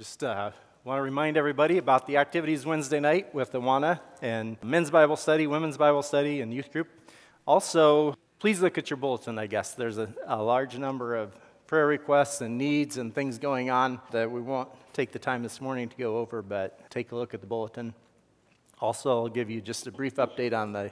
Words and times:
Just 0.00 0.24
uh, 0.24 0.50
want 0.82 0.96
to 0.96 1.02
remind 1.02 1.36
everybody 1.36 1.76
about 1.76 2.06
the 2.06 2.16
activities 2.16 2.64
Wednesday 2.64 3.00
night 3.00 3.34
with 3.34 3.52
Awana 3.52 4.00
and 4.22 4.56
men's 4.62 4.90
Bible 4.90 5.14
study, 5.14 5.46
women's 5.46 5.76
Bible 5.76 6.02
study, 6.02 6.40
and 6.40 6.54
youth 6.54 6.72
group. 6.72 6.88
Also, 7.46 8.16
please 8.38 8.62
look 8.62 8.78
at 8.78 8.88
your 8.88 8.96
bulletin, 8.96 9.38
I 9.38 9.46
guess. 9.46 9.74
There's 9.74 9.98
a, 9.98 10.08
a 10.26 10.42
large 10.42 10.78
number 10.78 11.16
of 11.16 11.34
prayer 11.66 11.86
requests 11.86 12.40
and 12.40 12.56
needs 12.56 12.96
and 12.96 13.14
things 13.14 13.36
going 13.36 13.68
on 13.68 14.00
that 14.10 14.30
we 14.30 14.40
won't 14.40 14.70
take 14.94 15.12
the 15.12 15.18
time 15.18 15.42
this 15.42 15.60
morning 15.60 15.86
to 15.90 15.96
go 15.98 16.16
over, 16.16 16.40
but 16.40 16.88
take 16.88 17.12
a 17.12 17.14
look 17.14 17.34
at 17.34 17.42
the 17.42 17.46
bulletin. 17.46 17.92
Also, 18.78 19.10
I'll 19.10 19.28
give 19.28 19.50
you 19.50 19.60
just 19.60 19.86
a 19.86 19.92
brief 19.92 20.14
update 20.14 20.58
on 20.58 20.72
the 20.72 20.90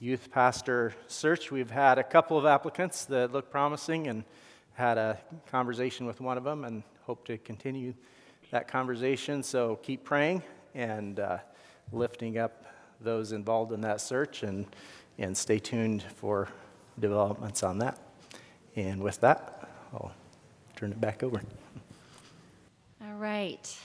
youth 0.00 0.28
pastor 0.32 0.92
search. 1.06 1.52
We've 1.52 1.70
had 1.70 2.00
a 2.00 2.02
couple 2.02 2.36
of 2.36 2.46
applicants 2.46 3.04
that 3.04 3.32
look 3.32 3.48
promising 3.52 4.08
and 4.08 4.24
had 4.72 4.98
a 4.98 5.20
conversation 5.52 6.04
with 6.04 6.20
one 6.20 6.36
of 6.36 6.42
them 6.42 6.64
and 6.64 6.82
hope 7.06 7.24
to 7.26 7.38
continue 7.38 7.94
that 8.54 8.68
conversation. 8.68 9.42
So 9.42 9.80
keep 9.82 10.04
praying 10.04 10.40
and 10.76 11.18
uh, 11.18 11.38
lifting 11.90 12.38
up 12.38 12.64
those 13.00 13.32
involved 13.32 13.72
in 13.72 13.80
that 13.80 14.00
search 14.00 14.44
and, 14.44 14.64
and 15.18 15.36
stay 15.36 15.58
tuned 15.58 16.04
for 16.04 16.48
developments 17.00 17.64
on 17.64 17.78
that. 17.78 17.98
And 18.76 19.02
with 19.02 19.20
that, 19.22 19.68
I'll 19.92 20.12
turn 20.76 20.92
it 20.92 21.00
back 21.00 21.24
over. 21.24 21.42
All 23.04 23.14
right. 23.14 23.76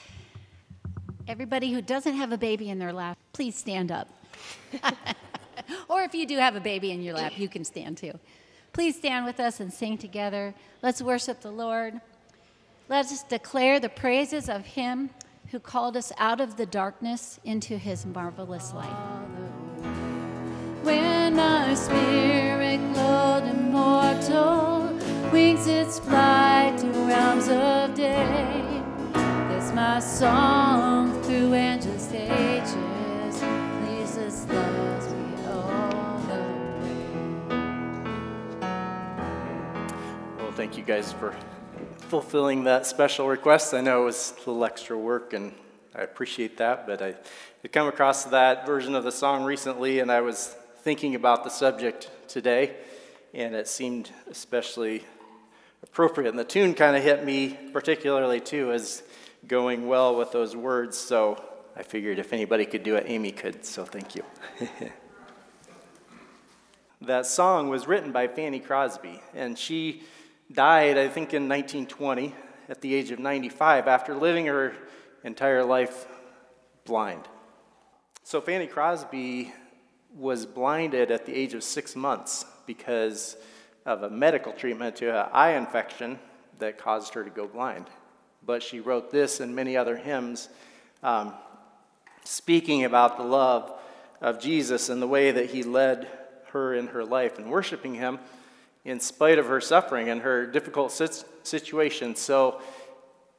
Everybody 1.27 1.73
who 1.73 1.81
doesn't 1.81 2.13
have 2.13 2.31
a 2.31 2.37
baby 2.37 2.69
in 2.69 2.77
their 2.77 2.93
lap, 2.93 3.17
please 3.33 3.55
stand 3.55 3.91
up. 3.91 4.07
or 5.89 6.03
if 6.03 6.13
you 6.13 6.27
do 6.27 6.37
have 6.37 6.55
a 6.55 6.61
baby 6.61 6.91
in 6.91 7.01
your 7.01 7.15
lap, 7.15 7.39
you 7.39 7.49
can 7.49 7.65
stand 7.65 7.97
too. 7.97 8.13
Please 8.73 8.95
stand 8.95 9.25
with 9.25 9.39
us 9.39 9.61
and 9.61 9.73
sing 9.73 9.97
together. 9.97 10.53
Let's 10.83 11.01
worship 11.01 11.41
the 11.41 11.51
Lord. 11.51 11.99
Let 12.89 13.05
us 13.05 13.21
declare 13.21 13.79
the 13.79 13.89
praises 13.89 14.49
of 14.49 14.65
him 14.65 15.11
who 15.51 15.59
called 15.59 15.95
us 15.95 16.11
out 16.17 16.41
of 16.41 16.57
the 16.57 16.65
darkness 16.65 17.39
into 17.43 17.77
his 17.77 18.03
marvelous 18.03 18.73
light. 18.73 18.89
When 20.81 21.37
our 21.37 21.75
spirit 21.75 22.79
glowed 22.93 23.43
immortal, 23.43 24.91
wings 25.31 25.67
its 25.67 25.99
flight 25.99 26.79
to 26.79 26.87
realms 26.87 27.47
of 27.47 27.93
day. 27.93 28.81
That's 29.13 29.71
my 29.71 29.99
song 29.99 31.21
through 31.21 31.53
endless 31.53 32.11
ages. 32.11 33.43
All 35.47 36.19
the 36.25 36.41
way. 36.81 38.65
Well, 40.39 40.51
thank 40.53 40.75
you 40.75 40.83
guys 40.83 41.13
for 41.13 41.35
fulfilling 42.09 42.63
that 42.63 42.87
special 42.87 43.27
request. 43.27 43.75
I 43.75 43.81
know 43.81 44.01
it 44.01 44.05
was 44.05 44.33
a 44.35 44.39
little 44.39 44.65
extra 44.65 44.97
work, 44.97 45.33
and 45.33 45.53
I 45.93 46.01
appreciate 46.01 46.57
that, 46.57 46.87
but 46.87 47.03
I 47.03 47.13
had 47.61 47.71
come 47.71 47.87
across 47.87 48.23
that 48.25 48.65
version 48.65 48.95
of 48.95 49.03
the 49.03 49.11
song 49.11 49.43
recently, 49.43 49.99
and 49.99 50.11
I 50.11 50.21
was 50.21 50.55
thinking 50.79 51.13
about 51.13 51.43
the 51.43 51.51
subject 51.51 52.09
today, 52.27 52.75
and 53.31 53.53
it 53.53 53.67
seemed 53.67 54.09
especially 54.27 55.03
appropriate. 55.83 56.29
And 56.29 56.39
the 56.39 56.43
tune 56.43 56.73
kind 56.73 56.97
of 56.97 57.03
hit 57.03 57.23
me 57.23 57.55
particularly, 57.71 58.39
too, 58.39 58.71
as 58.71 59.03
going 59.47 59.87
well 59.87 60.15
with 60.15 60.31
those 60.31 60.55
words. 60.55 60.97
So 60.97 61.43
I 61.77 61.83
figured 61.83 62.17
if 62.17 62.33
anybody 62.33 62.65
could 62.65 62.81
do 62.81 62.95
it, 62.95 63.03
Amy 63.05 63.31
could, 63.31 63.63
so 63.63 63.85
thank 63.85 64.15
you. 64.15 64.23
that 67.01 67.27
song 67.27 67.69
was 67.69 67.87
written 67.87 68.11
by 68.11 68.27
Fanny 68.27 68.59
Crosby, 68.59 69.21
and 69.35 69.55
she 69.55 70.01
died, 70.51 70.97
I 70.97 71.07
think, 71.07 71.33
in 71.33 71.47
1920 71.47 72.33
at 72.67 72.81
the 72.81 72.93
age 72.93 73.11
of 73.11 73.19
95 73.19 73.87
after 73.87 74.15
living 74.15 74.45
her 74.45 74.73
entire 75.23 75.63
life 75.63 76.07
blind. 76.85 77.27
So 78.23 78.41
Fanny 78.41 78.67
Crosby 78.67 79.53
was 80.15 80.45
blinded 80.45 81.11
at 81.11 81.25
the 81.25 81.35
age 81.35 81.53
of 81.53 81.63
six 81.63 81.95
months 81.95 82.45
because 82.65 83.37
of 83.85 84.03
a 84.03 84.09
medical 84.09 84.53
treatment 84.53 84.95
to 84.97 85.09
an 85.09 85.29
eye 85.33 85.51
infection 85.51 86.19
that 86.59 86.77
caused 86.77 87.13
her 87.13 87.23
to 87.23 87.29
go 87.29 87.47
blind. 87.47 87.87
But 88.45 88.63
she 88.63 88.79
wrote 88.79 89.11
this 89.11 89.39
and 89.39 89.55
many 89.55 89.77
other 89.77 89.97
hymns 89.97 90.49
um, 91.03 91.33
speaking 92.23 92.83
about 92.83 93.17
the 93.17 93.23
love 93.23 93.71
of 94.21 94.39
Jesus 94.39 94.89
and 94.89 95.01
the 95.01 95.07
way 95.07 95.31
that 95.31 95.51
he 95.51 95.63
led 95.63 96.07
her 96.51 96.73
in 96.73 96.87
her 96.87 97.05
life 97.05 97.37
and 97.37 97.49
worshiping 97.49 97.95
him 97.95 98.19
in 98.85 98.99
spite 98.99 99.39
of 99.39 99.47
her 99.47 99.61
suffering 99.61 100.09
and 100.09 100.21
her 100.21 100.45
difficult 100.45 100.91
situation. 101.43 102.15
So 102.15 102.61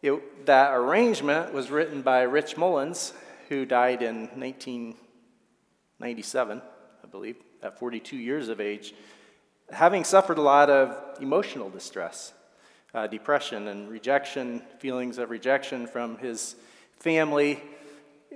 it, 0.03 0.47
that 0.47 0.73
arrangement 0.75 1.53
was 1.53 1.71
written 1.71 2.01
by 2.03 2.23
Rich 2.23 2.56
Mullins, 2.56 3.12
who 3.49 3.65
died 3.67 4.03
in 4.03 4.29
1997, 4.39 6.62
I 7.03 7.06
believe, 7.06 7.37
at 7.62 7.79
42 7.79 8.17
years 8.17 8.49
of 8.49 8.61
age, 8.61 8.95
having 9.71 10.03
suffered 10.05 10.39
a 10.39 10.43
lot 10.43 10.71
of 10.71 11.21
emotional 11.21 11.71
distress, 11.71 12.33
uh, 12.95 13.06
depression, 13.06 13.69
and 13.69 13.91
rejection, 13.91 14.62
feelings 14.79 15.19
of 15.19 15.31
rejection 15.31 15.87
from 15.87 16.19
his 16.19 16.56
family, 16.99 17.62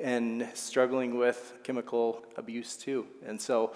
and 0.01 0.49
struggling 0.55 1.17
with 1.17 1.55
chemical 1.63 2.25
abuse 2.37 2.77
too. 2.77 3.07
And 3.25 3.41
so 3.41 3.73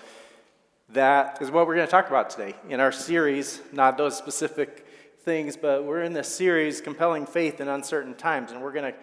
that 0.91 1.43
is 1.43 1.50
what 1.50 1.66
we're 1.66 1.75
going 1.75 1.87
to 1.87 1.91
talk 1.91 2.09
about 2.09 2.31
today 2.31 2.54
in 2.71 2.81
our 2.81 2.93
series, 2.93 3.60
not 3.72 3.99
those 3.99 4.16
specific 4.16 4.87
things, 5.21 5.54
but 5.54 5.84
we're 5.84 6.03
in 6.03 6.15
this 6.15 6.28
series, 6.34 6.81
Compelling 6.81 7.26
Faith 7.26 7.60
in 7.60 7.69
Uncertain 7.69 8.15
Times, 8.15 8.53
and 8.53 8.62
we're 8.62 8.72
going 8.72 8.93
to 8.93 8.99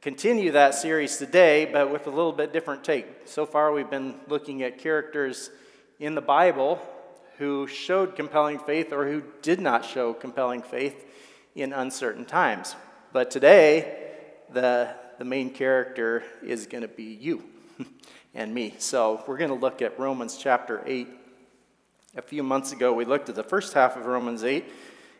continue 0.00 0.52
that 0.52 0.74
series 0.74 1.18
today, 1.18 1.68
but 1.70 1.92
with 1.92 2.06
a 2.06 2.10
little 2.10 2.32
bit 2.32 2.54
different 2.54 2.82
take. 2.82 3.06
So 3.26 3.44
far, 3.44 3.72
we've 3.72 3.90
been 3.90 4.14
looking 4.28 4.62
at 4.62 4.78
characters 4.78 5.50
in 6.00 6.14
the 6.14 6.22
Bible 6.22 6.80
who 7.36 7.66
showed 7.66 8.16
compelling 8.16 8.58
faith 8.58 8.90
or 8.90 9.06
who 9.06 9.22
did 9.42 9.60
not 9.60 9.84
show 9.84 10.14
compelling 10.14 10.62
faith 10.62 11.04
in 11.54 11.74
uncertain 11.74 12.24
times. 12.24 12.74
But 13.12 13.30
today, 13.30 14.14
the, 14.50 14.94
the 15.18 15.26
main 15.26 15.50
character 15.50 16.24
is 16.42 16.66
going 16.66 16.82
to 16.82 16.88
be 16.88 17.04
you 17.20 17.44
and 18.38 18.54
me. 18.54 18.72
So 18.78 19.22
we're 19.26 19.36
going 19.36 19.50
to 19.50 19.56
look 19.56 19.82
at 19.82 19.98
Romans 19.98 20.38
chapter 20.38 20.80
8 20.86 21.08
a 22.16 22.22
few 22.22 22.42
months 22.42 22.72
ago, 22.72 22.92
we 22.92 23.04
looked 23.04 23.28
at 23.28 23.34
the 23.34 23.42
first 23.42 23.74
half 23.74 23.96
of 23.96 24.06
Romans 24.06 24.42
8 24.42 24.64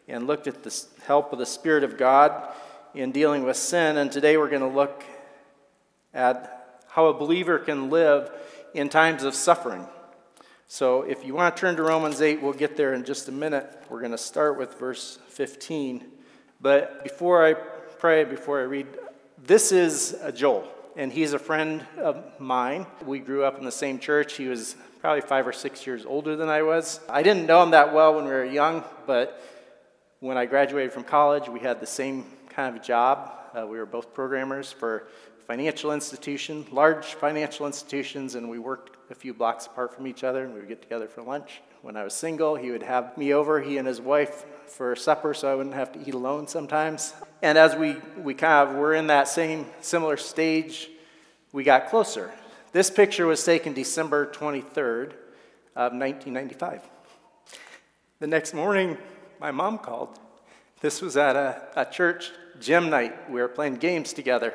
and 0.08 0.26
looked 0.26 0.46
at 0.46 0.62
the 0.62 0.84
help 1.04 1.32
of 1.32 1.38
the 1.38 1.46
Spirit 1.46 1.84
of 1.84 1.98
God 1.98 2.48
in 2.94 3.12
dealing 3.12 3.44
with 3.44 3.56
sin. 3.56 3.98
And 3.98 4.10
today 4.10 4.36
we're 4.36 4.48
going 4.48 4.62
to 4.62 4.68
look 4.68 5.04
at 6.14 6.82
how 6.88 7.06
a 7.06 7.14
believer 7.14 7.58
can 7.58 7.90
live 7.90 8.30
in 8.72 8.88
times 8.88 9.22
of 9.22 9.34
suffering. 9.34 9.86
So 10.66 11.02
if 11.02 11.24
you 11.24 11.34
want 11.34 11.54
to 11.54 11.60
turn 11.60 11.76
to 11.76 11.82
Romans 11.82 12.22
8, 12.22 12.40
we'll 12.40 12.52
get 12.52 12.76
there 12.76 12.94
in 12.94 13.04
just 13.04 13.28
a 13.28 13.32
minute. 13.32 13.84
We're 13.90 14.00
going 14.00 14.12
to 14.12 14.18
start 14.18 14.58
with 14.58 14.78
verse 14.78 15.18
15. 15.28 16.04
But 16.60 17.04
before 17.04 17.44
I 17.44 17.52
pray, 17.52 18.24
before 18.24 18.60
I 18.60 18.64
read, 18.64 18.86
this 19.44 19.72
is 19.72 20.16
a 20.22 20.32
Joel, 20.32 20.68
and 20.98 21.12
he's 21.12 21.32
a 21.32 21.38
friend 21.38 21.86
of 21.96 22.24
mine. 22.40 22.84
We 23.06 23.20
grew 23.20 23.44
up 23.44 23.56
in 23.56 23.64
the 23.64 23.70
same 23.70 24.00
church. 24.00 24.36
He 24.36 24.48
was 24.48 24.74
probably 25.00 25.20
five 25.20 25.46
or 25.46 25.52
six 25.52 25.86
years 25.86 26.04
older 26.04 26.34
than 26.34 26.48
I 26.48 26.62
was. 26.62 26.98
I 27.08 27.22
didn't 27.22 27.46
know 27.46 27.62
him 27.62 27.70
that 27.70 27.94
well 27.94 28.16
when 28.16 28.24
we 28.24 28.32
were 28.32 28.44
young, 28.44 28.82
but 29.06 29.40
when 30.18 30.36
I 30.36 30.44
graduated 30.44 30.92
from 30.92 31.04
college, 31.04 31.48
we 31.48 31.60
had 31.60 31.80
the 31.80 31.86
same 31.86 32.26
kind 32.50 32.76
of 32.76 32.82
job. 32.82 33.30
Uh, 33.56 33.64
we 33.64 33.78
were 33.78 33.86
both 33.86 34.12
programmers 34.12 34.72
for 34.72 35.06
financial 35.46 35.92
institution, 35.92 36.66
large 36.72 37.14
financial 37.14 37.66
institutions, 37.66 38.34
and 38.34 38.50
we 38.50 38.58
worked 38.58 38.96
a 39.12 39.14
few 39.14 39.32
blocks 39.32 39.66
apart 39.66 39.94
from 39.94 40.08
each 40.08 40.24
other, 40.24 40.44
and 40.44 40.52
we 40.52 40.58
would 40.58 40.68
get 40.68 40.82
together 40.82 41.06
for 41.06 41.22
lunch. 41.22 41.62
When 41.80 41.96
I 41.96 42.02
was 42.02 42.12
single, 42.12 42.56
he 42.56 42.72
would 42.72 42.82
have 42.82 43.16
me 43.16 43.32
over, 43.32 43.60
he 43.60 43.78
and 43.78 43.86
his 43.86 44.00
wife, 44.00 44.44
for 44.66 44.96
supper, 44.96 45.32
so 45.32 45.50
I 45.50 45.54
wouldn't 45.54 45.76
have 45.76 45.92
to 45.92 46.00
eat 46.06 46.14
alone 46.14 46.48
sometimes. 46.48 47.14
And 47.40 47.56
as 47.56 47.76
we, 47.76 47.96
we 48.18 48.34
kind 48.34 48.68
of 48.68 48.74
were 48.74 48.94
in 48.94 49.06
that 49.06 49.28
same 49.28 49.64
similar 49.80 50.16
stage, 50.16 50.90
we 51.58 51.64
got 51.64 51.88
closer. 51.88 52.30
This 52.70 52.88
picture 52.88 53.26
was 53.26 53.42
taken 53.42 53.72
December 53.72 54.26
23rd 54.26 55.10
of 55.74 55.90
1995. 55.90 56.82
The 58.20 58.28
next 58.28 58.54
morning, 58.54 58.96
my 59.40 59.50
mom 59.50 59.78
called. 59.78 60.20
This 60.80 61.02
was 61.02 61.16
at 61.16 61.34
a, 61.34 61.60
a 61.74 61.84
church 61.84 62.30
gym 62.60 62.90
night. 62.90 63.28
We 63.28 63.40
were 63.40 63.48
playing 63.48 63.78
games 63.78 64.12
together 64.12 64.54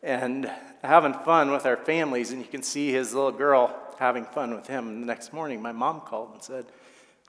and 0.00 0.48
having 0.84 1.12
fun 1.12 1.50
with 1.50 1.66
our 1.66 1.76
families, 1.76 2.30
and 2.30 2.40
you 2.40 2.46
can 2.46 2.62
see 2.62 2.92
his 2.92 3.12
little 3.12 3.32
girl 3.32 3.76
having 3.98 4.24
fun 4.24 4.54
with 4.54 4.68
him. 4.68 4.86
And 4.86 5.02
the 5.02 5.08
next 5.08 5.32
morning, 5.32 5.60
my 5.60 5.72
mom 5.72 6.02
called 6.02 6.34
and 6.34 6.40
said, 6.40 6.66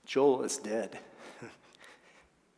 Joel 0.06 0.44
is 0.44 0.56
dead. 0.56 1.00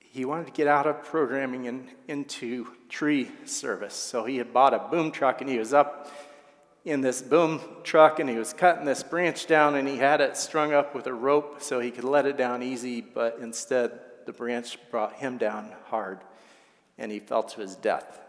he 0.01 0.27
wanted 0.27 0.49
to 0.49 0.53
get 0.53 0.67
out 0.67 0.87
of 0.87 1.03
programming 1.03 1.67
and 1.67 1.89
into 2.09 2.67
tree 2.91 3.31
service. 3.47 3.95
So 3.95 4.27
he 4.27 4.37
had 4.37 4.53
bought 4.53 4.75
a 4.75 4.81
boom 4.91 5.13
truck 5.13 5.41
and 5.41 5.49
he 5.49 5.59
was 5.59 5.73
up 5.73 6.13
in 6.85 7.01
this 7.01 7.23
boom 7.23 7.61
truck 7.85 8.19
and 8.19 8.29
he 8.29 8.37
was 8.37 8.53
cutting 8.53 8.85
this 8.85 9.03
branch 9.03 9.47
down 9.47 9.77
and 9.77 9.87
he 9.87 9.97
had 9.97 10.21
it 10.21 10.37
strung 10.37 10.73
up 10.73 10.95
with 10.95 11.07
a 11.07 11.15
rope 11.15 11.63
so 11.63 11.79
he 11.79 11.91
could 11.91 12.05
let 12.05 12.27
it 12.27 12.37
down 12.37 12.63
easy, 12.63 13.01
but 13.01 13.39
instead 13.41 14.01
the 14.27 14.33
branch 14.33 14.79
brought 14.91 15.15
him 15.15 15.39
down 15.39 15.73
hard 15.87 16.21
and 16.99 17.13
he 17.13 17.19
fell 17.19 17.43
to 17.43 17.61
his 17.61 17.77
death. 17.77 18.21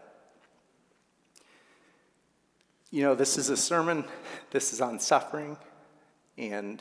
You 2.90 3.02
know, 3.02 3.14
this 3.16 3.38
is 3.38 3.50
a 3.50 3.56
sermon, 3.56 4.04
this 4.52 4.72
is 4.72 4.80
on 4.80 5.00
suffering, 5.00 5.56
and 6.38 6.80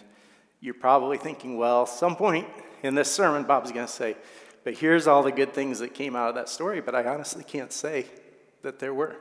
you're 0.61 0.75
probably 0.75 1.17
thinking, 1.17 1.57
well, 1.57 1.87
some 1.87 2.15
point 2.15 2.47
in 2.83 2.93
this 2.93 3.11
sermon, 3.11 3.45
Bob's 3.45 3.71
going 3.71 3.87
to 3.87 3.91
say, 3.91 4.15
but 4.63 4.75
here's 4.75 5.07
all 5.07 5.23
the 5.23 5.31
good 5.31 5.53
things 5.53 5.79
that 5.79 5.95
came 5.95 6.15
out 6.15 6.29
of 6.29 6.35
that 6.35 6.49
story, 6.49 6.81
but 6.81 6.93
I 6.93 7.05
honestly 7.05 7.43
can't 7.43 7.71
say 7.71 8.05
that 8.61 8.77
there 8.77 8.93
were. 8.93 9.15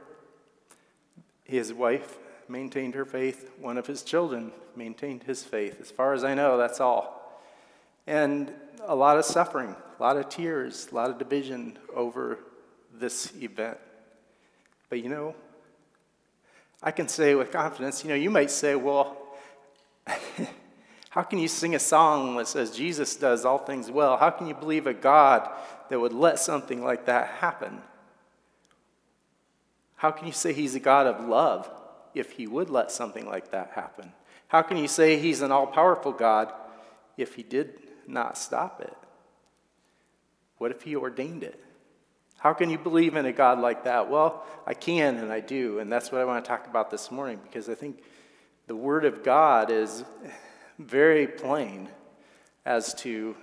His 1.45 1.73
wife 1.73 2.19
maintained 2.49 2.95
her 2.95 3.05
faith, 3.05 3.51
one 3.59 3.79
of 3.79 3.87
his 3.87 4.03
children 4.03 4.53
maintained 4.77 5.23
his 5.25 5.43
faith. 5.43 5.81
As 5.81 5.91
far 5.91 6.15
as 6.15 6.25
I 6.25 6.35
know, 6.35 6.57
that's 6.57 6.81
all. 6.81 7.41
And 8.07 8.53
a 8.87 8.95
lot 8.95 9.19
of 9.19 9.25
suffering, 9.25 9.75
a 9.99 10.03
lot 10.03 10.17
of 10.17 10.29
tears, 10.29 10.89
a 10.91 10.95
lot 10.95 11.11
of 11.11 11.19
division 11.19 11.79
over 11.95 12.39
this 12.95 13.33
event. 13.41 13.79
But 14.89 15.03
you 15.03 15.09
know, 15.09 15.35
I 16.83 16.91
can 16.91 17.09
say 17.09 17.35
with 17.35 17.53
confidence, 17.53 18.03
you 18.03 18.11
know, 18.11 18.17
you 18.17 18.31
might 18.31 18.51
say, 18.51 18.75
well, 18.75 19.17
how 21.11 21.23
can 21.23 21.39
you 21.39 21.49
sing 21.49 21.75
a 21.75 21.79
song 21.79 22.37
that 22.37 22.49
says 22.49 22.71
Jesus 22.71 23.15
does 23.17 23.45
all 23.45 23.59
things 23.59 23.91
well? 23.91 24.17
How 24.17 24.31
can 24.31 24.47
you 24.47 24.55
believe 24.55 24.87
a 24.87 24.95
God 24.95 25.49
that 25.89 26.01
would 26.01 26.13
let 26.13 26.39
something 26.39 26.83
like 26.83 27.07
that 27.07 27.29
happen? 27.29 27.81
How 29.95 30.11
can 30.11 30.27
you 30.27 30.33
say 30.33 30.53
he's 30.53 30.75
a 30.75 30.81
God 30.81 31.07
of 31.07 31.29
love 31.29 31.71
if 32.15 32.33
he 32.33 32.47
would 32.47 32.71
let 32.71 32.91
something 32.91 33.27
like 33.27 33.51
that 33.53 33.73
happen? 33.75 34.13
How 34.49 34.63
can 34.63 34.77
you 34.77 34.89
say 34.89 35.19
he's 35.19 35.41
an 35.43 35.51
all 35.51 35.67
powerful 35.67 36.13
God 36.13 36.53
if 37.17 37.35
he 37.35 37.43
did 37.43 37.79
not 38.07 38.37
stop 38.37 38.81
it? 38.81 38.97
What 40.59 40.71
if 40.71 40.83
he 40.83 40.95
ordained 40.95 41.43
it? 41.43 41.63
How 42.39 42.53
can 42.53 42.71
you 42.71 42.79
believe 42.79 43.15
in 43.15 43.25
a 43.25 43.33
God 43.33 43.61
like 43.61 43.85
that? 43.85 44.11
Well, 44.11 44.45
I 44.67 44.75
can 44.75 45.17
and 45.17 45.33
I 45.33 45.41
do, 45.41 45.79
and 45.79 45.91
that's 45.91 46.11
what 46.11 46.21
I 46.21 46.25
want 46.25 46.45
to 46.45 46.49
talk 46.49 46.67
about 46.67 46.91
this 46.91 47.11
morning 47.11 47.39
because 47.43 47.69
I 47.69 47.75
think 47.75 48.03
the 48.67 48.77
Word 48.77 49.05
of 49.05 49.23
God 49.23 49.71
is 49.71 50.05
very 50.79 51.27
plain 51.27 51.89
as 52.65 52.95
to 52.95 53.37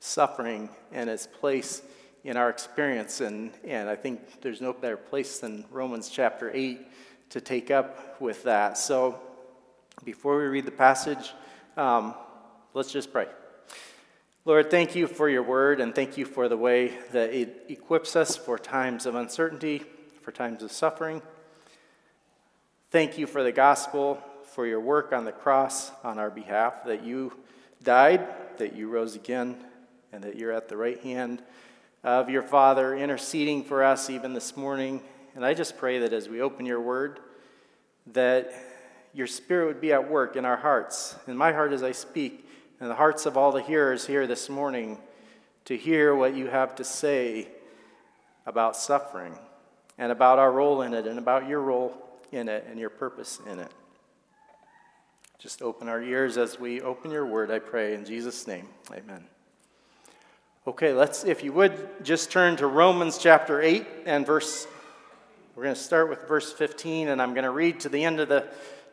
suffering 0.00 0.70
and 0.92 1.08
its 1.10 1.26
place 1.26 1.82
in 2.24 2.36
our 2.36 2.50
experience. 2.50 3.20
And, 3.20 3.52
and 3.64 3.88
I 3.88 3.96
think 3.96 4.40
there's 4.40 4.60
no 4.60 4.72
better 4.72 4.96
place 4.96 5.38
than 5.38 5.64
Romans 5.70 6.08
chapter 6.08 6.50
8 6.52 6.86
to 7.30 7.40
take 7.40 7.70
up 7.70 8.20
with 8.20 8.42
that. 8.44 8.78
So 8.78 9.20
before 10.04 10.38
we 10.38 10.44
read 10.44 10.64
the 10.64 10.70
passage, 10.70 11.32
um, 11.76 12.14
let's 12.74 12.92
just 12.92 13.12
pray. 13.12 13.26
Lord, 14.44 14.70
thank 14.70 14.94
you 14.94 15.06
for 15.06 15.28
your 15.28 15.42
word 15.42 15.80
and 15.80 15.94
thank 15.94 16.16
you 16.16 16.24
for 16.24 16.48
the 16.48 16.56
way 16.56 16.92
that 17.12 17.34
it 17.34 17.66
equips 17.68 18.16
us 18.16 18.36
for 18.36 18.58
times 18.58 19.04
of 19.04 19.14
uncertainty, 19.14 19.82
for 20.22 20.32
times 20.32 20.62
of 20.62 20.72
suffering. 20.72 21.20
Thank 22.90 23.18
you 23.18 23.26
for 23.26 23.42
the 23.42 23.52
gospel, 23.52 24.22
for 24.44 24.66
your 24.66 24.80
work 24.80 25.12
on 25.12 25.26
the 25.26 25.32
cross 25.32 25.90
on 26.02 26.18
our 26.18 26.30
behalf, 26.30 26.84
that 26.86 27.04
you 27.04 27.34
died, 27.82 28.26
that 28.56 28.74
you 28.74 28.88
rose 28.88 29.14
again, 29.14 29.62
and 30.12 30.24
that 30.24 30.36
you're 30.36 30.52
at 30.52 30.68
the 30.68 30.76
right 30.76 30.98
hand 31.00 31.42
of 32.02 32.30
your 32.30 32.42
Father 32.42 32.96
interceding 32.96 33.62
for 33.62 33.84
us 33.84 34.08
even 34.08 34.32
this 34.32 34.56
morning. 34.56 35.02
And 35.38 35.46
I 35.46 35.54
just 35.54 35.78
pray 35.78 36.00
that 36.00 36.12
as 36.12 36.28
we 36.28 36.40
open 36.40 36.66
your 36.66 36.80
word, 36.80 37.20
that 38.08 38.52
your 39.14 39.28
spirit 39.28 39.66
would 39.66 39.80
be 39.80 39.92
at 39.92 40.10
work 40.10 40.34
in 40.34 40.44
our 40.44 40.56
hearts, 40.56 41.14
in 41.28 41.36
my 41.36 41.52
heart 41.52 41.72
as 41.72 41.84
I 41.84 41.92
speak 41.92 42.44
in 42.80 42.88
the 42.88 42.96
hearts 42.96 43.24
of 43.24 43.36
all 43.36 43.52
the 43.52 43.62
hearers 43.62 44.04
here 44.04 44.26
this 44.26 44.48
morning 44.48 44.98
to 45.66 45.76
hear 45.76 46.12
what 46.12 46.34
you 46.34 46.48
have 46.48 46.74
to 46.74 46.82
say 46.82 47.46
about 48.46 48.76
suffering 48.76 49.38
and 49.96 50.10
about 50.10 50.40
our 50.40 50.50
role 50.50 50.82
in 50.82 50.92
it 50.92 51.06
and 51.06 51.20
about 51.20 51.46
your 51.46 51.60
role 51.60 51.94
in 52.32 52.48
it 52.48 52.66
and 52.68 52.76
your 52.80 52.90
purpose 52.90 53.38
in 53.48 53.60
it. 53.60 53.70
Just 55.38 55.62
open 55.62 55.88
our 55.88 56.02
ears 56.02 56.36
as 56.36 56.58
we 56.58 56.80
open 56.80 57.12
your 57.12 57.26
word, 57.26 57.52
I 57.52 57.60
pray, 57.60 57.94
in 57.94 58.04
Jesus' 58.04 58.48
name. 58.48 58.66
Amen. 58.90 59.22
Okay, 60.66 60.92
let's, 60.92 61.22
if 61.22 61.44
you 61.44 61.52
would, 61.52 62.04
just 62.04 62.32
turn 62.32 62.56
to 62.56 62.66
Romans 62.66 63.18
chapter 63.18 63.62
8 63.62 63.86
and 64.04 64.26
verse, 64.26 64.66
we're 65.58 65.64
going 65.64 65.74
to 65.74 65.82
start 65.82 66.08
with 66.08 66.22
verse 66.28 66.52
15, 66.52 67.08
and 67.08 67.20
I'm 67.20 67.34
going 67.34 67.42
to 67.42 67.50
read 67.50 67.80
to 67.80 67.88
the 67.88 68.04
end 68.04 68.20
of 68.20 68.28
the 68.28 68.46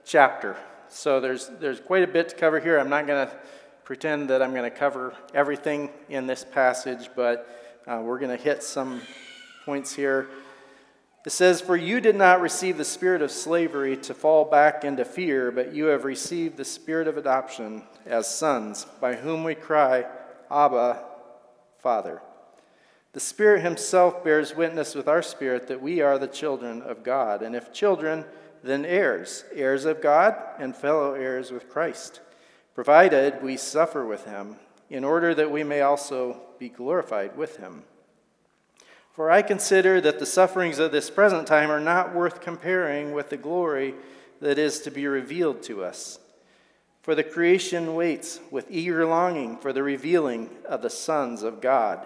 chapter. 0.03 0.57
So 0.89 1.19
there's, 1.19 1.47
there's 1.59 1.79
quite 1.79 2.01
a 2.01 2.07
bit 2.07 2.29
to 2.29 2.35
cover 2.35 2.59
here. 2.59 2.79
I'm 2.79 2.89
not 2.89 3.05
going 3.05 3.27
to 3.27 3.33
pretend 3.83 4.31
that 4.31 4.41
I'm 4.41 4.49
going 4.49 4.63
to 4.63 4.75
cover 4.75 5.13
everything 5.35 5.91
in 6.09 6.25
this 6.25 6.43
passage, 6.43 7.11
but 7.15 7.83
uh, 7.85 8.01
we're 8.03 8.17
going 8.17 8.35
to 8.35 8.43
hit 8.43 8.63
some 8.63 9.03
points 9.63 9.93
here. 9.93 10.27
It 11.23 11.33
says, 11.33 11.61
For 11.61 11.77
you 11.77 12.01
did 12.01 12.15
not 12.15 12.41
receive 12.41 12.79
the 12.79 12.83
spirit 12.83 13.21
of 13.21 13.29
slavery 13.29 13.95
to 13.97 14.15
fall 14.15 14.43
back 14.43 14.83
into 14.83 15.05
fear, 15.05 15.51
but 15.51 15.71
you 15.71 15.85
have 15.85 16.03
received 16.03 16.57
the 16.57 16.65
spirit 16.65 17.07
of 17.07 17.15
adoption 17.15 17.83
as 18.07 18.27
sons, 18.27 18.87
by 18.99 19.13
whom 19.13 19.43
we 19.43 19.53
cry, 19.53 20.03
Abba, 20.49 21.03
Father. 21.77 22.23
The 23.15 23.21
Spirit 23.21 23.61
Himself 23.61 24.25
bears 24.25 24.57
witness 24.57 24.93
with 24.93 25.07
our 25.07 25.21
spirit 25.21 25.67
that 25.67 25.81
we 25.81 26.01
are 26.01 26.19
the 26.19 26.27
children 26.27 26.81
of 26.81 27.01
God, 27.01 27.41
and 27.41 27.55
if 27.55 27.71
children, 27.71 28.25
then 28.61 28.83
heirs, 28.83 29.45
heirs 29.53 29.85
of 29.85 30.01
God, 30.01 30.35
and 30.59 30.75
fellow 30.75 31.13
heirs 31.13 31.49
with 31.49 31.69
Christ 31.69 32.19
provided 32.73 33.41
we 33.41 33.55
suffer 33.55 34.05
with 34.05 34.25
him, 34.25 34.57
in 34.89 35.05
order 35.05 35.33
that 35.33 35.49
we 35.49 35.63
may 35.63 35.79
also 35.79 36.41
be 36.59 36.67
glorified 36.67 37.37
with 37.37 37.55
him. 37.55 37.83
For 39.13 39.31
I 39.31 39.43
consider 39.43 40.01
that 40.01 40.19
the 40.19 40.25
sufferings 40.25 40.77
of 40.77 40.91
this 40.91 41.09
present 41.09 41.47
time 41.47 41.71
are 41.71 41.79
not 41.79 42.13
worth 42.13 42.41
comparing 42.41 43.13
with 43.13 43.29
the 43.29 43.37
glory 43.37 43.95
that 44.41 44.59
is 44.59 44.81
to 44.81 44.91
be 44.91 45.07
revealed 45.07 45.63
to 45.63 45.85
us. 45.85 46.19
For 47.01 47.15
the 47.15 47.23
creation 47.23 47.95
waits 47.95 48.41
with 48.51 48.69
eager 48.69 49.05
longing 49.05 49.55
for 49.55 49.71
the 49.71 49.83
revealing 49.83 50.49
of 50.65 50.81
the 50.81 50.89
sons 50.89 51.41
of 51.41 51.61
God. 51.61 52.05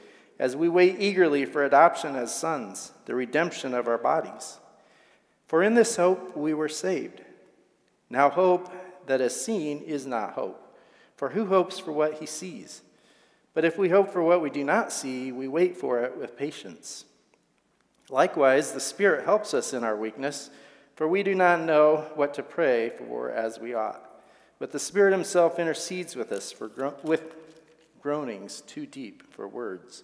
as 0.41 0.55
we 0.55 0.67
wait 0.67 0.95
eagerly 0.97 1.45
for 1.45 1.63
adoption 1.63 2.15
as 2.15 2.33
sons, 2.33 2.93
the 3.05 3.13
redemption 3.13 3.75
of 3.75 3.87
our 3.87 3.99
bodies. 3.99 4.57
For 5.45 5.61
in 5.61 5.75
this 5.75 5.97
hope 5.97 6.35
we 6.35 6.55
were 6.55 6.67
saved. 6.67 7.21
Now, 8.09 8.27
hope 8.27 8.73
that 9.05 9.21
is 9.21 9.39
seen 9.39 9.83
is 9.83 10.07
not 10.07 10.33
hope. 10.33 10.75
For 11.15 11.29
who 11.29 11.45
hopes 11.45 11.77
for 11.77 11.91
what 11.91 12.15
he 12.15 12.25
sees? 12.25 12.81
But 13.53 13.65
if 13.65 13.77
we 13.77 13.89
hope 13.89 14.11
for 14.11 14.23
what 14.23 14.41
we 14.41 14.49
do 14.49 14.63
not 14.63 14.91
see, 14.91 15.31
we 15.31 15.47
wait 15.47 15.77
for 15.77 16.01
it 16.01 16.17
with 16.17 16.35
patience. 16.35 17.05
Likewise, 18.09 18.71
the 18.71 18.79
Spirit 18.79 19.25
helps 19.25 19.53
us 19.53 19.73
in 19.73 19.83
our 19.83 19.95
weakness, 19.95 20.49
for 20.95 21.07
we 21.07 21.21
do 21.21 21.35
not 21.35 21.61
know 21.61 22.09
what 22.15 22.33
to 22.33 22.41
pray 22.41 22.89
for 22.89 23.29
as 23.29 23.59
we 23.59 23.75
ought. 23.75 24.09
But 24.57 24.71
the 24.71 24.79
Spirit 24.79 25.11
Himself 25.11 25.59
intercedes 25.59 26.15
with 26.15 26.31
us 26.31 26.51
for 26.51 26.67
gro- 26.67 26.95
with 27.03 27.35
groanings 28.01 28.61
too 28.61 28.87
deep 28.87 29.31
for 29.31 29.47
words. 29.47 30.03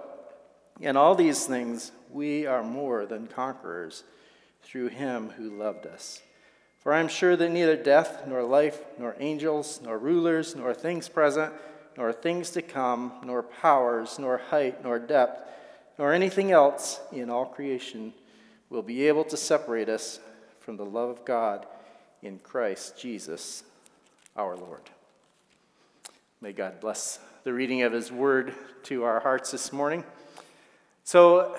In 0.81 0.97
all 0.97 1.13
these 1.13 1.45
things 1.45 1.91
we 2.09 2.47
are 2.47 2.63
more 2.63 3.05
than 3.05 3.27
conquerors 3.27 4.03
through 4.63 4.87
him 4.87 5.29
who 5.37 5.57
loved 5.57 5.85
us. 5.85 6.21
For 6.79 6.91
I 6.91 6.99
am 6.99 7.07
sure 7.07 7.35
that 7.35 7.51
neither 7.51 7.75
death, 7.75 8.23
nor 8.27 8.41
life, 8.43 8.81
nor 8.97 9.15
angels, 9.19 9.79
nor 9.83 9.99
rulers, 9.99 10.55
nor 10.55 10.73
things 10.73 11.07
present, 11.07 11.53
nor 11.95 12.11
things 12.11 12.49
to 12.51 12.63
come, 12.63 13.11
nor 13.23 13.43
powers, 13.43 14.17
nor 14.17 14.39
height, 14.39 14.83
nor 14.83 14.97
depth, 14.97 15.47
nor 15.99 16.13
anything 16.13 16.51
else 16.51 16.99
in 17.11 17.29
all 17.29 17.45
creation 17.45 18.11
will 18.71 18.81
be 18.81 19.07
able 19.07 19.23
to 19.25 19.37
separate 19.37 19.89
us 19.89 20.19
from 20.59 20.77
the 20.77 20.85
love 20.85 21.09
of 21.09 21.25
God 21.25 21.67
in 22.23 22.39
Christ 22.39 22.97
Jesus 22.97 23.63
our 24.35 24.55
Lord. 24.55 24.89
May 26.39 26.53
God 26.53 26.79
bless 26.79 27.19
the 27.43 27.53
reading 27.53 27.83
of 27.83 27.93
His 27.93 28.11
word 28.11 28.55
to 28.83 29.03
our 29.03 29.19
hearts 29.19 29.51
this 29.51 29.71
morning. 29.71 30.03
So, 31.03 31.57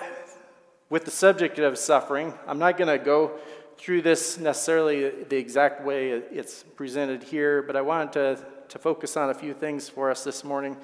with 0.89 1.05
the 1.05 1.11
subject 1.11 1.59
of 1.59 1.77
suffering, 1.77 2.33
I'm 2.47 2.59
not 2.59 2.77
going 2.77 2.87
to 2.87 3.03
go 3.03 3.39
through 3.77 4.01
this 4.01 4.37
necessarily 4.37 5.09
the 5.09 5.35
exact 5.35 5.83
way 5.83 6.11
it's 6.11 6.63
presented 6.63 7.23
here, 7.23 7.61
but 7.61 7.75
I 7.75 7.81
wanted 7.81 8.13
to, 8.13 8.45
to 8.69 8.79
focus 8.79 9.17
on 9.17 9.29
a 9.29 9.33
few 9.33 9.53
things 9.53 9.89
for 9.89 10.09
us 10.09 10.23
this 10.23 10.45
morning. 10.45 10.77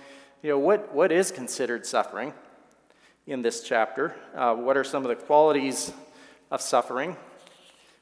You 0.44 0.50
know, 0.50 0.60
what, 0.60 0.94
what 0.94 1.12
is 1.12 1.32
considered 1.32 1.86
suffering 1.86 2.34
in 3.28 3.42
this 3.42 3.63
chapter? 3.63 4.13
Uh, 4.36 4.56
what 4.56 4.75
are 4.75 4.84
some 4.84 5.04
of 5.04 5.10
the 5.10 5.16
qualities 5.16 5.94
of 6.51 6.60
suffering? 6.62 7.16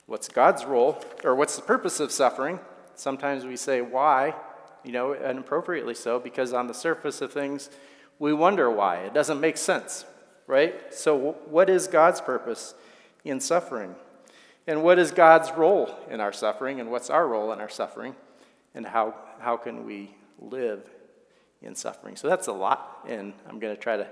What's 0.08 0.28
God's 0.28 0.66
role, 0.66 1.04
or 1.24 1.36
what's 1.36 1.56
the 1.56 1.62
purpose 1.62 2.00
of 2.00 2.12
suffering? 2.12 2.60
Sometimes 2.96 3.46
we 3.46 3.58
say 3.58 3.82
why, 3.82 4.34
you 4.84 4.92
know, 4.92 5.14
and 5.14 5.38
appropriately 5.38 5.94
so, 5.94 6.20
because 6.20 6.52
on 6.52 6.66
the 6.66 6.74
surface 6.74 7.22
of 7.22 7.32
things, 7.32 7.70
we 8.18 8.34
wonder 8.34 8.72
why. 8.72 8.98
It 8.98 9.14
doesn't 9.14 9.40
make 9.40 9.58
sense, 9.58 10.06
right? 10.48 10.94
So, 10.94 11.34
what 11.46 11.70
is 11.70 11.88
God's 11.88 12.22
purpose 12.22 12.74
in 13.24 13.40
suffering? 13.40 13.96
And 14.66 14.84
what 14.84 15.00
is 15.00 15.12
God's 15.12 15.52
role 15.52 15.96
in 16.10 16.20
our 16.20 16.34
suffering? 16.34 16.80
And 16.80 16.90
what's 16.90 17.10
our 17.10 17.28
role 17.28 17.54
in 17.54 17.60
our 17.60 17.70
suffering? 17.70 18.16
And 18.74 18.86
how, 18.86 19.14
how 19.40 19.58
can 19.58 19.86
we 19.86 20.16
live 20.40 20.90
in 21.62 21.76
suffering? 21.76 22.16
So, 22.16 22.28
that's 22.28 22.48
a 22.48 22.54
lot, 22.54 23.06
and 23.08 23.34
I'm 23.48 23.60
going 23.60 23.76
to 23.76 23.82
try 23.82 23.98
to 23.98 24.08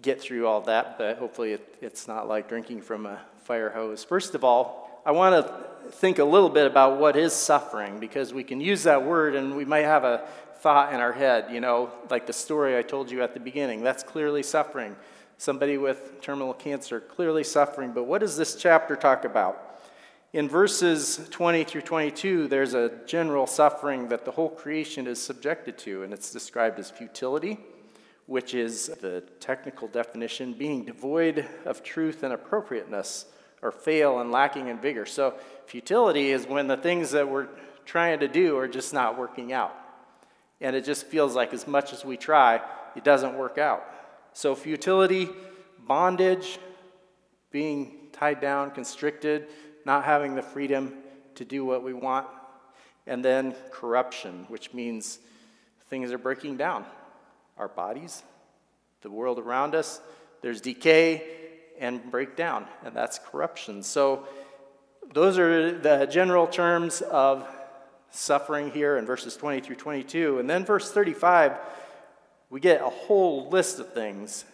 get 0.00 0.20
through 0.20 0.46
all 0.46 0.62
that, 0.62 0.96
but 0.96 1.18
hopefully 1.18 1.52
it, 1.52 1.76
it's 1.80 2.08
not 2.08 2.26
like 2.26 2.48
drinking 2.48 2.80
from 2.80 3.04
a 3.04 3.20
fire 3.44 3.70
hose. 3.70 4.04
First 4.04 4.34
of 4.34 4.42
all, 4.42 5.02
I 5.04 5.10
want 5.12 5.46
to 5.46 5.90
think 5.90 6.18
a 6.18 6.24
little 6.24 6.48
bit 6.48 6.66
about 6.66 6.98
what 6.98 7.16
is 7.16 7.32
suffering 7.32 7.98
because 7.98 8.32
we 8.32 8.44
can 8.44 8.60
use 8.60 8.84
that 8.84 9.04
word 9.04 9.34
and 9.34 9.56
we 9.56 9.64
might 9.64 9.84
have 9.84 10.04
a 10.04 10.26
thought 10.60 10.94
in 10.94 11.00
our 11.00 11.12
head, 11.12 11.46
you 11.50 11.60
know, 11.60 11.90
like 12.08 12.26
the 12.26 12.32
story 12.32 12.78
I 12.78 12.82
told 12.82 13.10
you 13.10 13.22
at 13.22 13.34
the 13.34 13.40
beginning. 13.40 13.82
That's 13.82 14.04
clearly 14.04 14.44
suffering. 14.44 14.96
Somebody 15.42 15.76
with 15.76 16.20
terminal 16.20 16.54
cancer, 16.54 17.00
clearly 17.00 17.42
suffering. 17.42 17.90
But 17.90 18.04
what 18.04 18.20
does 18.20 18.36
this 18.36 18.54
chapter 18.54 18.94
talk 18.94 19.24
about? 19.24 19.82
In 20.32 20.48
verses 20.48 21.26
20 21.32 21.64
through 21.64 21.80
22, 21.80 22.46
there's 22.46 22.74
a 22.74 22.92
general 23.06 23.48
suffering 23.48 24.06
that 24.10 24.24
the 24.24 24.30
whole 24.30 24.50
creation 24.50 25.08
is 25.08 25.20
subjected 25.20 25.76
to, 25.78 26.04
and 26.04 26.12
it's 26.12 26.30
described 26.30 26.78
as 26.78 26.92
futility, 26.92 27.58
which 28.26 28.54
is 28.54 28.86
the 29.00 29.24
technical 29.40 29.88
definition 29.88 30.52
being 30.52 30.84
devoid 30.84 31.44
of 31.64 31.82
truth 31.82 32.22
and 32.22 32.32
appropriateness 32.32 33.26
or 33.62 33.72
fail 33.72 34.20
and 34.20 34.30
lacking 34.30 34.68
in 34.68 34.78
vigor. 34.78 35.06
So, 35.06 35.34
futility 35.66 36.30
is 36.30 36.46
when 36.46 36.68
the 36.68 36.76
things 36.76 37.10
that 37.10 37.28
we're 37.28 37.48
trying 37.84 38.20
to 38.20 38.28
do 38.28 38.56
are 38.58 38.68
just 38.68 38.94
not 38.94 39.18
working 39.18 39.52
out. 39.52 39.74
And 40.60 40.76
it 40.76 40.84
just 40.84 41.04
feels 41.04 41.34
like 41.34 41.52
as 41.52 41.66
much 41.66 41.92
as 41.92 42.04
we 42.04 42.16
try, 42.16 42.60
it 42.94 43.02
doesn't 43.02 43.36
work 43.36 43.58
out. 43.58 43.91
So, 44.34 44.54
futility, 44.54 45.28
bondage, 45.86 46.58
being 47.50 48.08
tied 48.12 48.40
down, 48.40 48.70
constricted, 48.70 49.46
not 49.84 50.04
having 50.04 50.34
the 50.34 50.42
freedom 50.42 50.94
to 51.34 51.44
do 51.44 51.64
what 51.64 51.82
we 51.82 51.92
want, 51.92 52.26
and 53.06 53.24
then 53.24 53.54
corruption, 53.70 54.46
which 54.48 54.72
means 54.72 55.18
things 55.88 56.12
are 56.12 56.18
breaking 56.18 56.56
down. 56.56 56.84
Our 57.58 57.68
bodies, 57.68 58.22
the 59.02 59.10
world 59.10 59.38
around 59.38 59.74
us, 59.74 60.00
there's 60.40 60.60
decay, 60.60 61.22
and 61.78 62.10
breakdown, 62.10 62.66
and 62.84 62.94
that's 62.94 63.18
corruption. 63.18 63.82
So, 63.82 64.26
those 65.12 65.38
are 65.38 65.78
the 65.78 66.06
general 66.06 66.46
terms 66.46 67.02
of 67.02 67.46
suffering 68.10 68.70
here 68.70 68.96
in 68.96 69.04
verses 69.04 69.36
20 69.36 69.60
through 69.60 69.76
22. 69.76 70.38
And 70.38 70.48
then, 70.48 70.64
verse 70.64 70.90
35, 70.90 71.58
we 72.52 72.60
get 72.60 72.82
a 72.82 72.90
whole 72.90 73.48
list 73.48 73.78
of 73.78 73.94
things 73.94 74.44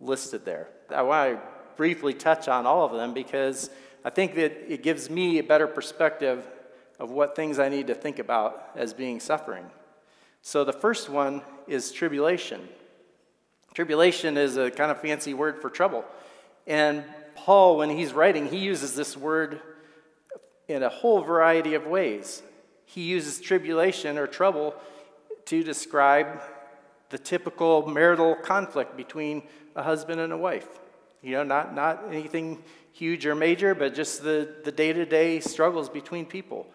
listed 0.00 0.44
there. 0.44 0.68
I 0.94 1.00
want 1.00 1.36
to 1.36 1.42
briefly 1.74 2.12
touch 2.12 2.46
on 2.46 2.66
all 2.66 2.84
of 2.84 2.92
them 2.92 3.14
because 3.14 3.70
I 4.04 4.10
think 4.10 4.34
that 4.34 4.70
it 4.70 4.82
gives 4.82 5.08
me 5.08 5.38
a 5.38 5.42
better 5.42 5.66
perspective 5.66 6.46
of 7.00 7.10
what 7.10 7.34
things 7.34 7.58
I 7.58 7.70
need 7.70 7.86
to 7.86 7.94
think 7.94 8.18
about 8.18 8.68
as 8.76 8.92
being 8.92 9.18
suffering. 9.18 9.64
So, 10.42 10.62
the 10.62 10.74
first 10.74 11.08
one 11.08 11.40
is 11.66 11.90
tribulation. 11.90 12.68
Tribulation 13.72 14.36
is 14.36 14.58
a 14.58 14.70
kind 14.70 14.90
of 14.90 15.00
fancy 15.00 15.32
word 15.32 15.62
for 15.62 15.70
trouble. 15.70 16.04
And 16.66 17.02
Paul, 17.34 17.78
when 17.78 17.88
he's 17.88 18.12
writing, 18.12 18.46
he 18.46 18.58
uses 18.58 18.94
this 18.94 19.16
word 19.16 19.62
in 20.68 20.82
a 20.82 20.90
whole 20.90 21.22
variety 21.22 21.72
of 21.72 21.86
ways. 21.86 22.42
He 22.84 23.04
uses 23.04 23.40
tribulation 23.40 24.18
or 24.18 24.26
trouble 24.26 24.74
to 25.46 25.62
describe 25.62 26.42
the 27.10 27.18
typical 27.18 27.86
marital 27.86 28.34
conflict 28.34 28.96
between 28.96 29.42
a 29.74 29.82
husband 29.82 30.20
and 30.20 30.32
a 30.32 30.36
wife. 30.36 30.68
You 31.22 31.32
know, 31.32 31.42
not, 31.42 31.74
not 31.74 32.04
anything 32.08 32.62
huge 32.92 33.26
or 33.26 33.34
major, 33.34 33.74
but 33.74 33.94
just 33.94 34.22
the, 34.22 34.54
the 34.64 34.72
day-to-day 34.72 35.40
struggles 35.40 35.88
between 35.88 36.24
people. 36.24 36.66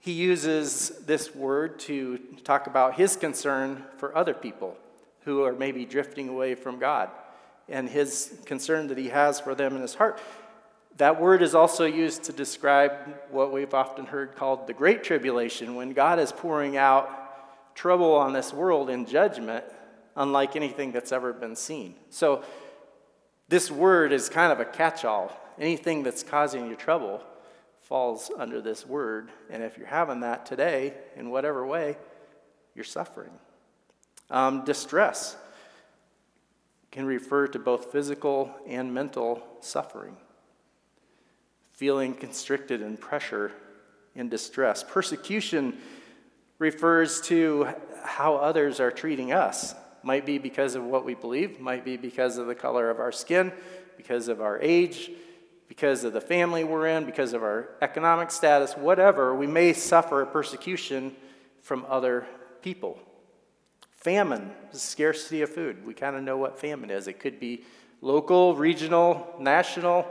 He 0.00 0.12
uses 0.12 0.90
this 1.06 1.34
word 1.34 1.78
to 1.80 2.18
talk 2.44 2.66
about 2.66 2.94
his 2.94 3.16
concern 3.16 3.84
for 3.96 4.16
other 4.16 4.34
people 4.34 4.76
who 5.24 5.44
are 5.44 5.54
maybe 5.54 5.86
drifting 5.86 6.28
away 6.28 6.54
from 6.54 6.78
God 6.78 7.10
and 7.68 7.88
his 7.88 8.38
concern 8.44 8.88
that 8.88 8.98
he 8.98 9.08
has 9.08 9.40
for 9.40 9.54
them 9.54 9.74
in 9.74 9.80
his 9.80 9.94
heart. 9.94 10.20
That 10.98 11.20
word 11.20 11.42
is 11.42 11.54
also 11.54 11.86
used 11.86 12.24
to 12.24 12.32
describe 12.32 12.92
what 13.30 13.52
we've 13.52 13.72
often 13.72 14.06
heard 14.06 14.36
called 14.36 14.66
the 14.66 14.74
Great 14.74 15.02
Tribulation, 15.02 15.74
when 15.74 15.92
God 15.92 16.18
is 16.18 16.30
pouring 16.30 16.76
out 16.76 17.23
trouble 17.74 18.14
on 18.14 18.32
this 18.32 18.52
world 18.52 18.90
in 18.90 19.06
judgment, 19.06 19.64
unlike 20.16 20.56
anything 20.56 20.92
that's 20.92 21.12
ever 21.12 21.32
been 21.32 21.56
seen. 21.56 21.94
So, 22.10 22.42
this 23.48 23.70
word 23.70 24.12
is 24.12 24.28
kind 24.28 24.52
of 24.52 24.60
a 24.60 24.64
catch 24.64 25.04
all. 25.04 25.30
Anything 25.58 26.02
that's 26.02 26.22
causing 26.22 26.66
you 26.66 26.76
trouble 26.76 27.22
falls 27.82 28.30
under 28.36 28.60
this 28.60 28.86
word. 28.86 29.30
And 29.50 29.62
if 29.62 29.76
you're 29.76 29.86
having 29.86 30.20
that 30.20 30.46
today, 30.46 30.94
in 31.16 31.30
whatever 31.30 31.66
way, 31.66 31.98
you're 32.74 32.84
suffering. 32.84 33.30
Um, 34.30 34.64
distress 34.64 35.36
can 36.90 37.04
refer 37.04 37.46
to 37.48 37.58
both 37.58 37.92
physical 37.92 38.54
and 38.66 38.94
mental 38.94 39.42
suffering, 39.60 40.16
feeling 41.72 42.14
constricted 42.14 42.80
and 42.80 42.98
pressure 42.98 43.52
and 44.16 44.30
distress. 44.30 44.82
Persecution 44.82 45.76
refers 46.58 47.20
to 47.22 47.68
how 48.02 48.36
others 48.36 48.80
are 48.80 48.90
treating 48.90 49.32
us. 49.32 49.74
Might 50.02 50.26
be 50.26 50.38
because 50.38 50.74
of 50.74 50.84
what 50.84 51.04
we 51.04 51.14
believe, 51.14 51.60
might 51.60 51.84
be 51.84 51.96
because 51.96 52.36
of 52.36 52.46
the 52.46 52.54
color 52.54 52.90
of 52.90 53.00
our 53.00 53.12
skin, 53.12 53.52
because 53.96 54.28
of 54.28 54.40
our 54.40 54.60
age, 54.60 55.10
because 55.68 56.04
of 56.04 56.12
the 56.12 56.20
family 56.20 56.62
we're 56.62 56.86
in, 56.86 57.04
because 57.04 57.32
of 57.32 57.42
our 57.42 57.70
economic 57.80 58.30
status, 58.30 58.76
whatever, 58.76 59.34
we 59.34 59.46
may 59.46 59.72
suffer 59.72 60.24
persecution 60.26 61.14
from 61.62 61.86
other 61.88 62.26
people. 62.62 62.98
Famine, 63.90 64.50
scarcity 64.72 65.40
of 65.40 65.48
food. 65.48 65.86
We 65.86 65.94
kind 65.94 66.14
of 66.14 66.22
know 66.22 66.36
what 66.36 66.58
famine 66.58 66.90
is. 66.90 67.08
It 67.08 67.18
could 67.18 67.40
be 67.40 67.64
local, 68.02 68.54
regional, 68.54 69.34
national, 69.40 70.06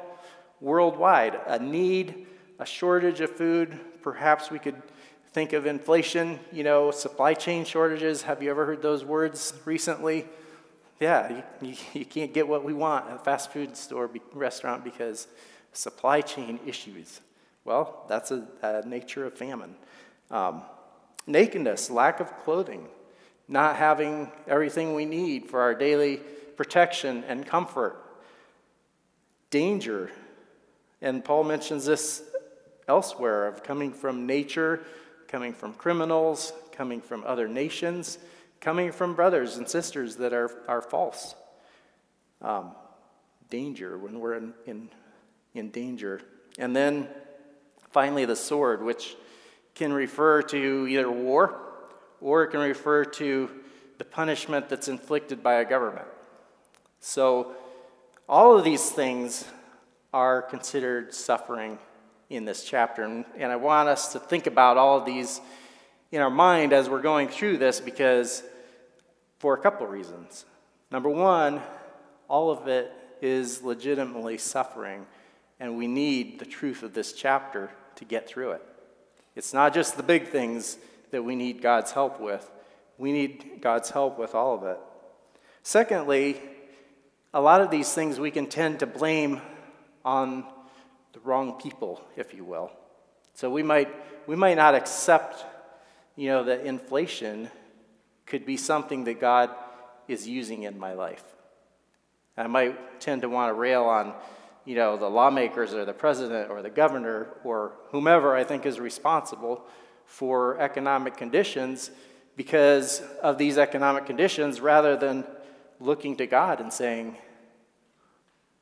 worldwide. 0.60 1.40
A 1.46 1.60
need, 1.60 2.26
a 2.58 2.66
shortage 2.66 3.22
of 3.22 3.30
food. 3.30 3.80
Perhaps 4.02 4.50
we 4.50 4.58
could 4.58 4.82
think 5.34 5.54
of 5.54 5.66
inflation, 5.66 6.40
you 6.52 6.64
know, 6.64 6.92
supply 6.92 7.34
chain 7.34 7.66
shortages. 7.66 8.22
Have 8.22 8.44
you 8.44 8.52
ever 8.52 8.68
heard 8.68 8.84
those 8.84 9.04
words 9.04 9.54
recently? 9.66 10.26
Yeah, 11.00 11.42
you, 11.60 11.76
you, 11.94 12.06
can't 12.06 12.34
get 12.34 12.48
what 12.48 12.64
we 12.64 12.72
want 12.74 13.10
at 13.10 13.16
a 13.16 13.20
fast 13.20 13.52
food 13.52 13.76
store, 13.76 14.08
be, 14.08 14.22
restaurant 14.32 14.84
because 14.84 15.28
supply 15.74 16.22
chain 16.22 16.60
issues. 16.68 17.20
Well, 17.66 18.06
that's 18.08 18.30
a, 18.30 18.48
a 18.62 18.88
nature 18.88 19.26
of 19.26 19.34
famine. 19.34 19.76
Um, 20.30 20.62
nakedness, 21.26 21.90
lack 21.90 22.20
of 22.20 22.38
clothing, 22.44 22.88
not 23.48 23.78
having 23.78 24.32
everything 24.48 24.94
we 24.94 25.06
need 25.06 25.50
for 25.50 25.62
our 25.62 25.74
daily 25.74 26.18
protection 26.58 27.24
and 27.28 27.44
comfort, 27.44 27.98
danger. 29.50 30.12
And 31.02 31.26
Paul 31.26 31.44
mentions 31.44 31.86
this 31.86 32.22
elsewhere 32.88 33.48
of 33.48 33.64
coming 33.64 33.92
from 33.92 34.28
nature, 34.28 34.84
coming 35.34 35.52
from 35.52 35.74
criminals, 35.74 36.54
coming 36.72 37.02
from 37.02 37.24
other 37.26 37.48
nations, 37.48 38.20
coming 38.62 38.92
from 38.92 39.16
brothers 39.16 39.58
and 39.58 39.68
sisters 39.68 40.18
that 40.18 40.32
are, 40.32 40.52
are 40.68 40.80
false. 40.80 41.34
Um, 42.40 42.74
danger, 43.50 43.98
when 43.98 44.20
we're 44.20 44.36
in, 44.36 44.54
in, 44.68 44.90
in 45.56 45.72
danger. 45.72 46.22
And 46.60 46.76
then 46.76 47.08
finally, 47.90 48.26
the 48.26 48.36
sword, 48.36 48.84
which 48.84 49.16
can 49.74 49.92
refer 49.92 50.44
to 50.44 50.86
either 50.88 51.10
war 51.10 51.60
or 52.22 52.44
it 52.44 52.50
can 52.50 52.60
refer 52.60 53.04
to 53.04 53.50
the 53.98 54.06
punishment 54.06 54.70
that's 54.70 54.88
inflicted 54.88 55.42
by 55.42 55.56
a 55.56 55.66
government. 55.66 56.08
So, 57.00 57.56
all 58.30 58.56
of 58.56 58.64
these 58.64 58.92
things 58.92 59.46
are 60.14 60.44
considered 60.44 61.12
suffering 61.12 61.80
in 62.36 62.46
this 62.46 62.64
chapter. 62.64 63.04
And, 63.04 63.26
and 63.38 63.52
I 63.52 63.56
want 63.56 63.90
us 63.90 64.14
to 64.14 64.20
think 64.20 64.48
about 64.48 64.78
all 64.78 64.98
of 64.98 65.06
these 65.06 65.40
in 66.12 66.22
our 66.22 66.30
mind 66.30 66.74
as 66.74 66.90
we're 66.90 67.02
going 67.02 67.28
through 67.28 67.58
this 67.58 67.80
because, 67.80 68.44
for 69.40 69.54
a 69.54 69.58
couple 69.60 69.86
of 69.86 69.92
reasons. 69.92 70.46
Number 70.92 71.10
one, 71.10 71.62
all 72.28 72.52
of 72.52 72.68
it 72.68 72.92
is 73.22 73.64
legitimately 73.64 74.38
suffering, 74.38 75.06
and 75.60 75.78
we 75.78 75.88
need 75.88 76.40
the 76.40 76.46
truth 76.46 76.84
of 76.84 76.94
this 76.94 77.14
chapter 77.14 77.72
to 77.96 78.06
get 78.06 78.28
through 78.28 78.52
it. 78.52 78.62
It's 79.36 79.54
not 79.54 79.74
just 79.74 79.98
the 79.98 80.04
big 80.04 80.28
things 80.28 80.78
that 81.12 81.24
we 81.24 81.36
need 81.36 81.62
God's 81.62 81.92
help 81.92 82.20
with, 82.20 82.50
we 82.98 83.12
need 83.12 83.60
God's 83.62 83.90
help 83.90 84.20
with 84.20 84.36
all 84.36 84.56
of 84.56 84.64
it. 84.64 84.78
Secondly, 85.64 86.40
a 87.34 87.42
lot 87.42 87.62
of 87.62 87.72
these 87.72 87.92
things 87.92 88.20
we 88.20 88.30
can 88.30 88.46
tend 88.48 88.80
to 88.80 88.86
blame 88.86 89.42
on 90.06 90.46
the 91.14 91.20
wrong 91.20 91.54
people, 91.54 92.02
if 92.18 92.34
you 92.34 92.44
will. 92.44 92.72
So 93.36 93.50
we 93.50 93.64
might, 93.64 93.90
we 94.28 94.36
might 94.36 94.56
not 94.56 94.76
accept, 94.76 95.46
you 96.16 96.28
know, 96.30 96.44
that 96.44 96.66
inflation 96.66 97.50
could 98.26 98.46
be 98.46 98.58
something 98.58 99.04
that 99.06 99.20
God 99.20 99.50
is 100.08 100.28
using 100.28 100.64
in 100.64 100.78
my 100.78 100.94
life. 100.94 101.24
I 102.36 102.48
might 102.48 103.00
tend 103.00 103.22
to 103.22 103.30
want 103.30 103.50
to 103.50 103.54
rail 103.54 103.84
on, 103.84 104.14
you 104.66 104.76
know, 104.76 104.98
the 104.98 105.10
lawmakers 105.10 105.74
or 105.74 105.86
the 105.86 105.94
president 105.94 106.50
or 106.50 106.64
the 106.64 106.70
governor 106.70 107.28
or 107.44 107.74
whomever 107.90 108.36
I 108.36 108.44
think 108.44 108.66
is 108.66 108.80
responsible 108.80 109.64
for 110.06 110.60
economic 110.60 111.16
conditions 111.16 111.92
because 112.36 113.02
of 113.22 113.38
these 113.38 113.60
economic 113.60 114.08
conditions 114.08 114.60
rather 114.60 114.98
than 114.98 115.26
looking 115.80 116.16
to 116.18 116.26
God 116.26 116.60
and 116.60 116.74
saying, 116.74 117.18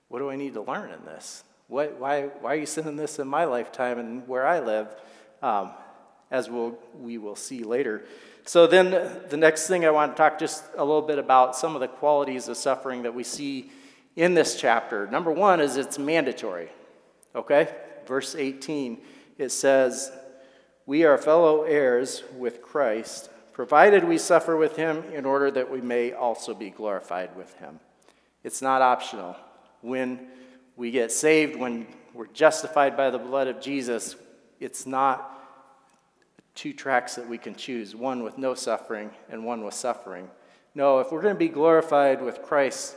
What 0.09 0.19
do 0.19 0.29
I 0.29 0.35
need 0.35 0.53
to 0.55 0.61
learn 0.61 0.91
in 0.91 1.05
this? 1.05 1.45
What, 1.71 1.97
why, 2.01 2.23
why 2.41 2.55
are 2.55 2.57
you 2.57 2.65
sending 2.65 2.97
this 2.97 3.17
in 3.17 3.29
my 3.29 3.45
lifetime 3.45 3.97
and 3.97 4.27
where 4.27 4.45
I 4.45 4.59
live? 4.59 4.93
Um, 5.41 5.71
as 6.29 6.49
we'll, 6.49 6.77
we 6.99 7.17
will 7.17 7.37
see 7.37 7.63
later. 7.63 8.03
So, 8.43 8.67
then 8.67 8.91
the 9.29 9.37
next 9.37 9.67
thing 9.67 9.85
I 9.85 9.89
want 9.91 10.11
to 10.11 10.17
talk 10.17 10.37
just 10.37 10.65
a 10.75 10.83
little 10.83 11.01
bit 11.01 11.17
about 11.17 11.55
some 11.55 11.73
of 11.73 11.79
the 11.79 11.87
qualities 11.87 12.49
of 12.49 12.57
suffering 12.57 13.03
that 13.03 13.13
we 13.13 13.23
see 13.23 13.71
in 14.17 14.33
this 14.33 14.59
chapter. 14.59 15.07
Number 15.07 15.31
one 15.31 15.61
is 15.61 15.77
it's 15.77 15.97
mandatory. 15.97 16.67
Okay? 17.35 17.73
Verse 18.05 18.35
18, 18.35 18.97
it 19.37 19.53
says, 19.53 20.11
We 20.85 21.05
are 21.05 21.17
fellow 21.17 21.63
heirs 21.63 22.23
with 22.37 22.61
Christ, 22.61 23.29
provided 23.53 24.03
we 24.03 24.17
suffer 24.17 24.57
with 24.57 24.75
him 24.75 25.05
in 25.13 25.23
order 25.23 25.49
that 25.51 25.71
we 25.71 25.79
may 25.79 26.11
also 26.11 26.53
be 26.53 26.69
glorified 26.69 27.33
with 27.37 27.57
him. 27.59 27.79
It's 28.43 28.61
not 28.61 28.81
optional. 28.81 29.37
When 29.79 30.27
we 30.81 30.89
get 30.89 31.11
saved, 31.11 31.55
when 31.55 31.85
we're 32.11 32.25
justified 32.25 32.97
by 32.97 33.11
the 33.11 33.19
blood 33.19 33.47
of 33.47 33.61
Jesus, 33.61 34.15
it's 34.59 34.87
not 34.87 35.39
two 36.55 36.73
tracks 36.73 37.13
that 37.13 37.29
we 37.29 37.37
can 37.37 37.53
choose 37.53 37.95
one 37.95 38.23
with 38.23 38.39
no 38.39 38.55
suffering 38.55 39.11
and 39.29 39.45
one 39.45 39.63
with 39.63 39.75
suffering. 39.75 40.27
No, 40.73 40.97
if 40.97 41.11
we're 41.11 41.21
going 41.21 41.35
to 41.35 41.39
be 41.39 41.49
glorified 41.49 42.19
with 42.19 42.41
Christ, 42.41 42.95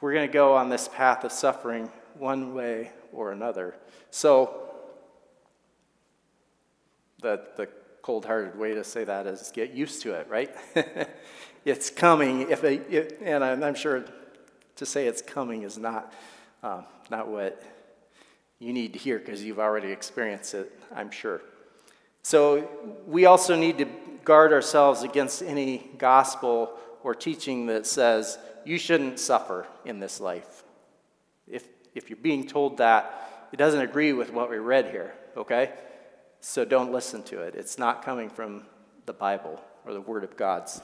we're 0.00 0.12
going 0.12 0.28
to 0.28 0.32
go 0.32 0.54
on 0.54 0.68
this 0.68 0.86
path 0.86 1.24
of 1.24 1.32
suffering 1.32 1.90
one 2.16 2.54
way 2.54 2.92
or 3.12 3.32
another. 3.32 3.74
So, 4.12 4.70
the, 7.22 7.40
the 7.56 7.68
cold 8.02 8.24
hearted 8.24 8.56
way 8.56 8.74
to 8.74 8.84
say 8.84 9.02
that 9.02 9.26
is 9.26 9.50
get 9.52 9.72
used 9.72 10.02
to 10.02 10.12
it, 10.12 10.28
right? 10.28 10.54
it's 11.64 11.90
coming. 11.90 12.52
If 12.52 12.62
it, 12.62 12.86
it, 12.88 13.18
and 13.20 13.42
I'm 13.42 13.74
sure 13.74 14.04
to 14.76 14.86
say 14.86 15.08
it's 15.08 15.22
coming 15.22 15.64
is 15.64 15.76
not, 15.76 16.14
um, 16.62 16.84
not 17.10 17.28
what 17.28 17.62
you 18.58 18.72
need 18.72 18.92
to 18.92 18.98
hear 18.98 19.18
because 19.18 19.42
you've 19.42 19.58
already 19.58 19.90
experienced 19.90 20.54
it, 20.54 20.70
I'm 20.94 21.10
sure. 21.10 21.40
So 22.22 22.68
we 23.06 23.24
also 23.24 23.56
need 23.56 23.78
to 23.78 23.86
guard 24.24 24.52
ourselves 24.52 25.02
against 25.02 25.42
any 25.42 25.90
gospel 25.98 26.72
or 27.02 27.14
teaching 27.14 27.66
that 27.66 27.86
says 27.86 28.38
you 28.64 28.78
shouldn't 28.78 29.18
suffer 29.18 29.66
in 29.84 29.98
this 30.00 30.20
life. 30.20 30.62
If, 31.48 31.66
if 31.94 32.10
you're 32.10 32.18
being 32.18 32.46
told 32.46 32.76
that, 32.78 33.48
it 33.52 33.56
doesn't 33.56 33.80
agree 33.80 34.12
with 34.12 34.32
what 34.32 34.50
we 34.50 34.58
read 34.58 34.90
here, 34.90 35.14
okay? 35.36 35.72
So 36.40 36.64
don't 36.64 36.92
listen 36.92 37.22
to 37.24 37.40
it. 37.40 37.54
It's 37.54 37.78
not 37.78 38.04
coming 38.04 38.28
from 38.28 38.66
the 39.06 39.12
Bible 39.12 39.60
or 39.86 39.94
the 39.94 40.00
Word 40.00 40.22
of 40.22 40.36
God's. 40.36 40.80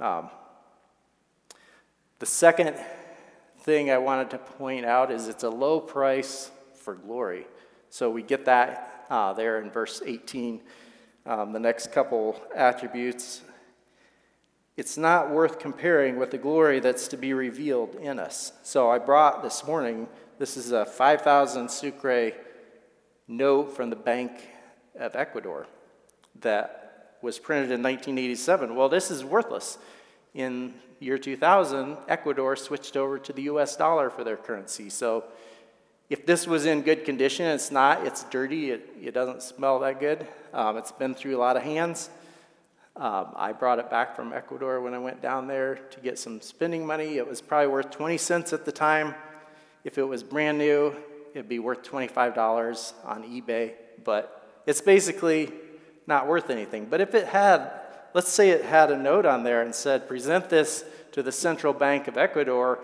Um, 0.00 0.30
the 2.20 2.26
second 2.26 2.76
thing 3.62 3.90
I 3.90 3.98
wanted 3.98 4.30
to 4.30 4.38
point 4.38 4.84
out 4.84 5.10
is 5.10 5.28
it's 5.28 5.44
a 5.44 5.50
low 5.50 5.80
price 5.80 6.50
for 6.74 6.94
glory. 6.94 7.46
So 7.90 8.10
we 8.10 8.22
get 8.22 8.44
that 8.46 9.06
uh, 9.10 9.32
there 9.32 9.60
in 9.60 9.70
verse 9.70 10.02
18. 10.04 10.60
Um, 11.24 11.52
the 11.52 11.60
next 11.60 11.92
couple 11.92 12.40
attributes 12.54 13.42
it's 14.74 14.96
not 14.96 15.30
worth 15.30 15.58
comparing 15.58 16.16
with 16.16 16.30
the 16.30 16.38
glory 16.38 16.80
that's 16.80 17.06
to 17.08 17.18
be 17.18 17.34
revealed 17.34 17.94
in 17.96 18.18
us. 18.18 18.52
So 18.62 18.90
I 18.90 18.98
brought 18.98 19.42
this 19.42 19.66
morning, 19.66 20.08
this 20.38 20.56
is 20.56 20.72
a 20.72 20.86
5,000 20.86 21.70
sucre 21.70 22.32
note 23.28 23.76
from 23.76 23.90
the 23.90 23.96
Bank 23.96 24.32
of 24.98 25.14
Ecuador 25.14 25.66
that 26.40 27.18
was 27.20 27.38
printed 27.38 27.70
in 27.70 27.82
1987. 27.82 28.74
Well, 28.74 28.88
this 28.88 29.10
is 29.10 29.22
worthless. 29.24 29.76
In 30.34 30.74
year 30.98 31.18
2000, 31.18 31.96
Ecuador 32.08 32.56
switched 32.56 32.96
over 32.96 33.18
to 33.18 33.32
the 33.32 33.42
US 33.42 33.76
dollar 33.76 34.08
for 34.08 34.24
their 34.24 34.36
currency. 34.36 34.88
So 34.88 35.24
if 36.08 36.24
this 36.24 36.46
was 36.46 36.64
in 36.64 36.82
good 36.82 37.04
condition, 37.04 37.46
it's 37.46 37.70
not, 37.70 38.06
it's 38.06 38.24
dirty, 38.24 38.70
it, 38.70 38.88
it 39.00 39.12
doesn't 39.12 39.42
smell 39.42 39.78
that 39.80 40.00
good, 40.00 40.26
um, 40.52 40.76
it's 40.76 40.92
been 40.92 41.14
through 41.14 41.36
a 41.36 41.40
lot 41.40 41.56
of 41.56 41.62
hands. 41.62 42.10
Um, 42.94 43.32
I 43.36 43.52
brought 43.52 43.78
it 43.78 43.88
back 43.88 44.14
from 44.14 44.32
Ecuador 44.32 44.80
when 44.82 44.92
I 44.92 44.98
went 44.98 45.22
down 45.22 45.46
there 45.46 45.76
to 45.76 46.00
get 46.00 46.18
some 46.18 46.42
spending 46.42 46.86
money. 46.86 47.16
It 47.16 47.26
was 47.26 47.40
probably 47.40 47.68
worth 47.68 47.90
20 47.90 48.18
cents 48.18 48.52
at 48.52 48.66
the 48.66 48.72
time. 48.72 49.14
If 49.84 49.96
it 49.96 50.02
was 50.02 50.22
brand 50.22 50.58
new, 50.58 50.94
it'd 51.32 51.48
be 51.48 51.58
worth 51.58 51.82
$25 51.82 52.92
on 53.04 53.24
eBay, 53.24 53.72
but 54.04 54.60
it's 54.66 54.82
basically 54.82 55.50
not 56.06 56.26
worth 56.26 56.50
anything. 56.50 56.86
But 56.86 57.00
if 57.00 57.14
it 57.14 57.26
had, 57.26 57.70
let's 58.14 58.30
say 58.30 58.50
it 58.50 58.64
had 58.64 58.90
a 58.90 58.96
note 58.96 59.26
on 59.26 59.42
there 59.42 59.62
and 59.62 59.74
said, 59.74 60.08
present 60.08 60.48
this 60.48 60.84
to 61.12 61.22
the 61.22 61.32
Central 61.32 61.72
Bank 61.72 62.08
of 62.08 62.16
Ecuador 62.16 62.78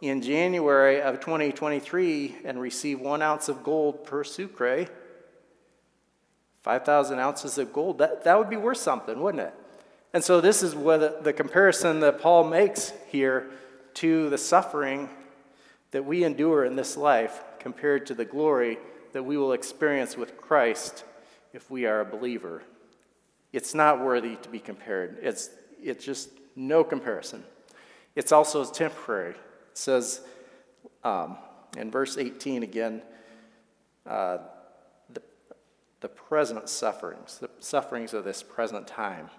in 0.00 0.20
January 0.20 1.00
of 1.00 1.20
2023 1.20 2.36
and 2.44 2.60
receive 2.60 3.00
one 3.00 3.22
ounce 3.22 3.48
of 3.48 3.62
gold 3.62 4.04
per 4.04 4.24
sucre, 4.24 4.86
5,000 6.62 7.18
ounces 7.18 7.58
of 7.58 7.72
gold, 7.72 7.98
that, 7.98 8.24
that 8.24 8.38
would 8.38 8.50
be 8.50 8.56
worth 8.56 8.78
something, 8.78 9.20
wouldn't 9.20 9.42
it? 9.42 9.54
And 10.12 10.24
so, 10.24 10.40
this 10.40 10.62
is 10.62 10.74
what 10.74 11.24
the 11.24 11.32
comparison 11.32 12.00
that 12.00 12.20
Paul 12.20 12.44
makes 12.44 12.92
here 13.08 13.50
to 13.94 14.30
the 14.30 14.38
suffering 14.38 15.08
that 15.90 16.04
we 16.04 16.24
endure 16.24 16.64
in 16.64 16.76
this 16.76 16.96
life 16.96 17.42
compared 17.58 18.06
to 18.06 18.14
the 18.14 18.24
glory 18.24 18.78
that 19.12 19.22
we 19.22 19.36
will 19.36 19.52
experience 19.52 20.16
with 20.16 20.36
Christ 20.36 21.04
if 21.52 21.70
we 21.70 21.86
are 21.86 22.00
a 22.00 22.04
believer. 22.04 22.62
It's 23.56 23.74
not 23.74 24.00
worthy 24.00 24.36
to 24.36 24.48
be 24.50 24.58
compared. 24.58 25.16
It's, 25.22 25.48
it's 25.82 26.04
just 26.04 26.28
no 26.56 26.84
comparison. 26.84 27.42
It's 28.14 28.30
also 28.30 28.62
temporary. 28.66 29.30
It 29.30 29.38
says 29.72 30.20
um, 31.02 31.38
in 31.74 31.90
verse 31.90 32.18
18 32.18 32.62
again, 32.62 33.00
uh, 34.04 34.38
the 36.00 36.08
present 36.08 36.68
sufferings, 36.68 37.38
the 37.38 37.48
sufferings 37.58 38.12
of 38.12 38.24
this 38.24 38.42
present 38.42 38.86
time. 38.86 39.30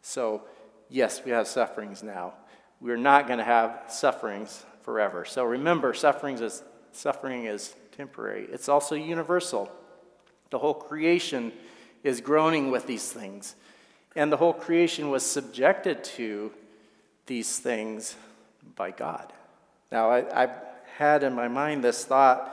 So, 0.00 0.44
yes, 0.88 1.20
we 1.22 1.30
have 1.32 1.46
sufferings 1.46 2.02
now. 2.02 2.32
We're 2.80 2.96
not 2.96 3.26
going 3.26 3.38
to 3.38 3.44
have 3.44 3.82
sufferings 3.88 4.64
forever. 4.80 5.26
So 5.26 5.44
remember, 5.44 5.92
sufferings 5.92 6.40
is, 6.40 6.62
suffering 6.92 7.44
is 7.44 7.74
temporary. 7.94 8.48
It's 8.50 8.70
also 8.70 8.94
universal. 8.94 9.70
The 10.48 10.58
whole 10.58 10.72
creation 10.72 11.52
is 12.02 12.20
groaning 12.20 12.70
with 12.70 12.86
these 12.86 13.10
things. 13.10 13.54
And 14.16 14.32
the 14.32 14.36
whole 14.36 14.52
creation 14.52 15.10
was 15.10 15.24
subjected 15.24 16.02
to 16.04 16.52
these 17.26 17.58
things 17.58 18.16
by 18.76 18.90
God. 18.90 19.32
Now, 19.92 20.10
I, 20.10 20.44
I 20.44 20.48
had 20.96 21.22
in 21.22 21.34
my 21.34 21.48
mind 21.48 21.84
this 21.84 22.04
thought 22.04 22.50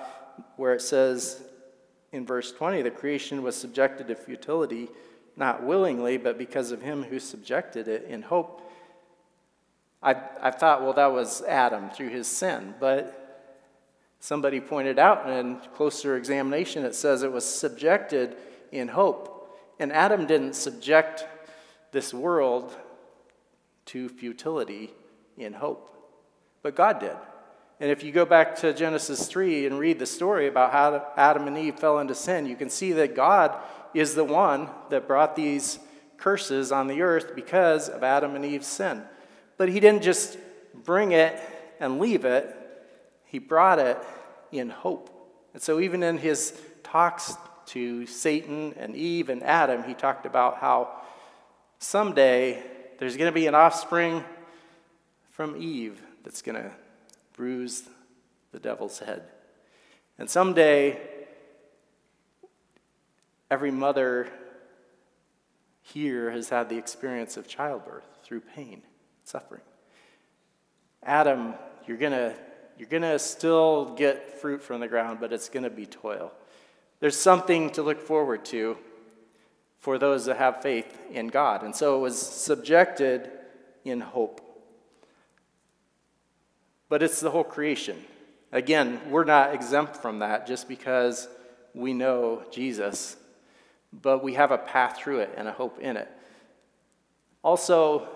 where 0.57 0.73
it 0.73 0.81
says 0.81 1.41
in 2.11 2.25
verse 2.25 2.51
20 2.51 2.81
the 2.81 2.91
creation 2.91 3.41
was 3.41 3.55
subjected 3.55 4.07
to 4.07 4.15
futility, 4.15 4.89
not 5.35 5.63
willingly, 5.63 6.17
but 6.17 6.37
because 6.37 6.71
of 6.71 6.81
him 6.81 7.03
who 7.03 7.19
subjected 7.19 7.87
it 7.87 8.05
in 8.09 8.21
hope. 8.21 8.61
I, 10.01 10.15
I 10.41 10.51
thought, 10.51 10.83
well, 10.83 10.93
that 10.93 11.11
was 11.11 11.41
Adam 11.41 11.89
through 11.89 12.09
his 12.09 12.27
sin. 12.27 12.75
But 12.79 13.25
somebody 14.19 14.59
pointed 14.59 14.99
out 14.99 15.27
in 15.29 15.57
closer 15.75 16.15
examination, 16.15 16.85
it 16.85 16.95
says 16.95 17.23
it 17.23 17.31
was 17.31 17.45
subjected 17.45 18.37
in 18.71 18.89
hope. 18.89 19.34
And 19.79 19.91
Adam 19.91 20.25
didn't 20.25 20.55
subject 20.55 21.25
this 21.91 22.13
world 22.13 22.75
to 23.87 24.09
futility 24.09 24.91
in 25.37 25.53
hope, 25.53 25.91
but 26.61 26.75
God 26.75 26.99
did. 26.99 27.15
And 27.79 27.91
if 27.91 28.03
you 28.03 28.11
go 28.11 28.25
back 28.25 28.55
to 28.57 28.73
Genesis 28.73 29.27
3 29.27 29.65
and 29.65 29.77
read 29.77 29.99
the 29.99 30.05
story 30.05 30.47
about 30.47 30.71
how 30.71 31.07
Adam 31.17 31.47
and 31.47 31.57
Eve 31.57 31.77
fell 31.77 31.99
into 31.99 32.15
sin, 32.15 32.45
you 32.45 32.55
can 32.55 32.69
see 32.69 32.93
that 32.93 33.15
God 33.15 33.55
is 33.93 34.15
the 34.15 34.23
one 34.23 34.69
that 34.89 35.07
brought 35.07 35.35
these 35.35 35.79
curses 36.17 36.71
on 36.71 36.87
the 36.87 37.01
earth 37.01 37.35
because 37.35 37.89
of 37.89 38.03
Adam 38.03 38.35
and 38.35 38.45
Eve's 38.45 38.67
sin. 38.67 39.03
But 39.57 39.69
he 39.69 39.79
didn't 39.79 40.03
just 40.03 40.37
bring 40.73 41.11
it 41.11 41.39
and 41.79 41.99
leave 41.99 42.23
it, 42.23 42.55
he 43.25 43.39
brought 43.39 43.79
it 43.79 43.97
in 44.51 44.69
hope. 44.69 45.09
And 45.53 45.61
so, 45.61 45.79
even 45.79 46.03
in 46.03 46.17
his 46.17 46.57
talks 46.83 47.35
to 47.67 48.05
Satan 48.05 48.73
and 48.77 48.95
Eve 48.95 49.29
and 49.29 49.43
Adam, 49.43 49.83
he 49.83 49.93
talked 49.93 50.25
about 50.25 50.57
how 50.57 50.89
someday 51.79 52.63
there's 52.99 53.17
going 53.17 53.29
to 53.29 53.35
be 53.35 53.47
an 53.47 53.55
offspring 53.55 54.23
from 55.31 55.61
Eve 55.61 56.01
that's 56.23 56.41
going 56.41 56.55
to 56.55 56.71
bruise 57.33 57.83
the 58.51 58.59
devil's 58.59 58.99
head. 58.99 59.23
And 60.17 60.29
someday, 60.29 60.99
every 63.51 63.71
mother 63.71 64.29
here 65.81 66.31
has 66.31 66.49
had 66.49 66.69
the 66.69 66.77
experience 66.77 67.37
of 67.37 67.47
childbirth 67.47 68.05
through 68.23 68.41
pain, 68.41 68.81
suffering. 69.23 69.61
Adam, 71.03 71.53
you're 71.85 71.97
going 71.97 72.13
to 72.13 72.33
you're 72.77 72.89
going 72.89 73.03
to 73.03 73.17
still 73.19 73.95
get 73.95 74.39
fruit 74.41 74.61
from 74.61 74.81
the 74.81 74.87
ground, 74.87 75.19
but 75.21 75.31
it's 75.31 75.47
going 75.47 75.63
to 75.63 75.69
be 75.69 75.85
toil. 75.85 76.33
There's 76.99 77.17
something 77.17 77.69
to 77.71 77.83
look 77.83 78.01
forward 78.01 78.45
to 78.45 78.77
for 79.79 79.97
those 79.97 80.25
that 80.25 80.37
have 80.37 80.61
faith 80.61 80.99
in 81.11 81.27
God. 81.27 81.63
And 81.63 81.75
so 81.75 81.97
it 81.97 81.99
was 81.99 82.19
subjected 82.19 83.29
in 83.83 84.01
hope. 84.01 84.41
But 86.89 87.03
it's 87.03 87.19
the 87.19 87.31
whole 87.31 87.43
creation. 87.43 88.03
Again, 88.51 88.99
we're 89.09 89.25
not 89.25 89.53
exempt 89.53 89.97
from 89.97 90.19
that 90.19 90.47
just 90.47 90.67
because 90.67 91.27
we 91.73 91.93
know 91.93 92.43
Jesus, 92.51 93.17
but 93.91 94.23
we 94.23 94.33
have 94.33 94.51
a 94.51 94.57
path 94.57 94.97
through 94.97 95.19
it 95.19 95.33
and 95.35 95.47
a 95.47 95.51
hope 95.51 95.79
in 95.79 95.97
it. 95.97 96.09
Also, 97.43 98.07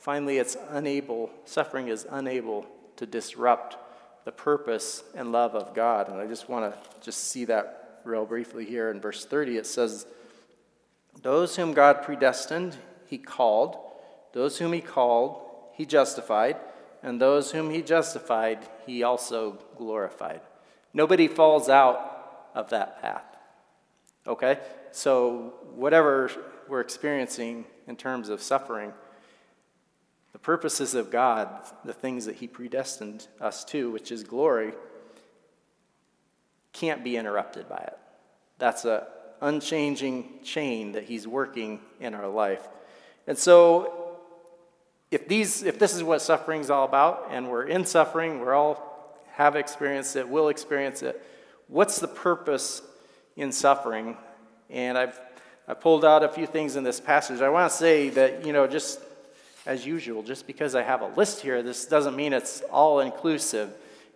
finally, 0.00 0.38
it's 0.38 0.56
unable, 0.70 1.30
suffering 1.44 1.88
is 1.88 2.06
unable 2.10 2.66
to 2.96 3.06
disrupt 3.06 3.76
the 4.24 4.32
purpose 4.32 5.04
and 5.14 5.30
love 5.30 5.54
of 5.54 5.74
God. 5.74 6.08
And 6.08 6.20
I 6.20 6.26
just 6.26 6.48
want 6.48 6.72
to 6.72 7.00
just 7.00 7.24
see 7.30 7.44
that 7.44 7.81
real 8.04 8.24
briefly 8.24 8.64
here 8.64 8.90
in 8.90 9.00
verse 9.00 9.24
30. 9.24 9.56
It 9.56 9.66
says, 9.66 10.06
Those 11.22 11.56
whom 11.56 11.72
God 11.72 12.02
predestined, 12.02 12.76
he 13.06 13.18
called. 13.18 13.76
Those 14.32 14.58
whom 14.58 14.72
he 14.72 14.80
called, 14.80 15.42
he 15.74 15.86
justified. 15.86 16.56
And 17.02 17.20
those 17.20 17.52
whom 17.52 17.70
he 17.70 17.82
justified, 17.82 18.60
he 18.86 19.02
also 19.02 19.58
glorified. 19.76 20.40
Nobody 20.94 21.28
falls 21.28 21.68
out 21.68 22.50
of 22.54 22.70
that 22.70 23.00
path. 23.02 23.24
Okay? 24.26 24.58
So, 24.92 25.54
whatever 25.74 26.30
we're 26.68 26.80
experiencing 26.80 27.64
in 27.86 27.96
terms 27.96 28.28
of 28.28 28.42
suffering, 28.42 28.92
the 30.32 30.38
purposes 30.38 30.94
of 30.94 31.10
God, 31.10 31.48
the 31.84 31.92
things 31.92 32.26
that 32.26 32.36
He 32.36 32.46
predestined 32.46 33.28
us 33.40 33.64
to, 33.66 33.90
which 33.90 34.10
is 34.10 34.24
glory, 34.24 34.72
can't 36.72 37.04
be 37.04 37.16
interrupted 37.16 37.68
by 37.68 37.78
it. 37.78 37.98
That's 38.58 38.84
an 38.84 39.02
unchanging 39.40 40.40
chain 40.44 40.92
that 40.92 41.04
He's 41.04 41.26
working 41.26 41.80
in 42.00 42.14
our 42.14 42.28
life. 42.28 42.66
And 43.26 43.36
so, 43.36 44.18
if, 45.10 45.28
these, 45.28 45.62
if 45.62 45.78
this 45.78 45.94
is 45.94 46.02
what 46.02 46.22
suffering 46.22 46.60
is 46.60 46.70
all 46.70 46.84
about, 46.84 47.28
and 47.30 47.50
we're 47.50 47.64
in 47.64 47.84
suffering, 47.84 48.40
we're 48.40 48.54
all 48.54 49.18
have 49.32 49.56
experienced 49.56 50.16
it, 50.16 50.28
will 50.28 50.48
experience 50.48 51.02
it, 51.02 51.22
what's 51.68 51.98
the 51.98 52.08
purpose 52.08 52.82
in 53.36 53.50
suffering? 53.52 54.16
And 54.68 54.96
I've 54.98 55.18
I 55.68 55.74
pulled 55.74 56.04
out 56.04 56.24
a 56.24 56.28
few 56.28 56.46
things 56.46 56.74
in 56.74 56.82
this 56.82 57.00
passage. 57.00 57.40
I 57.40 57.48
want 57.48 57.70
to 57.70 57.76
say 57.76 58.08
that, 58.10 58.44
you 58.44 58.52
know, 58.52 58.66
just 58.66 59.00
as 59.64 59.86
usual, 59.86 60.22
just 60.22 60.46
because 60.46 60.74
I 60.74 60.82
have 60.82 61.02
a 61.02 61.06
list 61.06 61.40
here, 61.40 61.62
this 61.62 61.86
doesn't 61.86 62.16
mean 62.16 62.32
it's 62.32 62.62
all 62.62 62.98
inclusive. 63.00 63.72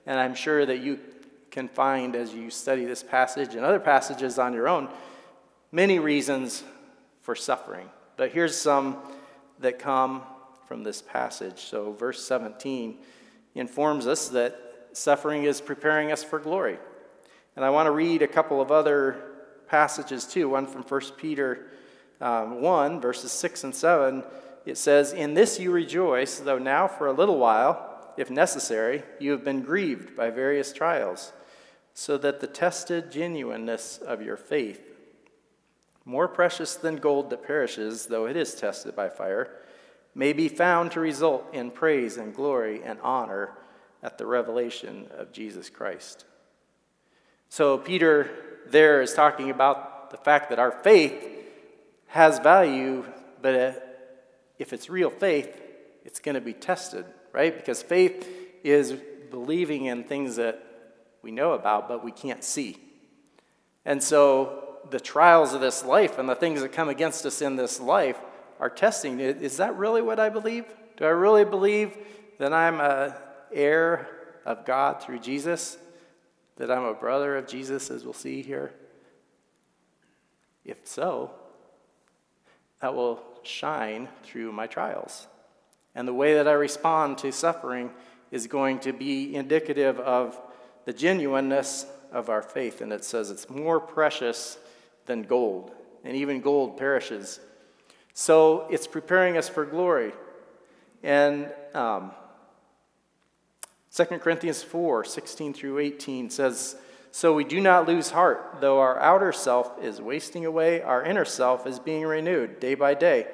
And 0.06 0.18
I'm 0.18 0.34
sure 0.34 0.66
that 0.66 0.78
you 0.80 0.98
can 1.56 1.68
find 1.68 2.14
as 2.14 2.34
you 2.34 2.50
study 2.50 2.84
this 2.84 3.02
passage 3.02 3.54
and 3.54 3.64
other 3.64 3.80
passages 3.80 4.38
on 4.38 4.52
your 4.52 4.68
own 4.68 4.90
many 5.72 5.98
reasons 5.98 6.62
for 7.22 7.34
suffering. 7.34 7.88
But 8.18 8.30
here's 8.30 8.54
some 8.54 8.98
that 9.60 9.78
come 9.78 10.22
from 10.68 10.82
this 10.82 11.00
passage. 11.00 11.60
So, 11.60 11.92
verse 11.92 12.22
17 12.22 12.98
informs 13.54 14.06
us 14.06 14.28
that 14.28 14.60
suffering 14.92 15.44
is 15.44 15.62
preparing 15.62 16.12
us 16.12 16.22
for 16.22 16.38
glory. 16.38 16.76
And 17.56 17.64
I 17.64 17.70
want 17.70 17.86
to 17.86 17.90
read 17.90 18.20
a 18.20 18.28
couple 18.28 18.60
of 18.60 18.70
other 18.70 19.16
passages 19.66 20.26
too. 20.26 20.50
One 20.50 20.66
from 20.66 20.82
1 20.82 21.00
Peter 21.16 21.68
um, 22.20 22.60
1, 22.60 23.00
verses 23.00 23.32
6 23.32 23.64
and 23.64 23.74
7 23.74 24.22
it 24.66 24.76
says, 24.76 25.14
In 25.14 25.32
this 25.32 25.58
you 25.58 25.70
rejoice, 25.70 26.38
though 26.38 26.58
now 26.58 26.86
for 26.86 27.06
a 27.06 27.12
little 27.12 27.38
while, 27.38 28.12
if 28.18 28.30
necessary, 28.30 29.04
you 29.18 29.30
have 29.30 29.42
been 29.42 29.62
grieved 29.62 30.14
by 30.14 30.28
various 30.28 30.70
trials, 30.74 31.32
so 31.98 32.18
that 32.18 32.40
the 32.40 32.46
tested 32.46 33.11
genuineness 33.11 33.96
of 33.96 34.20
your 34.20 34.37
faith, 34.37 34.94
more 36.04 36.28
precious 36.28 36.74
than 36.74 36.96
gold 36.96 37.30
that 37.30 37.46
perishes, 37.46 38.09
though 38.09 38.26
it 38.26 38.37
is 38.37 38.54
tested 38.54 38.94
by 38.94 39.09
fire, 39.09 39.48
may 40.14 40.35
be 40.35 40.46
found 40.46 40.92
to 40.92 41.00
result 41.00 41.46
in 41.54 41.70
praise 41.70 42.18
and 42.18 42.35
glory 42.35 42.82
and 42.85 43.00
honor 43.00 43.52
at 44.02 44.18
the 44.18 44.26
revelation 44.26 45.06
of 45.16 45.32
Jesus 45.32 45.70
Christ. 45.70 46.26
So, 47.48 47.78
Peter 47.78 48.28
there 48.68 49.00
is 49.00 49.14
talking 49.14 49.48
about 49.48 50.11
the 50.11 50.18
fact 50.18 50.50
that 50.50 50.59
our 50.59 50.72
faith 50.72 51.26
has 52.09 52.38
value, 52.40 53.06
but 53.40 53.54
uh, 53.54 53.72
if 54.59 54.74
it's 54.74 54.90
real 54.90 55.09
faith, 55.09 55.62
it's 56.04 56.20
going 56.20 56.35
to 56.35 56.42
be 56.42 56.52
tested, 56.52 57.06
right? 57.32 57.56
Because 57.56 57.82
faith 57.82 58.28
is 58.62 58.92
believing 59.30 59.87
in 59.87 60.04
things 60.04 60.37
that 60.37 60.65
we 61.26 61.32
know 61.32 61.54
about 61.54 61.88
but 61.88 62.04
we 62.04 62.12
can't 62.12 62.44
see. 62.44 62.76
And 63.84 64.00
so 64.00 64.78
the 64.90 65.00
trials 65.00 65.54
of 65.54 65.60
this 65.60 65.84
life 65.84 66.20
and 66.20 66.28
the 66.28 66.36
things 66.36 66.60
that 66.60 66.70
come 66.70 66.88
against 66.88 67.26
us 67.26 67.42
in 67.42 67.56
this 67.56 67.80
life 67.80 68.16
are 68.60 68.70
testing. 68.70 69.18
Is 69.18 69.56
that 69.56 69.76
really 69.76 70.02
what 70.02 70.20
I 70.20 70.28
believe? 70.28 70.66
Do 70.96 71.04
I 71.04 71.08
really 71.08 71.44
believe 71.44 71.98
that 72.38 72.52
I'm 72.52 72.78
a 72.78 73.16
heir 73.52 74.08
of 74.44 74.64
God 74.64 75.02
through 75.02 75.18
Jesus? 75.18 75.78
That 76.58 76.70
I'm 76.70 76.84
a 76.84 76.94
brother 76.94 77.36
of 77.36 77.48
Jesus, 77.48 77.90
as 77.90 78.04
we'll 78.04 78.12
see 78.12 78.40
here? 78.40 78.72
If 80.64 80.86
so, 80.86 81.32
that 82.80 82.94
will 82.94 83.20
shine 83.42 84.08
through 84.22 84.52
my 84.52 84.68
trials. 84.68 85.26
And 85.92 86.06
the 86.06 86.14
way 86.14 86.34
that 86.34 86.46
I 86.46 86.52
respond 86.52 87.18
to 87.18 87.32
suffering 87.32 87.90
is 88.30 88.46
going 88.46 88.78
to 88.80 88.92
be 88.92 89.34
indicative 89.34 89.98
of 89.98 90.40
the 90.87 90.92
genuineness 90.94 91.85
of 92.11 92.31
our 92.31 92.40
faith. 92.40 92.81
And 92.81 92.92
it 92.92 93.05
says 93.05 93.31
it's 93.31 93.51
more 93.51 93.79
precious 93.79 94.57
than 95.05 95.22
gold, 95.22 95.72
and 96.03 96.16
even 96.16 96.40
gold 96.40 96.79
perishes. 96.79 97.38
So 98.14 98.66
it's 98.70 98.87
preparing 98.87 99.37
us 99.37 99.49
for 99.49 99.66
glory. 99.66 100.12
And 101.03 101.53
um, 101.75 102.12
2 103.94 104.05
Corinthians 104.18 104.62
4 104.62 105.05
16 105.05 105.53
through 105.53 105.79
18 105.79 106.31
says, 106.31 106.77
So 107.11 107.35
we 107.35 107.44
do 107.44 107.61
not 107.61 107.87
lose 107.87 108.11
heart. 108.11 108.59
Though 108.61 108.81
our 108.81 108.99
outer 108.99 109.33
self 109.33 109.83
is 109.83 110.01
wasting 110.01 110.46
away, 110.46 110.83
our 110.83 111.03
inner 111.03 111.25
self 111.25 111.66
is 111.66 111.79
being 111.79 112.05
renewed 112.05 112.59
day 112.59 112.75
by 112.75 112.94
day. 112.94 113.27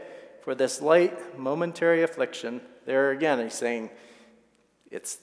For 0.42 0.54
this 0.54 0.82
light, 0.82 1.38
momentary 1.38 2.02
affliction, 2.02 2.60
there 2.84 3.12
again, 3.12 3.38
he's 3.38 3.54
saying 3.54 3.90
it's, 4.90 5.18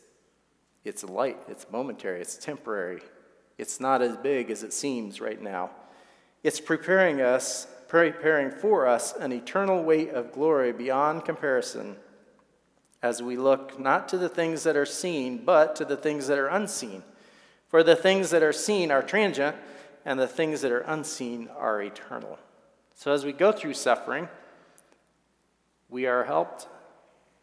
it's 0.90 1.04
light, 1.04 1.38
it's 1.48 1.68
momentary, 1.72 2.20
it's 2.20 2.36
temporary. 2.36 3.00
It's 3.60 3.80
not 3.80 4.02
as 4.02 4.18
big 4.18 4.50
as 4.50 4.64
it 4.64 4.74
seems 4.74 5.22
right 5.22 5.42
now. 5.42 5.70
It's 6.44 6.60
preparing 6.60 7.22
us, 7.22 7.68
preparing 7.88 8.50
for 8.50 8.88
us 8.88 9.14
an 9.14 9.32
eternal 9.32 9.84
weight 9.84 10.10
of 10.10 10.32
glory 10.32 10.72
beyond 10.74 11.26
comparison 11.26 11.96
as 13.04 13.22
we 13.22 13.38
look 13.38 13.80
not 13.80 14.10
to 14.10 14.18
the 14.18 14.30
things 14.30 14.64
that 14.64 14.76
are 14.76 14.86
seen, 14.86 15.46
but 15.46 15.76
to 15.76 15.86
the 15.86 15.96
things 15.96 16.28
that 16.28 16.40
are 16.40 16.48
unseen. 16.48 17.04
For 17.68 17.84
the 17.84 17.96
things 17.96 18.32
that 18.32 18.42
are 18.42 18.52
seen 18.52 18.92
are 18.92 19.04
transient, 19.04 19.56
and 20.06 20.20
the 20.20 20.28
things 20.28 20.62
that 20.62 20.72
are 20.72 20.80
unseen 20.80 21.50
are 21.56 21.82
eternal. 21.84 22.40
So 22.96 23.14
as 23.14 23.24
we 23.24 23.32
go 23.32 23.52
through 23.52 23.76
suffering, 23.76 24.28
we 25.88 26.08
are 26.08 26.24
helped 26.24 26.68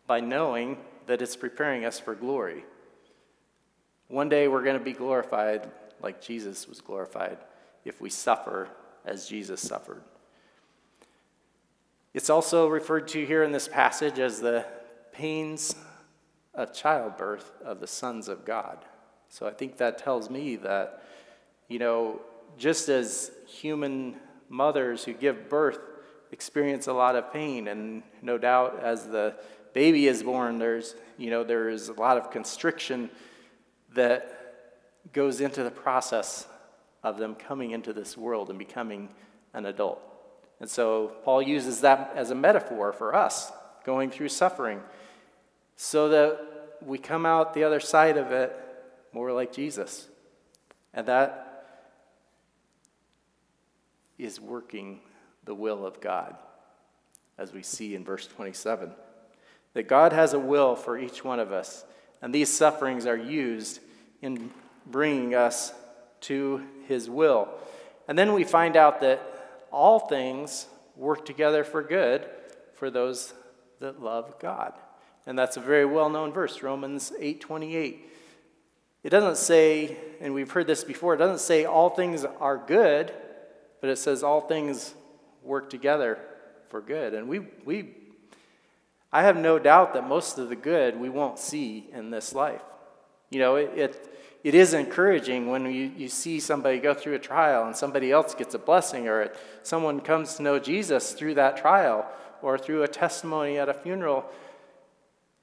by 0.06 0.20
knowing 0.20 0.78
that 1.06 1.22
it's 1.22 1.36
preparing 1.36 1.84
us 1.84 2.00
for 2.00 2.14
glory. 2.14 2.64
One 4.08 4.28
day 4.28 4.46
we're 4.46 4.62
going 4.62 4.78
to 4.78 4.84
be 4.84 4.92
glorified 4.92 5.68
like 6.00 6.20
Jesus 6.20 6.68
was 6.68 6.80
glorified 6.80 7.38
if 7.84 8.00
we 8.00 8.08
suffer 8.08 8.68
as 9.04 9.28
Jesus 9.28 9.60
suffered. 9.60 10.02
It's 12.14 12.30
also 12.30 12.68
referred 12.68 13.08
to 13.08 13.26
here 13.26 13.42
in 13.42 13.52
this 13.52 13.68
passage 13.68 14.18
as 14.18 14.40
the 14.40 14.64
pains 15.12 15.74
of 16.54 16.72
childbirth 16.72 17.50
of 17.64 17.80
the 17.80 17.86
sons 17.86 18.28
of 18.28 18.44
God. 18.44 18.78
So 19.28 19.46
I 19.46 19.50
think 19.50 19.76
that 19.78 19.98
tells 19.98 20.30
me 20.30 20.56
that, 20.56 21.02
you 21.68 21.78
know, 21.78 22.20
just 22.56 22.88
as 22.88 23.32
human 23.46 24.16
mothers 24.48 25.04
who 25.04 25.12
give 25.12 25.48
birth 25.48 25.78
experience 26.30 26.86
a 26.86 26.92
lot 26.92 27.16
of 27.16 27.32
pain, 27.32 27.68
and 27.68 28.02
no 28.22 28.38
doubt 28.38 28.80
as 28.82 29.06
the 29.06 29.34
baby 29.74 30.06
is 30.06 30.22
born, 30.22 30.58
there's, 30.58 30.94
you 31.18 31.30
know, 31.30 31.44
there 31.44 31.68
is 31.68 31.88
a 31.88 31.92
lot 31.92 32.16
of 32.16 32.30
constriction 32.30 33.10
that 33.96 34.32
goes 35.12 35.40
into 35.40 35.62
the 35.62 35.70
process 35.70 36.46
of 37.02 37.18
them 37.18 37.34
coming 37.34 37.72
into 37.72 37.92
this 37.92 38.16
world 38.16 38.50
and 38.50 38.58
becoming 38.58 39.08
an 39.52 39.66
adult. 39.66 40.00
And 40.60 40.68
so 40.68 41.12
Paul 41.24 41.42
uses 41.42 41.82
that 41.82 42.12
as 42.14 42.30
a 42.30 42.34
metaphor 42.34 42.92
for 42.92 43.14
us 43.14 43.52
going 43.84 44.10
through 44.10 44.28
suffering 44.28 44.80
so 45.76 46.08
that 46.08 46.78
we 46.84 46.98
come 46.98 47.26
out 47.26 47.54
the 47.54 47.64
other 47.64 47.80
side 47.80 48.16
of 48.16 48.32
it 48.32 48.54
more 49.12 49.32
like 49.32 49.52
Jesus. 49.52 50.08
And 50.92 51.06
that 51.06 51.42
is 54.18 54.40
working 54.40 55.00
the 55.44 55.54
will 55.54 55.86
of 55.86 56.00
God, 56.00 56.36
as 57.38 57.52
we 57.52 57.62
see 57.62 57.94
in 57.94 58.04
verse 58.04 58.26
27. 58.26 58.92
That 59.74 59.88
God 59.88 60.12
has 60.12 60.32
a 60.32 60.38
will 60.38 60.74
for 60.74 60.98
each 60.98 61.22
one 61.22 61.38
of 61.38 61.52
us, 61.52 61.84
and 62.22 62.34
these 62.34 62.52
sufferings 62.52 63.06
are 63.06 63.16
used 63.16 63.80
in 64.22 64.50
bringing 64.86 65.34
us 65.34 65.72
to 66.22 66.62
his 66.86 67.10
will. 67.10 67.48
And 68.08 68.18
then 68.18 68.32
we 68.32 68.44
find 68.44 68.76
out 68.76 69.00
that 69.00 69.22
all 69.70 69.98
things 69.98 70.66
work 70.96 71.24
together 71.24 71.64
for 71.64 71.82
good 71.82 72.26
for 72.74 72.90
those 72.90 73.34
that 73.80 74.02
love 74.02 74.38
God. 74.38 74.72
And 75.26 75.38
that's 75.38 75.56
a 75.56 75.60
very 75.60 75.84
well-known 75.84 76.32
verse, 76.32 76.62
Romans 76.62 77.12
8:28. 77.18 77.98
It 79.02 79.10
doesn't 79.10 79.36
say, 79.36 79.96
and 80.20 80.34
we've 80.34 80.50
heard 80.50 80.66
this 80.66 80.82
before, 80.82 81.14
it 81.14 81.18
doesn't 81.18 81.40
say 81.40 81.64
all 81.64 81.90
things 81.90 82.24
are 82.24 82.56
good, 82.56 83.12
but 83.80 83.90
it 83.90 83.98
says 83.98 84.22
all 84.22 84.40
things 84.40 84.94
work 85.42 85.70
together 85.70 86.18
for 86.68 86.80
good. 86.80 87.14
And 87.14 87.28
we, 87.28 87.40
we, 87.64 87.94
I 89.12 89.22
have 89.22 89.36
no 89.36 89.58
doubt 89.58 89.94
that 89.94 90.08
most 90.08 90.38
of 90.38 90.48
the 90.48 90.56
good 90.56 90.98
we 90.98 91.08
won't 91.08 91.38
see 91.38 91.88
in 91.92 92.10
this 92.10 92.34
life. 92.34 92.62
You 93.30 93.40
know, 93.40 93.56
it, 93.56 93.72
it, 93.76 94.18
it 94.44 94.54
is 94.54 94.74
encouraging 94.74 95.50
when 95.50 95.66
you, 95.66 95.90
you 95.96 96.08
see 96.08 96.38
somebody 96.38 96.78
go 96.78 96.94
through 96.94 97.14
a 97.14 97.18
trial 97.18 97.66
and 97.66 97.74
somebody 97.74 98.12
else 98.12 98.34
gets 98.34 98.54
a 98.54 98.58
blessing, 98.58 99.08
or 99.08 99.22
it, 99.22 99.36
someone 99.62 100.00
comes 100.00 100.36
to 100.36 100.42
know 100.42 100.58
Jesus 100.58 101.12
through 101.12 101.34
that 101.34 101.56
trial, 101.56 102.06
or 102.42 102.58
through 102.58 102.82
a 102.82 102.88
testimony 102.88 103.58
at 103.58 103.68
a 103.68 103.74
funeral. 103.74 104.24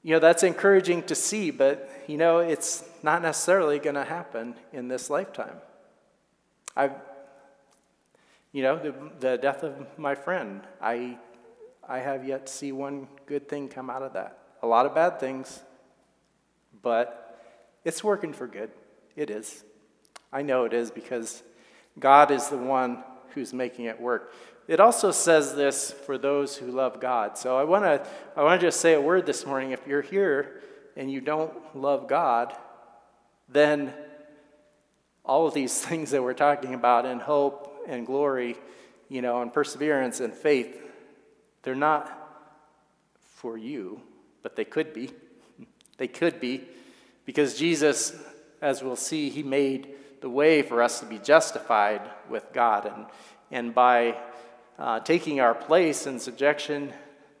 You 0.02 0.12
know, 0.12 0.20
that's 0.20 0.42
encouraging 0.42 1.02
to 1.04 1.14
see, 1.14 1.50
but, 1.50 1.90
you 2.06 2.16
know, 2.16 2.38
it's 2.38 2.84
not 3.02 3.20
necessarily 3.22 3.78
going 3.78 3.96
to 3.96 4.04
happen 4.04 4.54
in 4.72 4.88
this 4.88 5.10
lifetime. 5.10 5.56
I've, 6.76 6.92
you 8.52 8.62
know, 8.62 8.78
the, 8.78 8.94
the 9.20 9.36
death 9.36 9.62
of 9.62 9.74
my 9.98 10.14
friend, 10.14 10.60
I, 10.80 11.18
I 11.88 11.98
have 11.98 12.26
yet 12.26 12.46
to 12.46 12.52
see 12.52 12.70
one 12.72 13.08
good 13.26 13.48
thing 13.48 13.68
come 13.68 13.90
out 13.90 14.02
of 14.02 14.12
that. 14.12 14.38
A 14.62 14.66
lot 14.66 14.86
of 14.86 14.94
bad 14.94 15.20
things, 15.20 15.62
but 16.82 17.23
it's 17.84 18.02
working 18.02 18.32
for 18.32 18.46
good. 18.46 18.70
It 19.16 19.30
is. 19.30 19.64
I 20.32 20.42
know 20.42 20.64
it 20.64 20.72
is 20.72 20.90
because 20.90 21.42
God 21.98 22.30
is 22.30 22.48
the 22.48 22.56
one 22.56 23.04
who's 23.30 23.52
making 23.52 23.84
it 23.84 24.00
work. 24.00 24.32
It 24.66 24.80
also 24.80 25.10
says 25.10 25.54
this 25.54 25.92
for 25.92 26.16
those 26.16 26.56
who 26.56 26.70
love 26.70 27.00
God. 27.00 27.36
So 27.36 27.58
I 27.58 27.64
want 27.64 27.84
to 27.84 28.06
I 28.36 28.42
want 28.42 28.60
to 28.60 28.66
just 28.66 28.80
say 28.80 28.94
a 28.94 29.00
word 29.00 29.26
this 29.26 29.44
morning. 29.44 29.72
If 29.72 29.86
you're 29.86 30.02
here 30.02 30.62
and 30.96 31.10
you 31.10 31.20
don't 31.20 31.52
love 31.76 32.08
God, 32.08 32.56
then 33.48 33.92
all 35.24 35.46
of 35.46 35.54
these 35.54 35.78
things 35.86 36.10
that 36.12 36.22
we're 36.22 36.34
talking 36.34 36.74
about 36.74 37.04
in 37.04 37.20
hope 37.20 37.84
and 37.86 38.06
glory, 38.06 38.56
you 39.08 39.20
know, 39.20 39.42
and 39.42 39.52
perseverance 39.52 40.20
and 40.20 40.32
faith, 40.32 40.80
they're 41.62 41.74
not 41.74 42.10
for 43.36 43.58
you, 43.58 44.00
but 44.42 44.56
they 44.56 44.64
could 44.64 44.92
be. 44.92 45.10
They 45.96 46.08
could 46.08 46.40
be 46.40 46.64
because 47.24 47.58
Jesus, 47.58 48.14
as 48.60 48.82
we'll 48.82 48.96
see, 48.96 49.30
he 49.30 49.42
made 49.42 49.88
the 50.20 50.30
way 50.30 50.62
for 50.62 50.82
us 50.82 51.00
to 51.00 51.06
be 51.06 51.18
justified 51.18 52.02
with 52.28 52.52
God 52.52 52.86
and 52.86 53.06
and 53.54 53.74
by 53.74 54.16
uh, 54.78 55.00
taking 55.00 55.40
our 55.40 55.54
place 55.54 56.06
in 56.06 56.18
subjection 56.18 56.92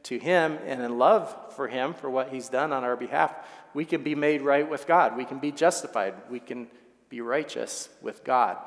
to 0.04 0.18
Him 0.18 0.58
and 0.64 0.80
in 0.80 0.98
love 0.98 1.34
for 1.56 1.66
Him 1.66 1.94
for 1.94 2.08
what 2.08 2.28
He's 2.28 2.48
done 2.48 2.72
on 2.72 2.84
our 2.84 2.96
behalf, 2.96 3.34
we 3.74 3.84
can 3.84 4.02
be 4.02 4.14
made 4.14 4.42
right 4.42 4.68
with 4.68 4.86
God. 4.86 5.16
We 5.16 5.24
can 5.24 5.38
be 5.40 5.50
justified. 5.50 6.14
We 6.30 6.38
can 6.38 6.68
be 7.08 7.20
righteous 7.20 7.88
with 8.00 8.22
God. 8.22 8.58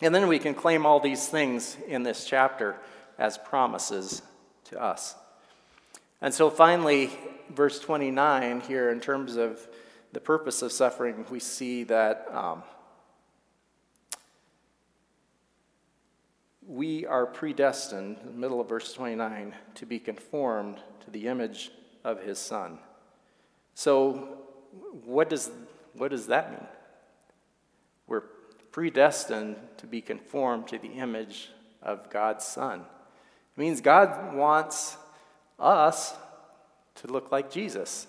And 0.00 0.14
then 0.14 0.28
we 0.28 0.38
can 0.38 0.54
claim 0.54 0.86
all 0.86 0.98
these 0.98 1.28
things 1.28 1.76
in 1.86 2.02
this 2.02 2.24
chapter 2.24 2.76
as 3.18 3.36
promises 3.36 4.22
to 4.64 4.82
us. 4.82 5.14
And 6.22 6.32
so 6.32 6.48
finally, 6.48 7.10
verse 7.50 7.78
29 7.78 8.62
here, 8.62 8.90
in 8.90 9.00
terms 9.00 9.36
of 9.36 9.60
the 10.12 10.20
purpose 10.20 10.62
of 10.62 10.72
suffering, 10.72 11.24
we 11.30 11.40
see 11.40 11.84
that 11.84 12.26
um, 12.32 12.62
we 16.66 17.06
are 17.06 17.26
predestined, 17.26 18.18
in 18.22 18.26
the 18.26 18.38
middle 18.38 18.60
of 18.60 18.68
verse 18.68 18.92
29, 18.92 19.54
to 19.74 19.86
be 19.86 19.98
conformed 19.98 20.78
to 21.04 21.10
the 21.10 21.26
image 21.26 21.70
of 22.04 22.22
his 22.22 22.38
Son. 22.38 22.78
So, 23.74 24.38
what 25.04 25.30
does, 25.30 25.50
what 25.94 26.10
does 26.10 26.26
that 26.26 26.50
mean? 26.50 26.68
We're 28.06 28.24
predestined 28.70 29.56
to 29.78 29.86
be 29.86 30.00
conformed 30.00 30.68
to 30.68 30.78
the 30.78 30.88
image 30.88 31.50
of 31.82 32.10
God's 32.10 32.44
Son. 32.44 32.80
It 32.80 33.60
means 33.60 33.80
God 33.80 34.34
wants 34.34 34.96
us 35.58 36.14
to 36.96 37.06
look 37.06 37.32
like 37.32 37.50
Jesus. 37.50 38.06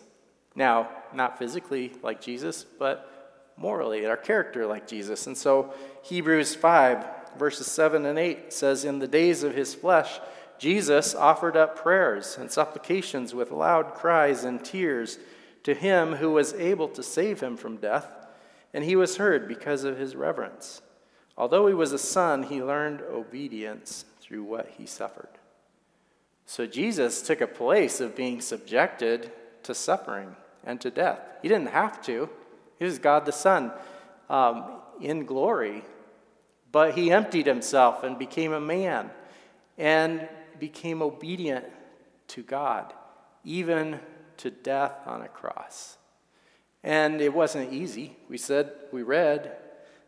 Now, 0.55 0.89
not 1.13 1.39
physically 1.39 1.93
like 2.01 2.21
Jesus, 2.21 2.63
but 2.63 3.09
morally, 3.57 4.05
our 4.05 4.17
character 4.17 4.65
like 4.65 4.87
Jesus. 4.87 5.27
And 5.27 5.37
so, 5.37 5.73
Hebrews 6.03 6.55
5 6.55 7.05
verses 7.37 7.67
7 7.67 8.05
and 8.05 8.19
8 8.19 8.53
says, 8.53 8.85
In 8.85 8.99
the 8.99 9.07
days 9.07 9.43
of 9.43 9.55
his 9.55 9.73
flesh, 9.73 10.19
Jesus 10.57 11.15
offered 11.15 11.57
up 11.57 11.75
prayers 11.75 12.37
and 12.37 12.51
supplications 12.51 13.33
with 13.33 13.51
loud 13.51 13.95
cries 13.95 14.43
and 14.43 14.63
tears 14.63 15.17
to 15.63 15.73
him 15.73 16.13
who 16.13 16.31
was 16.31 16.53
able 16.53 16.87
to 16.89 17.03
save 17.03 17.39
him 17.39 17.57
from 17.57 17.77
death, 17.77 18.07
and 18.73 18.83
he 18.83 18.95
was 18.95 19.17
heard 19.17 19.47
because 19.47 19.83
of 19.83 19.97
his 19.97 20.15
reverence. 20.15 20.81
Although 21.37 21.67
he 21.67 21.73
was 21.73 21.91
a 21.91 21.97
son, 21.97 22.43
he 22.43 22.61
learned 22.61 23.01
obedience 23.01 24.05
through 24.21 24.43
what 24.43 24.73
he 24.77 24.85
suffered. 24.85 25.29
So 26.45 26.67
Jesus 26.67 27.21
took 27.21 27.41
a 27.41 27.47
place 27.47 27.99
of 27.99 28.15
being 28.15 28.41
subjected 28.41 29.31
to 29.63 29.73
suffering 29.73 30.35
and 30.65 30.79
to 30.81 30.91
death. 30.91 31.19
He 31.41 31.47
didn't 31.47 31.69
have 31.69 32.01
to, 32.03 32.29
he 32.79 32.85
was 32.85 32.99
God 32.99 33.25
the 33.25 33.31
Son 33.31 33.71
um, 34.29 34.81
in 35.01 35.25
glory 35.25 35.83
but 36.73 36.95
he 36.95 37.11
emptied 37.11 37.45
himself 37.45 38.03
and 38.03 38.17
became 38.17 38.51
a 38.51 38.59
man 38.59 39.11
and 39.77 40.27
became 40.59 41.03
obedient 41.03 41.65
to 42.29 42.41
God, 42.41 42.91
even 43.45 43.99
to 44.37 44.49
death 44.49 44.95
on 45.05 45.21
a 45.21 45.27
cross. 45.27 45.97
And 46.83 47.21
it 47.21 47.31
wasn't 47.31 47.71
easy. 47.71 48.17
We 48.27 48.37
said, 48.37 48.73
we 48.91 49.03
read 49.03 49.55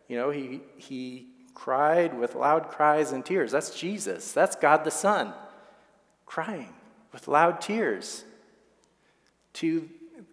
You 0.07 0.17
know, 0.17 0.31
he, 0.31 0.61
he 0.77 1.27
cried 1.53 2.17
with 2.17 2.35
loud 2.35 2.69
cries 2.69 3.11
and 3.11 3.23
tears. 3.23 3.51
That's 3.51 3.79
Jesus. 3.79 4.31
That's 4.33 4.55
God 4.55 4.83
the 4.83 4.91
Son 4.91 5.33
crying 6.25 6.73
with 7.13 7.27
loud 7.27 7.61
tears 7.61 8.23
to 9.53 9.87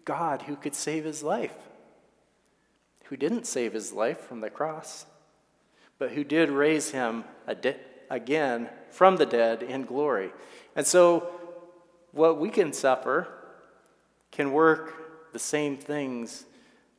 God 0.05 0.43
who 0.43 0.55
could 0.55 0.75
save 0.75 1.05
his 1.05 1.23
life, 1.23 1.55
who 3.05 3.17
didn't 3.17 3.45
save 3.45 3.73
his 3.73 3.93
life 3.93 4.19
from 4.19 4.41
the 4.41 4.49
cross, 4.49 5.05
but 5.99 6.11
who 6.11 6.23
did 6.23 6.49
raise 6.49 6.91
him 6.91 7.23
again 8.09 8.69
from 8.89 9.17
the 9.17 9.25
dead 9.25 9.63
in 9.63 9.83
glory. 9.83 10.31
And 10.75 10.85
so, 10.85 11.29
what 12.11 12.39
we 12.39 12.49
can 12.49 12.73
suffer 12.73 13.27
can 14.31 14.51
work 14.51 15.31
the 15.33 15.39
same 15.39 15.77
things 15.77 16.45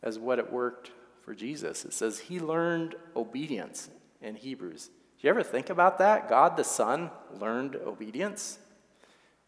as 0.02 0.18
what 0.18 0.38
it 0.38 0.52
worked 0.52 0.90
for 1.22 1.34
Jesus. 1.34 1.84
It 1.84 1.92
says 1.92 2.18
he 2.18 2.38
learned 2.40 2.94
obedience 3.16 3.88
in 4.20 4.34
Hebrews. 4.34 4.86
Do 4.86 5.26
you 5.26 5.30
ever 5.30 5.42
think 5.42 5.70
about 5.70 5.98
that? 5.98 6.28
God 6.28 6.56
the 6.56 6.64
Son 6.64 7.10
learned 7.40 7.76
obedience? 7.76 8.58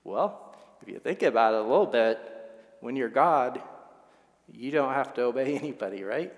Well, 0.05 0.55
if 0.81 0.89
you 0.89 0.99
think 0.99 1.23
about 1.23 1.55
it 1.55 1.61
a 1.61 1.63
little 1.63 1.87
bit, 1.87 2.36
when 2.81 2.97
you're 2.97 3.09
God, 3.09 3.61
you 4.53 4.71
don't 4.71 4.95
have 4.95 5.15
to 5.15 5.23
obey 5.23 5.57
anybody, 5.59 6.05
right? 6.05 6.33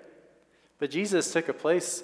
But 0.79 0.91
Jesus 0.91 1.33
took 1.33 1.49
a 1.49 1.55
place 1.55 2.03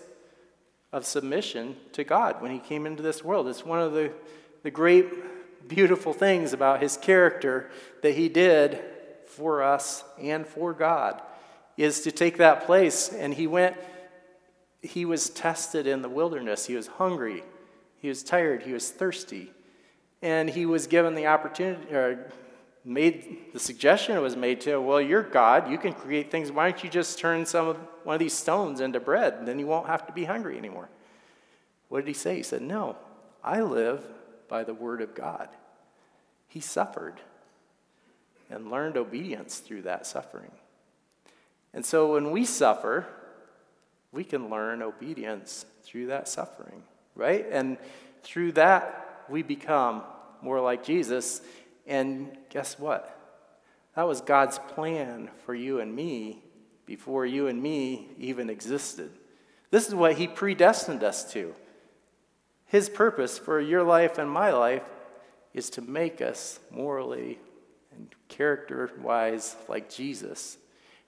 of 0.92 1.04
submission 1.04 1.76
to 1.92 2.04
God 2.04 2.40
when 2.40 2.50
he 2.50 2.58
came 2.58 2.86
into 2.86 3.02
this 3.02 3.24
world. 3.24 3.48
It's 3.48 3.64
one 3.64 3.80
of 3.80 3.92
the, 3.92 4.12
the 4.62 4.70
great, 4.70 5.68
beautiful 5.68 6.12
things 6.12 6.52
about 6.52 6.80
his 6.80 6.96
character 6.96 7.70
that 8.02 8.14
he 8.14 8.28
did 8.28 8.80
for 9.26 9.62
us 9.62 10.04
and 10.20 10.46
for 10.46 10.72
God 10.72 11.20
is 11.76 12.02
to 12.02 12.12
take 12.12 12.36
that 12.38 12.66
place. 12.66 13.08
And 13.08 13.34
he 13.34 13.46
went, 13.46 13.76
he 14.82 15.04
was 15.04 15.30
tested 15.30 15.86
in 15.86 16.02
the 16.02 16.08
wilderness. 16.08 16.66
He 16.66 16.76
was 16.76 16.86
hungry, 16.86 17.42
he 17.98 18.08
was 18.08 18.22
tired, 18.22 18.62
he 18.62 18.72
was 18.72 18.90
thirsty. 18.90 19.50
And 20.22 20.48
he 20.48 20.64
was 20.64 20.86
given 20.86 21.14
the 21.14 21.26
opportunity, 21.26 21.92
or 21.92 22.32
made 22.84 23.52
the 23.52 23.58
suggestion 23.58 24.20
was 24.20 24.36
made 24.36 24.60
to, 24.62 24.78
well, 24.78 25.00
you're 25.00 25.22
God, 25.22 25.70
you 25.70 25.78
can 25.78 25.92
create 25.94 26.30
things. 26.30 26.52
Why 26.52 26.70
don't 26.70 26.84
you 26.84 26.90
just 26.90 27.18
turn 27.18 27.46
some 27.46 27.68
of 27.68 27.76
one 28.02 28.14
of 28.14 28.20
these 28.20 28.34
stones 28.34 28.80
into 28.80 29.00
bread? 29.00 29.34
And 29.34 29.48
then 29.48 29.58
you 29.58 29.66
won't 29.66 29.86
have 29.86 30.06
to 30.06 30.12
be 30.12 30.24
hungry 30.24 30.58
anymore. 30.58 30.88
What 31.88 32.00
did 32.00 32.08
he 32.08 32.14
say? 32.14 32.36
He 32.36 32.42
said, 32.42 32.62
No, 32.62 32.96
I 33.42 33.62
live 33.62 34.04
by 34.48 34.64
the 34.64 34.74
word 34.74 35.00
of 35.00 35.14
God. 35.14 35.48
He 36.48 36.60
suffered 36.60 37.20
and 38.50 38.70
learned 38.70 38.96
obedience 38.96 39.58
through 39.58 39.82
that 39.82 40.06
suffering. 40.06 40.50
And 41.72 41.84
so 41.84 42.12
when 42.12 42.30
we 42.30 42.44
suffer, 42.44 43.06
we 44.12 44.22
can 44.22 44.48
learn 44.48 44.82
obedience 44.82 45.66
through 45.82 46.06
that 46.06 46.28
suffering, 46.28 46.82
right? 47.16 47.46
And 47.50 47.78
through 48.22 48.52
that, 48.52 49.24
we 49.28 49.42
become 49.42 50.02
more 50.40 50.60
like 50.60 50.84
Jesus. 50.84 51.40
And 51.86 52.36
guess 52.50 52.78
what? 52.78 53.20
That 53.96 54.08
was 54.08 54.20
God's 54.20 54.58
plan 54.58 55.30
for 55.44 55.54
you 55.54 55.80
and 55.80 55.94
me 55.94 56.42
before 56.86 57.24
you 57.24 57.46
and 57.46 57.62
me 57.62 58.08
even 58.18 58.50
existed. 58.50 59.10
This 59.70 59.88
is 59.88 59.94
what 59.94 60.14
He 60.14 60.26
predestined 60.26 61.02
us 61.02 61.30
to. 61.32 61.54
His 62.66 62.88
purpose 62.88 63.38
for 63.38 63.60
your 63.60 63.82
life 63.82 64.18
and 64.18 64.30
my 64.30 64.50
life 64.50 64.84
is 65.52 65.70
to 65.70 65.80
make 65.80 66.20
us 66.20 66.58
morally 66.70 67.38
and 67.94 68.08
character 68.28 68.90
wise 69.00 69.56
like 69.68 69.88
Jesus. 69.88 70.58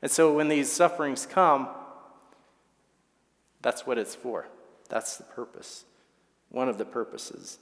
And 0.02 0.10
so 0.10 0.32
when 0.32 0.48
these 0.48 0.70
sufferings 0.70 1.26
come, 1.26 1.68
that's 3.62 3.86
what 3.86 3.98
it's 3.98 4.14
for. 4.14 4.46
That's 4.88 5.16
the 5.16 5.24
purpose, 5.24 5.84
one 6.50 6.68
of 6.68 6.78
the 6.78 6.84
purposes. 6.84 7.58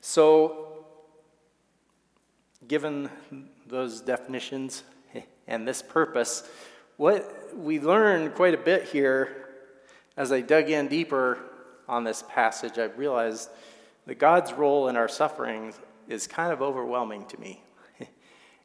So, 0.00 0.73
given 2.68 3.10
those 3.66 4.00
definitions 4.00 4.84
and 5.46 5.66
this 5.66 5.82
purpose, 5.82 6.48
what 6.96 7.56
we 7.56 7.80
learned 7.80 8.34
quite 8.34 8.54
a 8.54 8.58
bit 8.58 8.88
here 8.88 9.44
as 10.16 10.32
I 10.32 10.40
dug 10.40 10.70
in 10.70 10.88
deeper 10.88 11.38
on 11.88 12.04
this 12.04 12.22
passage, 12.28 12.78
I 12.78 12.84
realized 12.84 13.50
that 14.06 14.18
God's 14.18 14.52
role 14.52 14.88
in 14.88 14.96
our 14.96 15.08
sufferings 15.08 15.78
is 16.08 16.26
kind 16.26 16.52
of 16.52 16.62
overwhelming 16.62 17.26
to 17.26 17.40
me. 17.40 17.62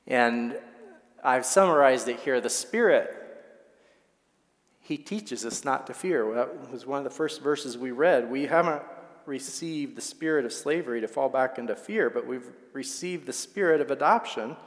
and 0.08 0.58
I've 1.24 1.46
summarized 1.46 2.08
it 2.08 2.20
here. 2.20 2.40
The 2.40 2.50
Spirit, 2.50 3.16
He 4.80 4.98
teaches 4.98 5.46
us 5.46 5.66
not 5.66 5.88
to 5.88 5.94
fear. 5.94 6.34
That 6.36 6.72
was 6.72 6.86
one 6.86 7.00
of 7.00 7.04
the 7.04 7.10
first 7.10 7.42
verses 7.42 7.78
we 7.78 7.92
read. 7.92 8.30
We 8.30 8.46
haven't 8.46 8.84
received 9.30 9.96
the 9.96 10.02
spirit 10.02 10.44
of 10.44 10.52
slavery 10.52 11.00
to 11.00 11.08
fall 11.08 11.30
back 11.30 11.58
into 11.58 11.76
fear, 11.76 12.10
but 12.10 12.28
we've 12.28 12.52
received 12.74 13.26
the 13.26 13.34
spirit 13.34 13.80
of 13.80 13.92
adoption 13.92 14.58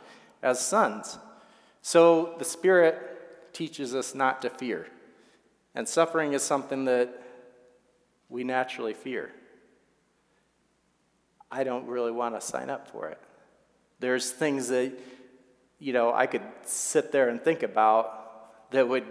as 0.42 0.64
sons. 0.64 1.18
So 1.82 2.36
the 2.38 2.44
Spirit 2.44 3.52
teaches 3.52 3.94
us 3.94 4.14
not 4.14 4.40
to 4.42 4.50
fear. 4.50 4.86
And 5.74 5.88
suffering 5.88 6.32
is 6.32 6.42
something 6.42 6.84
that 6.84 7.22
we 8.28 8.44
naturally 8.44 8.94
fear. 8.94 9.32
I 11.50 11.64
don't 11.64 11.86
really 11.86 12.12
want 12.12 12.34
to 12.34 12.40
sign 12.40 12.70
up 12.70 12.88
for 12.88 13.08
it. 13.08 13.18
There's 13.98 14.30
things 14.30 14.68
that 14.68 14.92
you 15.82 15.92
know, 15.92 16.14
I 16.14 16.26
could 16.26 16.42
sit 16.62 17.10
there 17.10 17.28
and 17.28 17.42
think 17.42 17.64
about 17.64 18.70
that 18.70 18.88
would 18.88 19.04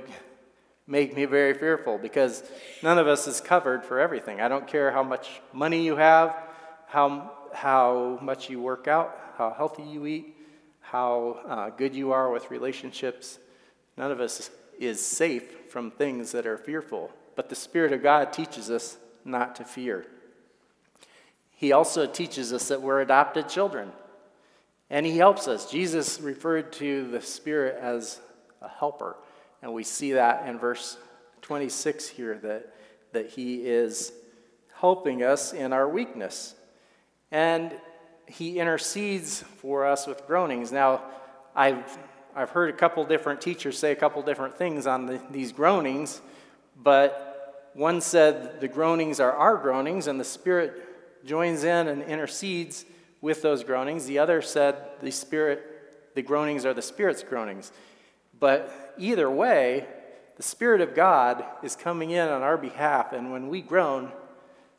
make 0.87 1.15
me 1.15 1.25
very 1.25 1.53
fearful 1.53 1.97
because 1.97 2.43
none 2.83 2.97
of 2.97 3.07
us 3.07 3.27
is 3.27 3.39
covered 3.41 3.83
for 3.83 3.99
everything. 3.99 4.41
I 4.41 4.47
don't 4.47 4.67
care 4.67 4.91
how 4.91 5.03
much 5.03 5.41
money 5.53 5.83
you 5.83 5.95
have, 5.95 6.35
how, 6.87 7.31
how 7.53 8.19
much 8.21 8.49
you 8.49 8.61
work 8.61 8.87
out, 8.87 9.17
how 9.37 9.53
healthy 9.55 9.83
you 9.83 10.05
eat, 10.05 10.35
how 10.81 11.39
uh, 11.47 11.69
good 11.69 11.95
you 11.95 12.11
are 12.11 12.31
with 12.31 12.51
relationships. 12.51 13.39
None 13.97 14.11
of 14.11 14.19
us 14.19 14.49
is 14.79 15.05
safe 15.05 15.69
from 15.69 15.91
things 15.91 16.31
that 16.31 16.45
are 16.45 16.57
fearful. 16.57 17.11
But 17.35 17.49
the 17.49 17.55
Spirit 17.55 17.93
of 17.93 18.03
God 18.03 18.33
teaches 18.33 18.69
us 18.69 18.97
not 19.23 19.55
to 19.57 19.63
fear. 19.63 20.05
He 21.51 21.71
also 21.71 22.07
teaches 22.07 22.51
us 22.51 22.67
that 22.69 22.81
we're 22.81 23.01
adopted 23.01 23.47
children. 23.47 23.91
And 24.89 25.05
he 25.05 25.17
helps 25.17 25.47
us. 25.47 25.71
Jesus 25.71 26.19
referred 26.19 26.73
to 26.73 27.09
the 27.11 27.21
Spirit 27.21 27.77
as 27.79 28.19
a 28.61 28.67
helper. 28.67 29.15
And 29.61 29.73
we 29.73 29.83
see 29.83 30.13
that 30.13 30.47
in 30.47 30.57
verse 30.57 30.97
26 31.41 32.07
here 32.07 32.37
that, 32.43 32.73
that 33.13 33.29
he 33.29 33.67
is 33.67 34.11
helping 34.73 35.23
us 35.23 35.53
in 35.53 35.73
our 35.73 35.87
weakness. 35.87 36.55
And 37.31 37.71
he 38.25 38.59
intercedes 38.59 39.43
for 39.57 39.85
us 39.85 40.07
with 40.07 40.25
groanings. 40.25 40.71
Now, 40.71 41.03
I've, 41.55 41.97
I've 42.35 42.49
heard 42.49 42.69
a 42.69 42.77
couple 42.77 43.03
different 43.05 43.41
teachers 43.41 43.77
say 43.77 43.91
a 43.91 43.95
couple 43.95 44.21
different 44.21 44.57
things 44.57 44.87
on 44.87 45.05
the, 45.05 45.21
these 45.29 45.51
groanings, 45.51 46.21
but 46.81 47.69
one 47.73 48.01
said 48.01 48.59
the 48.59 48.67
groanings 48.67 49.19
are 49.19 49.33
our 49.33 49.57
groanings, 49.57 50.07
and 50.07 50.19
the 50.19 50.25
Spirit 50.25 51.25
joins 51.25 51.63
in 51.63 51.87
and 51.87 52.01
intercedes 52.03 52.85
with 53.21 53.41
those 53.41 53.63
groanings. 53.63 54.05
The 54.05 54.19
other 54.19 54.41
said 54.41 54.75
the 55.01 55.11
spirit, 55.11 56.15
the 56.15 56.21
groanings 56.21 56.65
are 56.65 56.73
the 56.73 56.81
spirit's 56.81 57.23
groanings. 57.23 57.71
But 58.39 58.90
either 59.01 59.29
way, 59.29 59.87
the 60.37 60.43
Spirit 60.43 60.81
of 60.81 60.95
God 60.95 61.43
is 61.63 61.75
coming 61.75 62.11
in 62.11 62.27
on 62.27 62.41
our 62.41 62.57
behalf, 62.57 63.13
and 63.13 63.31
when 63.31 63.49
we 63.49 63.61
groan 63.61 64.11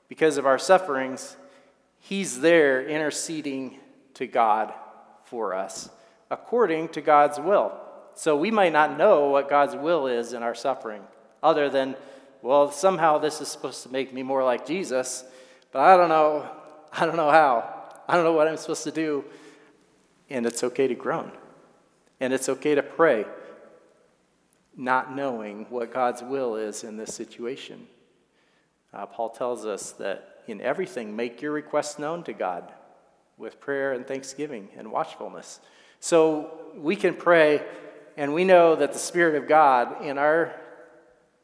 because 0.08 0.36
of 0.36 0.46
our 0.46 0.58
sufferings, 0.58 1.36
He's 1.98 2.40
there 2.40 2.86
interceding 2.86 3.78
to 4.14 4.26
God 4.26 4.72
for 5.24 5.54
us 5.54 5.88
according 6.32 6.88
to 6.88 7.02
God's 7.02 7.38
will. 7.38 7.72
So 8.14 8.36
we 8.36 8.50
might 8.50 8.72
not 8.72 8.96
know 8.96 9.28
what 9.28 9.50
God's 9.50 9.76
will 9.76 10.06
is 10.06 10.32
in 10.32 10.42
our 10.42 10.54
suffering, 10.54 11.02
other 11.42 11.68
than, 11.68 11.94
well, 12.40 12.72
somehow 12.72 13.18
this 13.18 13.40
is 13.40 13.48
supposed 13.48 13.82
to 13.82 13.90
make 13.90 14.12
me 14.14 14.22
more 14.22 14.42
like 14.42 14.66
Jesus, 14.66 15.24
but 15.70 15.80
I 15.80 15.96
don't 15.96 16.08
know, 16.08 16.48
I 16.92 17.04
don't 17.06 17.16
know 17.16 17.30
how. 17.30 17.68
I 18.08 18.16
don't 18.16 18.24
know 18.24 18.32
what 18.32 18.48
I'm 18.48 18.56
supposed 18.56 18.84
to 18.84 18.90
do. 18.90 19.24
And 20.28 20.46
it's 20.46 20.64
okay 20.64 20.88
to 20.88 20.94
groan. 20.94 21.30
And 22.18 22.32
it's 22.32 22.48
okay 22.48 22.74
to 22.74 22.82
pray, 22.82 23.26
not 24.76 25.14
knowing 25.14 25.66
what 25.68 25.92
God's 25.92 26.22
will 26.22 26.56
is 26.56 26.84
in 26.84 26.96
this 26.96 27.14
situation. 27.14 27.86
Uh, 28.92 29.06
Paul 29.06 29.30
tells 29.30 29.64
us 29.66 29.92
that 29.92 30.42
in 30.46 30.60
everything, 30.60 31.14
make 31.14 31.40
your 31.40 31.52
requests 31.52 31.98
known 31.98 32.22
to 32.24 32.32
God 32.32 32.72
with 33.38 33.60
prayer 33.60 33.92
and 33.92 34.06
thanksgiving 34.06 34.68
and 34.76 34.90
watchfulness. 34.90 35.60
So 36.00 36.60
we 36.76 36.96
can 36.96 37.14
pray, 37.14 37.62
and 38.16 38.34
we 38.34 38.44
know 38.44 38.74
that 38.76 38.92
the 38.92 38.98
Spirit 38.98 39.36
of 39.36 39.48
God 39.48 40.04
in 40.04 40.18
our 40.18 40.54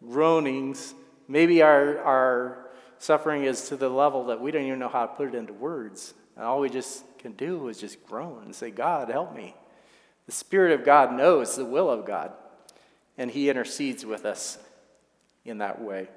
groanings, 0.07 0.95
maybe 1.27 1.63
our, 1.63 1.99
our 1.99 2.71
suffering 2.99 3.45
is 3.45 3.69
to 3.69 3.77
the 3.77 3.89
level 3.89 4.27
that 4.27 4.41
we 4.41 4.51
don't 4.51 4.65
even 4.65 4.79
know 4.79 4.89
how 4.89 5.07
to 5.07 5.15
put 5.15 5.29
it 5.29 5.35
into 5.35 5.53
words. 5.53 6.15
And 6.37 6.45
all 6.45 6.61
we 6.61 6.71
just 6.71 7.05
can 7.19 7.33
do 7.33 7.69
is 7.69 7.79
just 7.79 8.05
groan 8.07 8.43
and 8.45 8.55
say, 8.55 8.71
God, 8.71 9.09
help 9.09 9.35
me. 9.35 9.55
The 10.27 10.33
Spirit 10.33 10.79
of 10.79 10.85
God 10.85 11.13
knows 11.13 11.57
the 11.57 11.65
will 11.65 11.91
of 11.91 12.05
God, 12.05 12.33
and 13.19 13.31
He 13.31 13.51
intercedes 13.51 14.07
with 14.07 14.25
us 14.25 14.59
in 15.45 15.59
that 15.59 15.83
way. 15.83 16.09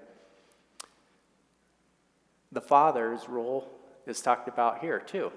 The 2.51 2.61
Father's 2.61 3.27
role 3.27 3.67
is 4.05 4.21
talked 4.21 4.47
about 4.47 4.79
here, 4.79 4.99
too. 4.99 5.31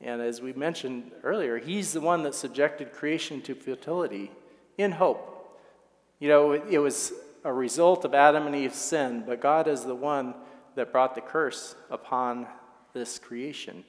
And 0.00 0.20
as 0.20 0.40
we 0.40 0.52
mentioned 0.52 1.12
earlier, 1.22 1.58
He's 1.58 1.92
the 1.92 2.00
one 2.00 2.22
that 2.24 2.34
subjected 2.34 2.92
creation 2.92 3.40
to 3.42 3.54
futility 3.54 4.32
in 4.78 4.92
hope. 4.92 5.60
You 6.18 6.28
know, 6.28 6.52
it 6.52 6.78
was 6.78 7.12
a 7.44 7.52
result 7.52 8.04
of 8.04 8.14
Adam 8.14 8.46
and 8.46 8.56
Eve's 8.56 8.76
sin, 8.76 9.24
but 9.26 9.40
God 9.40 9.68
is 9.68 9.84
the 9.84 9.94
one 9.94 10.34
that 10.74 10.90
brought 10.90 11.14
the 11.14 11.20
curse 11.20 11.74
upon 11.90 12.46
this 12.94 13.18
creation. 13.18 13.84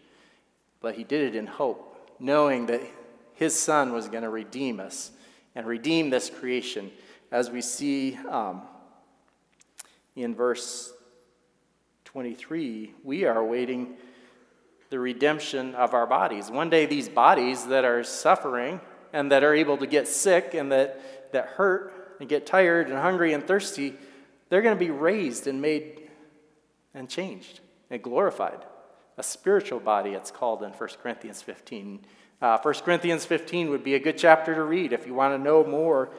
But 0.82 0.96
He 0.96 1.04
did 1.04 1.34
it 1.34 1.38
in 1.38 1.48
hope, 1.48 2.12
knowing 2.20 2.66
that 2.66 2.82
His 3.34 3.58
Son 3.58 3.94
was 3.94 4.10
going 4.10 4.24
to 4.24 4.30
redeem 4.30 4.80
us 4.80 5.12
and 5.56 5.66
redeem 5.66 6.10
this 6.10 6.30
creation, 6.30 6.92
as 7.32 7.50
we 7.50 7.62
see 7.62 8.18
um, 8.30 8.62
in 10.16 10.36
verse 10.36 10.94
23. 12.06 12.94
We 13.04 13.26
are 13.26 13.38
awaiting 13.38 13.96
the 14.90 15.00
redemption 15.00 15.76
of 15.76 15.94
our 15.94 16.08
bodies. 16.08 16.50
One 16.50 16.70
day, 16.70 16.86
these 16.86 17.10
bodies 17.10 17.66
that 17.66 17.84
are 17.84 18.04
suffering 18.04 18.80
and 19.12 19.32
that 19.32 19.44
are 19.44 19.54
able 19.54 19.78
to 19.78 19.88
get 19.88 20.08
sick 20.08 20.54
and 20.54 20.72
that, 20.72 21.32
that 21.34 21.48
hurt 21.48 22.18
and 22.20 22.30
get 22.30 22.46
tired 22.46 22.88
and 22.90 22.98
hungry 22.98 23.34
and 23.34 23.46
thirsty, 23.46 23.96
they're 24.50 24.62
going 24.62 24.78
to 24.78 24.80
be 24.80 24.92
raised 24.92 25.48
and 25.48 25.62
made 25.62 26.10
and 26.94 27.10
changed 27.10 27.60
and 27.90 28.02
glorified. 28.02 28.66
A 29.18 29.24
spiritual 29.24 29.80
body, 29.80 30.12
it's 30.12 30.32
called 30.32 30.64
in 30.64 30.72
1 30.72 30.90
Corinthians 31.02 31.42
15. 31.42 32.06
Uh, 32.42 32.58
1 32.60 32.74
Corinthians 32.76 33.26
15 33.26 33.70
would 33.70 33.84
be 33.84 33.96
a 33.96 34.00
good 34.00 34.18
chapter 34.18 34.54
to 34.56 34.64
read 34.64 34.94
if 34.94 35.08
you 35.08 35.14
want 35.14 35.34
to 35.34 35.38
know 35.38 35.64
more 35.66 36.10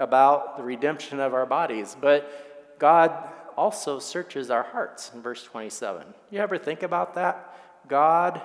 about 0.00 0.56
the 0.56 0.62
redemption 0.62 1.20
of 1.20 1.34
our 1.34 1.46
bodies. 1.46 1.96
But 2.00 2.78
God 2.78 3.12
also 3.56 3.98
searches 3.98 4.50
our 4.50 4.62
hearts 4.62 5.12
in 5.14 5.22
verse 5.22 5.44
27. 5.44 6.06
You 6.30 6.40
ever 6.40 6.58
think 6.58 6.82
about 6.82 7.14
that? 7.14 7.54
God 7.86 8.40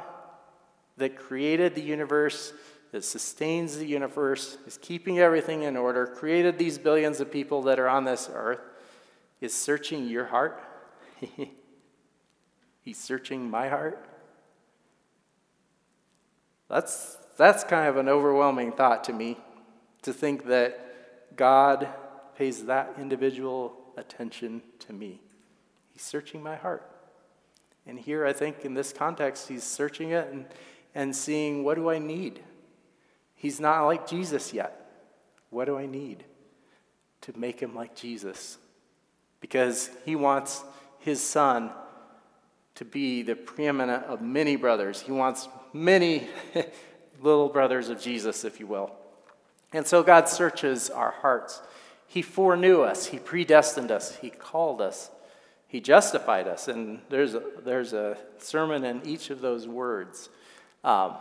that 0.97 1.15
created 1.15 1.73
the 1.73 1.81
universe, 1.81 2.53
that 2.91 3.03
sustains 3.03 3.77
the 3.77 3.85
universe, 3.85 4.57
is 4.67 4.77
keeping 4.77 5.19
everything 5.19 5.63
in 5.63 5.77
order, 5.77 6.05
created 6.05 6.57
these 6.57 6.77
billions 6.77 7.19
of 7.19 7.31
people 7.31 7.61
that 7.63 7.79
are 7.79 7.89
on 7.89 8.03
this 8.03 8.29
earth, 8.33 8.59
is 9.41 9.53
searching 9.53 10.07
your 10.07 10.25
heart. 10.25 10.61
He's 12.81 12.97
searching 12.97 13.49
my 13.49 13.69
heart. 13.69 14.05
That's, 16.69 17.17
that's 17.37 17.63
kind 17.63 17.87
of 17.87 17.97
an 17.97 18.09
overwhelming 18.09 18.71
thought 18.71 19.03
to 19.05 19.13
me 19.13 19.37
to 20.01 20.13
think 20.13 20.45
that 20.47 20.84
God 21.35 21.87
pays 22.37 22.65
that 22.65 22.95
individual 22.99 23.75
attention 23.97 24.61
to 24.79 24.93
me. 24.93 25.21
He's 25.93 26.01
searching 26.01 26.43
my 26.43 26.55
heart. 26.55 26.89
And 27.87 27.99
here, 27.99 28.25
I 28.25 28.33
think 28.33 28.65
in 28.65 28.73
this 28.73 28.91
context, 28.91 29.47
he's 29.47 29.63
searching 29.63 30.11
it 30.11 30.27
and, 30.31 30.45
and 30.93 31.15
seeing 31.15 31.63
what 31.63 31.75
do 31.75 31.89
I 31.89 31.99
need? 31.99 32.41
He's 33.35 33.59
not 33.59 33.85
like 33.85 34.07
Jesus 34.07 34.53
yet. 34.53 34.81
What 35.49 35.65
do 35.65 35.77
I 35.77 35.85
need 35.85 36.23
to 37.21 37.37
make 37.37 37.59
him 37.59 37.75
like 37.75 37.95
Jesus? 37.95 38.57
Because 39.39 39.89
he 40.03 40.15
wants 40.15 40.63
his 40.99 41.21
son 41.21 41.71
to 42.75 42.83
be 42.83 43.21
the 43.21 43.35
preeminent 43.35 44.03
of 44.05 44.21
many 44.21 44.55
brothers. 44.55 44.99
He 44.99 45.11
wants 45.11 45.47
many 45.71 46.27
little 47.21 47.49
brothers 47.49 47.89
of 47.89 48.01
Jesus, 48.01 48.43
if 48.43 48.59
you 48.59 48.67
will. 48.67 48.91
And 49.75 49.85
so 49.85 50.03
God 50.03 50.29
searches 50.29 50.89
our 50.89 51.11
hearts. 51.11 51.61
He 52.07 52.21
foreknew 52.21 52.81
us, 52.81 53.07
He 53.07 53.19
predestined 53.19 53.91
us, 53.91 54.15
He 54.15 54.29
called 54.29 54.81
us, 54.81 55.11
He 55.67 55.81
justified 55.81 56.47
us. 56.47 56.69
And 56.69 57.01
there's 57.09 57.35
a, 57.35 57.43
there's 57.63 57.91
a 57.91 58.17
sermon 58.37 58.85
in 58.85 59.05
each 59.05 59.29
of 59.29 59.41
those 59.41 59.67
words. 59.67 60.29
Um, 60.83 61.15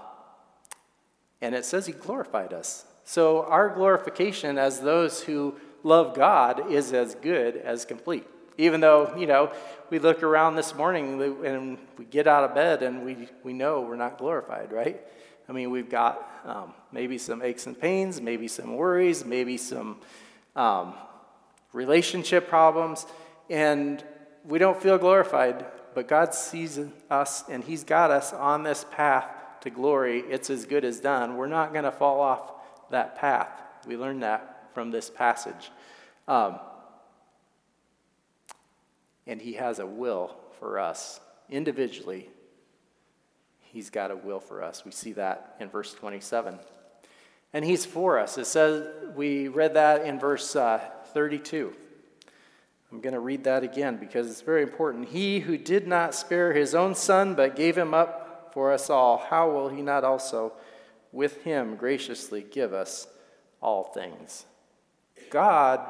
and 1.40 1.54
it 1.54 1.64
says 1.64 1.86
He 1.86 1.92
glorified 1.92 2.52
us. 2.52 2.84
So 3.02 3.42
our 3.42 3.68
glorification 3.68 4.56
as 4.56 4.80
those 4.80 5.22
who 5.22 5.56
love 5.82 6.14
God 6.14 6.70
is 6.70 6.92
as 6.92 7.16
good 7.16 7.56
as 7.56 7.84
complete. 7.84 8.24
Even 8.56 8.80
though, 8.80 9.16
you 9.16 9.26
know, 9.26 9.52
we 9.90 9.98
look 9.98 10.22
around 10.22 10.54
this 10.54 10.76
morning 10.76 11.20
and 11.44 11.76
we 11.98 12.04
get 12.04 12.28
out 12.28 12.44
of 12.44 12.54
bed 12.54 12.84
and 12.84 13.04
we, 13.04 13.28
we 13.42 13.52
know 13.52 13.80
we're 13.80 13.96
not 13.96 14.16
glorified, 14.16 14.70
right? 14.70 15.00
I 15.48 15.52
mean, 15.52 15.70
we've 15.70 15.90
got 15.90 16.30
um, 16.44 16.72
maybe 16.90 17.18
some 17.18 17.42
aches 17.42 17.66
and 17.66 17.78
pains, 17.78 18.20
maybe 18.20 18.48
some 18.48 18.76
worries, 18.76 19.24
maybe 19.24 19.56
some 19.56 19.98
um, 20.56 20.94
relationship 21.72 22.48
problems, 22.48 23.06
and 23.50 24.02
we 24.44 24.58
don't 24.58 24.80
feel 24.80 24.98
glorified, 24.98 25.66
but 25.94 26.08
God 26.08 26.34
sees 26.34 26.80
us 27.10 27.44
and 27.48 27.62
He's 27.62 27.84
got 27.84 28.10
us 28.10 28.32
on 28.32 28.62
this 28.62 28.84
path 28.90 29.26
to 29.60 29.70
glory. 29.70 30.20
It's 30.20 30.50
as 30.50 30.66
good 30.66 30.84
as 30.84 31.00
done. 31.00 31.36
We're 31.36 31.46
not 31.46 31.72
going 31.72 31.84
to 31.84 31.92
fall 31.92 32.20
off 32.20 32.52
that 32.90 33.16
path. 33.16 33.48
We 33.86 33.96
learn 33.96 34.20
that 34.20 34.70
from 34.74 34.90
this 34.90 35.10
passage. 35.10 35.70
Um, 36.28 36.58
and 39.26 39.40
He 39.40 39.54
has 39.54 39.78
a 39.78 39.86
will 39.86 40.36
for 40.58 40.78
us 40.78 41.20
individually. 41.50 42.28
He's 43.74 43.90
got 43.90 44.12
a 44.12 44.16
will 44.16 44.38
for 44.38 44.62
us. 44.62 44.84
We 44.84 44.92
see 44.92 45.12
that 45.14 45.56
in 45.58 45.68
verse 45.68 45.92
27. 45.94 46.60
And 47.52 47.64
He's 47.64 47.84
for 47.84 48.20
us. 48.20 48.38
It 48.38 48.46
says, 48.46 48.86
we 49.16 49.48
read 49.48 49.74
that 49.74 50.06
in 50.06 50.20
verse 50.20 50.54
uh, 50.54 50.78
32. 51.12 51.74
I'm 52.92 53.00
going 53.00 53.14
to 53.14 53.20
read 53.20 53.42
that 53.44 53.64
again 53.64 53.96
because 53.96 54.30
it's 54.30 54.42
very 54.42 54.62
important. 54.62 55.08
He 55.08 55.40
who 55.40 55.58
did 55.58 55.88
not 55.88 56.14
spare 56.14 56.52
his 56.52 56.72
own 56.72 56.94
son, 56.94 57.34
but 57.34 57.56
gave 57.56 57.76
him 57.76 57.92
up 57.92 58.52
for 58.54 58.70
us 58.70 58.88
all, 58.88 59.18
how 59.18 59.50
will 59.50 59.68
he 59.68 59.82
not 59.82 60.04
also 60.04 60.52
with 61.10 61.42
him 61.42 61.74
graciously 61.74 62.46
give 62.48 62.72
us 62.72 63.08
all 63.60 63.82
things? 63.82 64.46
God, 65.30 65.80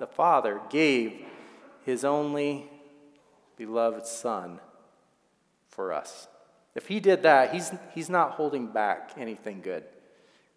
the 0.00 0.08
Father, 0.08 0.60
gave 0.70 1.24
his 1.84 2.04
only 2.04 2.68
beloved 3.56 4.04
Son 4.06 4.58
for 5.68 5.92
us. 5.92 6.26
If 6.78 6.86
he 6.86 7.00
did 7.00 7.24
that, 7.24 7.52
he's, 7.52 7.72
he's 7.92 8.08
not 8.08 8.34
holding 8.34 8.68
back 8.68 9.10
anything 9.16 9.62
good. 9.62 9.82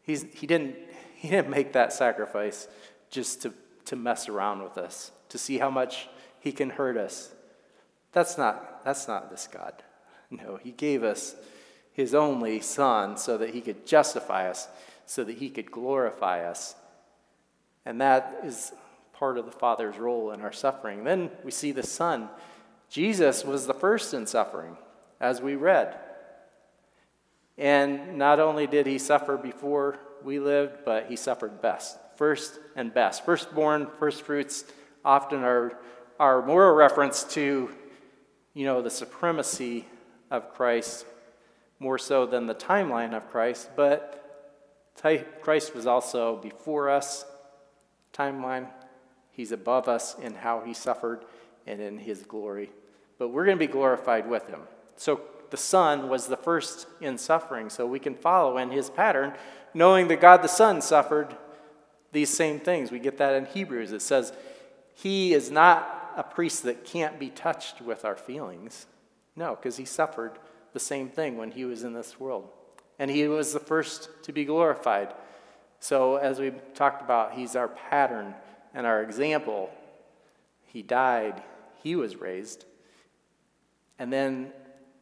He's, 0.04 0.24
he, 0.36 0.46
didn't, 0.46 0.76
he 1.16 1.30
didn't 1.30 1.50
make 1.50 1.74
that 1.74 1.92
sacrifice 1.94 2.68
just 3.10 3.42
to, 3.42 3.52
to 3.86 3.96
mess 3.96 4.30
around 4.30 4.62
with 4.62 4.78
us, 4.78 5.12
to 5.30 5.40
see 5.40 5.58
how 5.58 5.72
much 5.72 6.10
he 6.40 6.52
can 6.52 6.70
hurt 6.70 6.96
us. 6.96 7.32
That's 8.12 8.38
not, 8.38 8.86
that's 8.86 9.08
not 9.08 9.32
this 9.32 9.48
God. 9.52 9.74
No, 10.30 10.58
he 10.64 10.72
gave 10.72 11.04
us 11.04 11.36
his 11.92 12.16
only 12.16 12.62
Son 12.62 13.18
so 13.18 13.38
that 13.38 13.50
he 13.50 13.60
could 13.60 13.86
justify 13.86 14.50
us, 14.50 14.70
so 15.06 15.26
that 15.26 15.40
he 15.40 15.50
could 15.50 15.70
glorify 15.70 16.46
us. 16.46 16.76
And 17.86 18.00
that 18.00 18.40
is 18.46 18.72
part 19.12 19.38
of 19.38 19.46
the 19.46 19.52
Father's 19.52 19.98
role 19.98 20.32
in 20.32 20.40
our 20.40 20.54
suffering. 20.54 21.04
Then 21.04 21.32
we 21.44 21.52
see 21.52 21.74
the 21.74 21.84
Son 21.84 22.30
Jesus 22.90 23.44
was 23.44 23.68
the 23.68 23.74
first 23.74 24.14
in 24.14 24.26
suffering, 24.26 24.78
as 25.20 25.42
we 25.42 25.56
read. 25.56 25.98
And 27.62 28.18
not 28.18 28.42
only 28.42 28.68
did 28.68 28.86
he 28.86 28.98
suffer 28.98 29.38
before 29.38 29.98
we 30.22 30.38
lived, 30.38 30.80
but 30.84 31.06
he 31.06 31.16
suffered 31.16 31.62
best. 31.62 31.98
First 32.18 32.60
and 32.76 32.94
best. 32.94 33.24
Firstborn, 33.24 33.88
first 34.00 34.24
fruits 34.24 34.66
often 35.06 35.44
are, 35.44 35.78
are 36.20 36.46
more 36.46 36.68
a 36.68 36.74
reference 36.74 37.24
to, 37.36 37.70
you 38.54 38.66
know, 38.66 38.82
the 38.82 38.90
supremacy 38.90 39.86
of 40.30 40.54
Christ 40.54 41.06
more 41.80 41.98
so 41.98 42.26
than 42.26 42.46
the 42.48 42.56
timeline 42.56 43.16
of 43.16 43.30
Christ, 43.30 43.70
but 43.76 44.18
Christ 45.42 45.74
was 45.74 45.88
also 45.88 46.36
before 46.36 46.90
us, 46.90 47.26
timeline. 48.14 48.68
He's 49.32 49.54
above 49.54 49.88
us 49.88 50.16
in 50.20 50.36
how 50.36 50.62
he 50.62 50.74
suffered 50.74 51.24
and 51.66 51.80
in 51.80 51.98
his 51.98 52.24
glory 52.24 52.72
but 53.22 53.28
we're 53.28 53.46
going 53.46 53.56
to 53.56 53.68
be 53.68 53.72
glorified 53.72 54.28
with 54.28 54.48
him. 54.48 54.62
So 54.96 55.22
the 55.52 55.58
Son 55.58 56.10
was 56.10 56.28
the 56.28 56.38
first 56.38 56.88
in 57.00 57.18
suffering, 57.18 57.70
so 57.70 57.86
we 57.86 58.00
can 58.00 58.16
follow 58.16 58.58
in 58.58 58.72
his 58.72 58.90
pattern, 58.90 59.34
knowing 59.74 60.08
that 60.08 60.22
God 60.22 60.42
the 60.42 60.48
Son 60.48 60.82
suffered 60.82 61.36
these 62.12 62.30
same 62.30 62.60
things. 62.60 62.92
We 62.92 63.00
get 63.00 63.18
that 63.18 63.36
in 63.36 63.46
Hebrews. 63.46 63.92
It 63.92 64.02
says, 64.02 64.34
He 64.96 65.34
is 65.34 65.52
not 65.52 66.14
a 66.16 66.24
priest 66.24 66.64
that 66.64 66.86
can't 66.86 67.20
be 67.20 67.30
touched 67.30 67.82
with 67.82 68.04
our 68.06 68.16
feelings. 68.16 68.88
No, 69.36 69.56
because 69.56 69.78
he 69.78 69.86
suffered 69.86 70.34
the 70.74 70.80
same 70.80 71.10
thing 71.10 71.38
when 71.38 71.52
he 71.52 71.66
was 71.66 71.84
in 71.84 71.94
this 71.94 72.20
world. 72.20 72.50
And 73.00 73.10
he 73.10 73.28
was 73.28 73.54
the 73.54 73.60
first 73.60 74.10
to 74.24 74.32
be 74.32 74.46
glorified. 74.46 75.14
So, 75.80 76.18
as 76.18 76.40
we 76.40 76.52
talked 76.76 77.02
about, 77.02 77.34
he's 77.34 77.56
our 77.56 77.68
pattern 77.68 78.36
and 78.74 78.86
our 78.86 79.02
example. 79.02 79.70
He 80.66 80.82
died, 80.82 81.42
he 81.82 81.96
was 81.96 82.16
raised. 82.18 82.66
And 83.98 84.12
then 84.12 84.52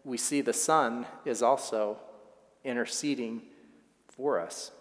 we 0.04 0.18
see 0.18 0.41
the 0.41 0.54
Son 0.54 1.06
is 1.26 1.41
also 1.41 1.97
interceding 2.64 3.41
for 4.08 4.39
us. 4.39 4.72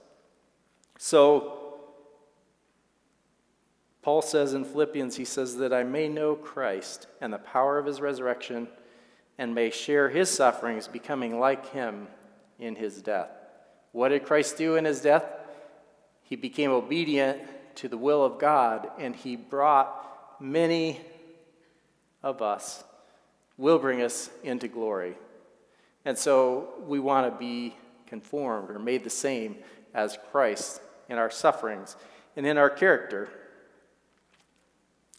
So, 0.98 1.54
Paul 4.02 4.22
says 4.22 4.54
in 4.54 4.64
Philippians, 4.64 5.16
he 5.16 5.24
says, 5.24 5.56
that 5.56 5.72
I 5.72 5.82
may 5.84 6.08
know 6.08 6.34
Christ 6.34 7.06
and 7.20 7.32
the 7.32 7.38
power 7.38 7.78
of 7.78 7.86
his 7.86 8.00
resurrection 8.00 8.68
and 9.36 9.54
may 9.54 9.70
share 9.70 10.08
his 10.08 10.30
sufferings, 10.30 10.88
becoming 10.88 11.38
like 11.38 11.70
him 11.70 12.08
in 12.58 12.74
his 12.74 13.02
death. 13.02 13.30
What 13.92 14.08
did 14.08 14.24
Christ 14.24 14.56
do 14.56 14.76
in 14.76 14.84
his 14.84 15.00
death? 15.00 15.24
He 16.22 16.36
became 16.36 16.70
obedient 16.70 17.40
to 17.76 17.88
the 17.88 17.96
will 17.96 18.24
of 18.24 18.38
God, 18.38 18.88
and 18.98 19.14
he 19.14 19.36
brought 19.36 20.40
many 20.40 21.00
of 22.22 22.42
us, 22.42 22.82
will 23.58 23.78
bring 23.78 24.00
us 24.00 24.30
into 24.42 24.68
glory. 24.68 25.14
And 26.04 26.16
so 26.16 26.70
we 26.86 27.00
want 27.00 27.30
to 27.30 27.38
be 27.38 27.74
conformed 28.06 28.70
or 28.70 28.78
made 28.78 29.04
the 29.04 29.10
same 29.10 29.56
as 29.92 30.16
Christ 30.30 30.80
in 31.08 31.18
our 31.18 31.30
sufferings 31.30 31.96
and 32.36 32.46
in 32.46 32.56
our 32.56 32.70
character. 32.70 33.28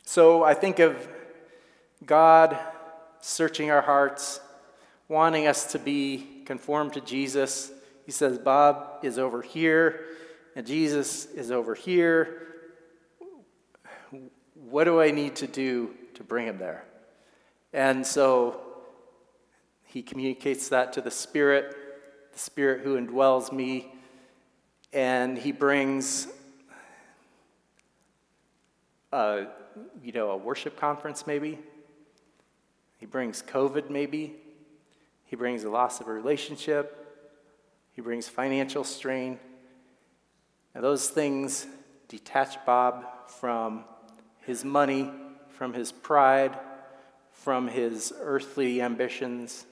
So 0.03 0.43
I 0.43 0.55
think 0.55 0.79
of 0.79 1.07
God 2.05 2.57
searching 3.19 3.69
our 3.69 3.81
hearts, 3.81 4.39
wanting 5.07 5.45
us 5.45 5.73
to 5.73 5.79
be 5.79 6.43
conformed 6.45 6.93
to 6.93 7.01
Jesus. 7.01 7.71
He 8.05 8.11
says, 8.11 8.39
Bob 8.39 9.03
is 9.03 9.19
over 9.19 9.41
here, 9.41 10.05
and 10.55 10.65
Jesus 10.65 11.25
is 11.25 11.51
over 11.51 11.75
here. 11.75 12.47
What 14.55 14.85
do 14.85 15.01
I 15.01 15.11
need 15.11 15.35
to 15.37 15.47
do 15.47 15.93
to 16.15 16.23
bring 16.23 16.47
him 16.47 16.57
there? 16.57 16.85
And 17.73 18.05
so 18.05 18.61
he 19.85 20.01
communicates 20.01 20.69
that 20.69 20.93
to 20.93 21.01
the 21.01 21.11
Spirit, 21.11 21.75
the 22.33 22.39
Spirit 22.39 22.81
who 22.81 22.99
indwells 22.99 23.51
me, 23.51 23.91
and 24.93 25.37
he 25.37 25.51
brings 25.51 26.27
a, 29.11 29.45
you 30.03 30.11
know, 30.11 30.31
a 30.31 30.37
worship 30.37 30.79
conference 30.79 31.27
maybe 31.27 31.59
he 32.99 33.05
brings 33.05 33.41
COVID, 33.41 33.89
maybe. 33.89 34.35
He 35.25 35.35
brings 35.35 35.63
a 35.63 35.69
loss 35.69 36.01
of 36.01 36.07
a 36.07 36.11
relationship. 36.11 36.95
He 37.93 38.01
brings 38.01 38.27
financial 38.27 38.83
strain. 38.83 39.39
And 40.75 40.83
those 40.83 41.07
things 41.07 41.65
detach 42.09 42.63
Bob 42.65 43.05
from 43.27 43.85
his 44.41 44.65
money, 44.65 45.09
from 45.49 45.73
his 45.73 45.91
pride, 45.91 46.57
from 47.43 47.67
his 47.67 48.13
earthly 48.19 48.81
ambitions. 48.81 49.65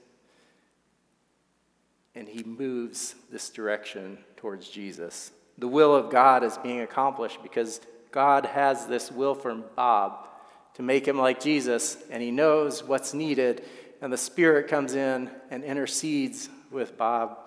And 2.15 2.27
he 2.27 2.43
moves 2.43 3.15
this 3.31 3.49
direction 3.49 4.17
towards 4.37 4.69
Jesus. 4.69 5.31
The 5.57 5.67
will 5.67 5.95
of 5.95 6.09
God 6.09 6.43
is 6.43 6.57
being 6.57 6.81
accomplished 6.81 7.43
because 7.43 7.81
God 8.11 8.45
has 8.45 8.87
this 8.87 9.11
will 9.11 9.35
from 9.35 9.65
Bob 9.75 10.27
to 10.75 10.83
make 10.83 11.07
him 11.07 11.17
like 11.17 11.41
Jesus, 11.41 11.97
and 12.11 12.21
he 12.21 12.29
knows 12.29 12.83
what's 12.83 13.13
needed, 13.13 13.63
and 14.01 14.13
the 14.13 14.17
Spirit 14.17 14.67
comes 14.67 14.93
in 14.93 15.29
and 15.49 15.63
intercedes 15.63 16.49
with 16.69 16.97
Bob, 16.97 17.37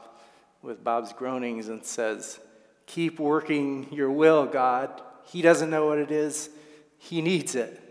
with 0.63 0.83
Bob's 0.83 1.13
groanings, 1.13 1.69
and 1.69 1.85
says, 1.85 2.41
Keep 2.87 3.21
working 3.21 3.87
your 3.93 4.11
will, 4.11 4.47
God. 4.47 5.01
He 5.27 5.43
doesn't 5.43 5.71
know 5.71 5.87
what 5.87 5.99
it 5.99 6.11
is, 6.11 6.51
he 6.99 7.23
needs 7.23 7.55
it. 7.55 7.90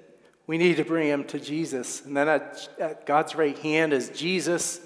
We 0.50 0.58
need 0.58 0.78
to 0.78 0.84
bring 0.84 1.08
him 1.08 1.26
to 1.26 1.40
Jesus. 1.40 2.04
And 2.04 2.18
then 2.18 2.28
at, 2.28 2.70
at 2.80 3.06
God's 3.06 3.36
right 3.36 3.56
hand 3.60 3.94
is 3.94 4.10
Jesus 4.10 4.82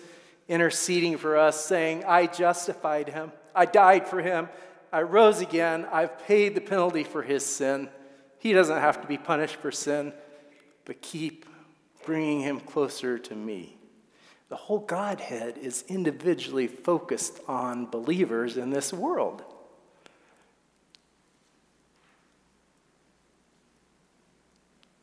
interceding 0.49 1.18
for 1.18 1.38
us, 1.38 1.64
saying, 1.64 2.03
I 2.05 2.28
justified 2.28 3.07
him, 3.07 3.32
I 3.55 3.64
died 3.64 4.05
for 4.05 4.22
him, 4.22 4.49
I 4.91 5.03
rose 5.03 5.39
again, 5.39 5.88
I've 5.89 6.20
paid 6.28 6.53
the 6.53 6.59
penalty 6.59 7.05
for 7.05 7.22
his 7.22 7.45
sin. 7.45 7.88
He 8.39 8.51
doesn't 8.51 8.82
have 8.82 9.03
to 9.03 9.07
be 9.07 9.18
punished 9.18 9.55
for 9.55 9.72
sin 9.72 10.11
but 10.84 11.01
keep 11.01 11.45
bringing 12.05 12.41
him 12.41 12.59
closer 12.59 13.18
to 13.18 13.34
me. 13.34 13.78
The 14.49 14.57
whole 14.57 14.80
Godhead 14.80 15.57
is 15.57 15.86
individually 15.88 16.68
focused 16.68 17.39
on 17.47 17.86
believers 17.86 18.57
in 18.57 18.70
this 18.70 18.91
world. 18.91 19.45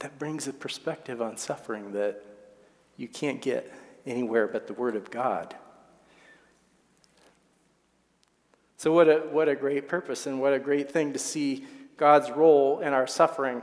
That 0.00 0.18
brings 0.18 0.48
a 0.48 0.52
perspective 0.52 1.22
on 1.22 1.36
suffering 1.36 1.92
that 1.92 2.22
you 2.96 3.06
can't 3.06 3.40
get 3.40 3.72
anywhere 4.06 4.48
but 4.48 4.66
the 4.66 4.74
Word 4.74 4.96
of 4.96 5.10
God. 5.10 5.54
So, 8.76 8.92
what 8.92 9.08
a, 9.08 9.18
what 9.30 9.48
a 9.48 9.54
great 9.54 9.88
purpose 9.88 10.26
and 10.26 10.40
what 10.40 10.54
a 10.54 10.58
great 10.58 10.90
thing 10.90 11.12
to 11.12 11.18
see 11.18 11.66
God's 11.98 12.30
role 12.30 12.80
in 12.80 12.94
our 12.94 13.06
suffering. 13.06 13.62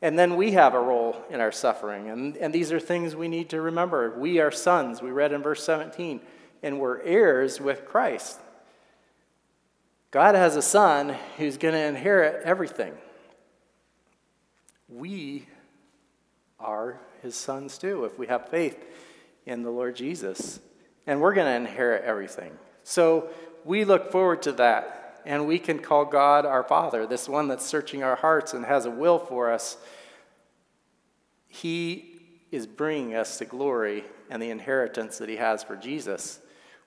And 0.00 0.16
then 0.16 0.36
we 0.36 0.52
have 0.52 0.74
a 0.74 0.80
role 0.80 1.24
in 1.28 1.40
our 1.40 1.50
suffering. 1.50 2.08
And, 2.08 2.36
and 2.36 2.54
these 2.54 2.70
are 2.70 2.78
things 2.78 3.16
we 3.16 3.26
need 3.26 3.50
to 3.50 3.60
remember. 3.60 4.16
We 4.16 4.38
are 4.38 4.52
sons, 4.52 5.02
we 5.02 5.10
read 5.10 5.32
in 5.32 5.42
verse 5.42 5.64
17, 5.64 6.20
and 6.62 6.78
we're 6.78 7.02
heirs 7.02 7.60
with 7.60 7.84
Christ. 7.84 8.38
God 10.12 10.36
has 10.36 10.54
a 10.54 10.62
son 10.62 11.16
who's 11.36 11.56
going 11.56 11.74
to 11.74 11.80
inherit 11.80 12.44
everything. 12.44 12.94
We 14.88 15.46
are 16.58 16.98
his 17.22 17.34
sons 17.34 17.78
too, 17.78 18.04
if 18.04 18.18
we 18.18 18.26
have 18.26 18.48
faith 18.48 18.82
in 19.46 19.62
the 19.62 19.70
Lord 19.70 19.96
Jesus. 19.96 20.60
And 21.06 21.20
we're 21.20 21.34
going 21.34 21.46
to 21.46 21.68
inherit 21.68 22.04
everything. 22.04 22.52
So 22.84 23.30
we 23.64 23.84
look 23.84 24.10
forward 24.10 24.42
to 24.42 24.52
that 24.52 25.20
and 25.24 25.46
we 25.46 25.58
can 25.58 25.78
call 25.78 26.04
God 26.04 26.46
our 26.46 26.62
Father, 26.62 27.06
this 27.06 27.28
one 27.28 27.48
that's 27.48 27.66
searching 27.66 28.02
our 28.02 28.16
hearts 28.16 28.54
and 28.54 28.64
has 28.64 28.86
a 28.86 28.90
will 28.90 29.18
for 29.18 29.50
us. 29.50 29.76
He 31.48 32.20
is 32.50 32.66
bringing 32.66 33.14
us 33.14 33.38
to 33.38 33.44
glory 33.44 34.04
and 34.30 34.40
the 34.40 34.50
inheritance 34.50 35.18
that 35.18 35.28
He 35.28 35.36
has 35.36 35.62
for 35.62 35.76
Jesus. 35.76 36.40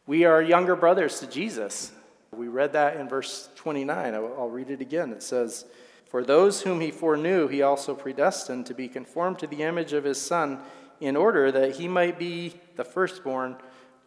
We 0.08 0.26
are 0.26 0.42
younger 0.42 0.76
brothers 0.76 1.20
to 1.20 1.28
Jesus. 1.28 1.92
We 2.32 2.48
read 2.48 2.74
that 2.74 2.98
in 2.98 3.08
verse 3.08 3.50
29. 3.56 4.16
I'll 4.16 4.50
read 4.50 4.70
it 4.70 4.82
again. 4.82 5.12
It 5.12 5.22
says, 5.22 5.66
For 6.12 6.26
those 6.26 6.64
whom 6.64 6.82
He 6.82 6.92
foreknew, 6.92 7.48
He 7.48 7.62
also 7.62 7.96
predestined 7.96 8.66
to 8.66 8.74
be 8.74 8.90
conformed 8.90 9.40
to 9.40 9.48
the 9.48 9.64
image 9.64 9.94
of 9.94 10.04
His 10.04 10.22
Son, 10.22 10.60
in 11.00 11.16
order 11.16 11.52
that 11.54 11.78
He 11.78 11.88
might 11.88 12.20
be 12.20 12.54
the 12.76 12.84
firstborn 12.84 13.56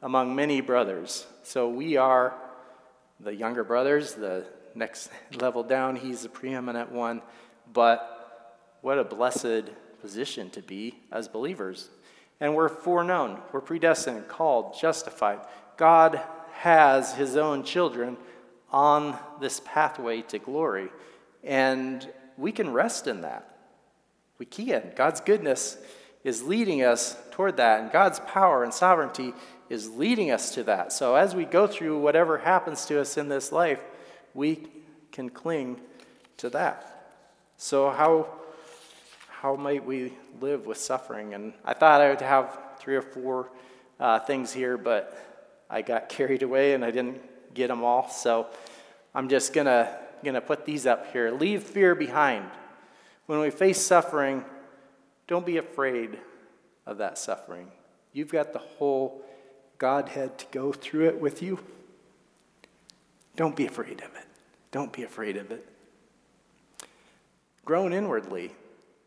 among 0.03 0.35
many 0.35 0.61
brothers. 0.61 1.27
So 1.43 1.67
we 1.67 1.97
are 1.97 2.35
the 3.21 3.35
younger 3.35 3.65
brothers, 3.65 4.13
the 4.13 4.45
next 4.75 5.11
level 5.41 5.63
down, 5.63 5.97
he's 5.97 6.23
the 6.23 6.29
preeminent 6.29 6.93
one. 6.93 7.23
But 7.73 8.69
what 8.83 8.99
a 8.99 9.05
blessed 9.05 9.71
position 10.03 10.51
to 10.51 10.61
be 10.61 11.01
as 11.11 11.27
believers. 11.27 11.89
And 12.39 12.55
we're 12.55 12.69
foreknown, 12.69 13.41
we're 13.51 13.63
predestined, 13.63 14.29
called, 14.29 14.79
justified. 14.79 15.39
God 15.79 16.21
has 16.53 17.15
his 17.15 17.37
own 17.39 17.65
children 17.65 18.19
on 18.71 19.19
this 19.41 19.63
pathway 19.65 20.21
to 20.23 20.39
glory. 20.39 20.91
And 21.45 22.09
we 22.37 22.53
can 22.53 22.73
rest 22.73 23.07
in 23.07 23.21
that. 23.21 23.57
We 24.39 24.47
can. 24.47 24.93
God's 24.97 25.21
goodness 25.21 25.79
is 26.25 26.43
leading 26.43 26.83
us 26.83 27.17
toward 27.31 27.59
that, 27.59 27.81
and 27.81 27.93
God's 27.93 28.19
power 28.21 28.65
and 28.65 28.73
sovereignty 28.73 29.35
is 29.69 29.91
leading 29.91 30.31
us 30.31 30.55
to 30.55 30.63
that. 30.65 30.93
So 30.93 31.15
as 31.15 31.35
we 31.35 31.45
go 31.45 31.67
through 31.67 31.99
whatever 31.99 32.39
happens 32.39 32.87
to 32.87 33.01
us 33.01 33.17
in 33.17 33.29
this 33.29 33.53
life, 33.53 33.81
we 34.33 34.67
can 35.13 35.29
cling 35.31 35.81
to 36.39 36.51
that. 36.51 37.13
So 37.57 37.91
how 37.91 38.29
how 39.29 39.57
might 39.57 39.85
we 39.85 40.15
live 40.41 40.65
with 40.65 40.79
suffering? 40.79 41.35
And 41.35 41.53
I 41.67 41.75
thought 41.75 42.01
I 42.01 42.09
would 42.09 42.21
have 42.23 42.59
three 42.79 42.97
or 42.97 43.03
four 43.03 43.51
uh, 44.01 44.19
things 44.21 44.53
here, 44.53 44.79
but 44.79 45.19
I 45.69 45.83
got 45.83 46.09
carried 46.17 46.43
away 46.43 46.73
and 46.73 46.83
I 46.83 46.91
didn't 46.91 47.21
get 47.53 47.69
them 47.69 47.85
all. 47.85 48.09
So 48.09 48.47
I'm 49.15 49.29
just 49.29 49.53
gonna 50.25 50.41
gonna 50.41 50.47
put 50.47 50.64
these 50.64 50.87
up 50.87 51.12
here. 51.12 51.31
Leave 51.31 51.62
fear 51.62 51.95
behind. 51.95 52.51
When 53.27 53.41
we 53.41 53.51
face 53.51 53.81
suffering, 53.81 54.45
don't 55.27 55.47
be 55.47 55.57
afraid 55.57 56.18
of 56.87 56.99
that 56.99 57.18
suffering. 57.18 57.70
You've 58.12 58.33
got 58.33 58.53
the 58.53 58.59
whole 58.59 59.22
Godhead 59.79 60.39
to 60.39 60.47
go 60.51 60.72
through 60.72 61.09
it 61.09 61.20
with 61.20 61.43
you. 61.43 61.59
Don't 63.37 63.57
be 63.57 63.66
afraid 63.66 64.01
of 64.01 64.14
it. 64.14 64.27
Don't 64.70 64.93
be 64.93 65.03
afraid 65.03 65.37
of 65.37 65.51
it. 65.51 65.66
Groan 67.64 67.93
inwardly. 67.93 68.53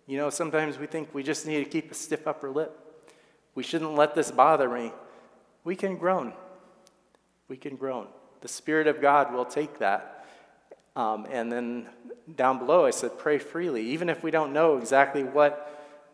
You 0.07 0.18
know, 0.18 0.30
sometimes 0.30 0.78
we 0.78 0.88
think 0.88 1.13
we 1.13 1.24
just 1.24 1.45
need 1.45 1.63
to 1.63 1.70
keep 1.70 1.91
a 1.91 1.93
stiff 1.93 2.28
upper 2.28 2.49
lip. 2.49 3.05
We 3.55 3.63
shouldn't 3.63 3.95
let 3.95 4.15
this 4.15 4.32
bother 4.32 4.70
me. 4.70 4.91
We 5.63 5.76
can 5.76 5.97
groan. 5.97 6.34
We 7.47 7.57
can 7.57 7.76
groan. 7.76 8.07
The 8.41 8.47
Spirit 8.47 8.88
of 8.88 9.01
God 9.01 9.34
will 9.34 9.45
take 9.45 9.80
that. 9.80 10.16
Um, 10.98 11.28
and 11.30 11.52
then 11.52 11.86
down 12.36 12.58
below, 12.58 12.88
I 12.88 12.89
said, 12.89 13.20
pray 13.20 13.38
freely. 13.38 13.84
Even 13.91 14.10
if 14.10 14.24
we 14.24 14.32
don't 14.32 14.52
know 14.52 14.78
exactly 14.78 15.24
what 15.24 15.64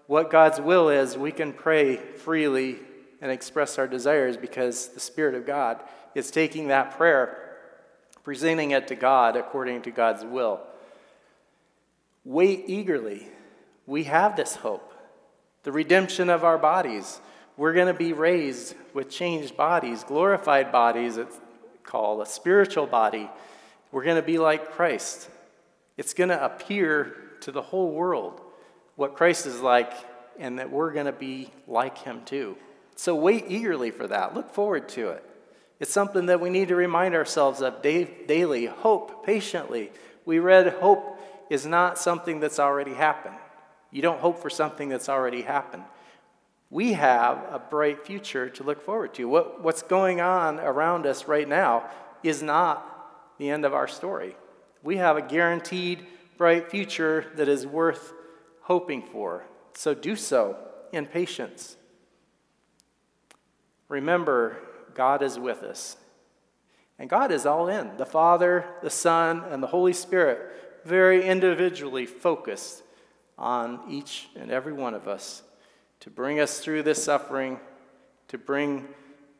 what 0.08 0.30
God's 0.30 0.60
will 0.60 0.90
is, 0.90 1.18
we 1.18 1.32
can 1.32 1.54
pray 1.54 1.96
freely 1.96 2.78
and 3.22 3.32
express 3.32 3.80
our 3.80 3.88
desires 3.88 4.36
because 4.36 4.90
the 4.90 5.00
Spirit 5.00 5.34
of 5.36 5.46
God 5.46 5.80
is 6.14 6.30
taking 6.30 6.68
that 6.68 6.98
prayer, 6.98 7.56
presenting 8.26 8.72
it 8.72 8.90
to 8.90 8.96
God 8.96 9.38
according 9.38 9.84
to 9.84 9.92
God's 9.92 10.26
will. 10.26 10.60
Wait 12.26 12.66
eagerly. 12.68 13.26
We 13.86 14.04
have 14.04 14.36
this 14.36 14.56
hope 14.56 14.94
the 15.64 15.72
redemption 15.72 16.30
of 16.30 16.44
our 16.44 16.58
bodies. 16.58 17.22
We're 17.56 17.72
going 17.72 17.88
to 17.88 17.94
be 17.94 18.12
raised 18.12 18.76
with 18.94 19.10
changed 19.10 19.56
bodies, 19.56 20.04
glorified 20.04 20.74
bodies, 20.74 21.16
it's 21.16 21.40
called 21.84 22.22
a 22.22 22.26
spiritual 22.26 22.86
body. 22.86 23.30
We're 23.94 24.04
going 24.04 24.16
to 24.16 24.24
be 24.24 24.40
like 24.40 24.72
Christ. 24.72 25.30
It's 25.98 26.16
going 26.16 26.32
to 26.32 26.44
appear 26.44 27.16
to 27.42 27.52
the 27.52 27.62
whole 27.62 27.92
world 27.92 28.42
what 28.96 29.16
Christ 29.16 29.46
is 29.46 29.62
like, 29.62 29.94
and 30.40 30.58
that 30.58 30.72
we're 30.72 30.92
going 30.92 31.06
to 31.06 31.12
be 31.12 31.52
like 31.68 32.00
him 32.00 32.24
too. 32.26 32.58
So 32.96 33.14
wait 33.14 33.46
eagerly 33.48 33.92
for 33.92 34.08
that. 34.08 34.34
Look 34.34 34.52
forward 34.52 34.90
to 34.90 35.10
it. 35.10 35.24
It's 35.80 35.92
something 35.92 36.26
that 36.26 36.42
we 36.42 36.50
need 36.50 36.70
to 36.70 36.76
remind 36.76 37.14
ourselves 37.14 37.62
of 37.62 37.84
daily. 37.84 38.66
Hope 38.66 39.24
patiently. 39.24 39.92
We 40.26 40.40
read 40.40 40.74
hope 40.74 41.20
is 41.52 41.68
not 41.68 42.00
something 42.00 42.40
that's 42.40 42.58
already 42.58 42.96
happened. 42.96 43.36
You 43.92 44.02
don't 44.02 44.20
hope 44.20 44.42
for 44.42 44.50
something 44.50 44.90
that's 44.90 45.08
already 45.08 45.44
happened. 45.44 45.84
We 46.72 46.94
have 46.94 47.38
a 47.52 47.60
bright 47.60 48.08
future 48.08 48.50
to 48.50 48.64
look 48.64 48.82
forward 48.82 49.14
to. 49.16 49.28
What, 49.28 49.62
what's 49.62 49.84
going 49.84 50.20
on 50.20 50.60
around 50.60 51.06
us 51.06 51.28
right 51.28 51.48
now 51.48 51.92
is 52.24 52.42
not 52.42 52.93
the 53.38 53.50
end 53.50 53.66
of 53.66 53.74
our 53.74 53.88
story. 53.88 54.36
We 54.82 54.98
have 54.98 55.18
a 55.18 55.22
guaranteed 55.22 56.06
bright 56.38 56.70
future 56.70 57.32
that 57.36 57.48
is 57.48 57.66
worth 57.66 58.14
hoping 58.62 59.02
for. 59.02 59.46
So 59.76 59.94
do 59.94 60.16
so 60.16 60.58
in 60.92 61.06
patience. 61.06 61.78
Remember, 63.90 64.58
God 64.94 65.22
is 65.22 65.38
with 65.40 65.64
us. 65.64 65.98
And 67.00 67.10
God 67.10 67.32
is 67.32 67.46
all 67.46 67.68
in 67.68 67.98
the 67.98 68.06
Father, 68.06 68.66
the 68.82 68.90
Son, 68.90 69.44
and 69.50 69.62
the 69.62 69.68
Holy 69.68 69.94
Spirit, 69.94 70.82
very 70.86 71.26
individually 71.26 72.06
focused 72.06 72.84
on 73.38 73.80
each 73.90 74.30
and 74.36 74.52
every 74.52 74.74
one 74.74 74.94
of 74.94 75.08
us 75.08 75.44
to 76.02 76.10
bring 76.10 76.40
us 76.40 76.60
through 76.60 76.84
this 76.84 77.04
suffering, 77.04 77.60
to 78.28 78.38
bring 78.38 78.88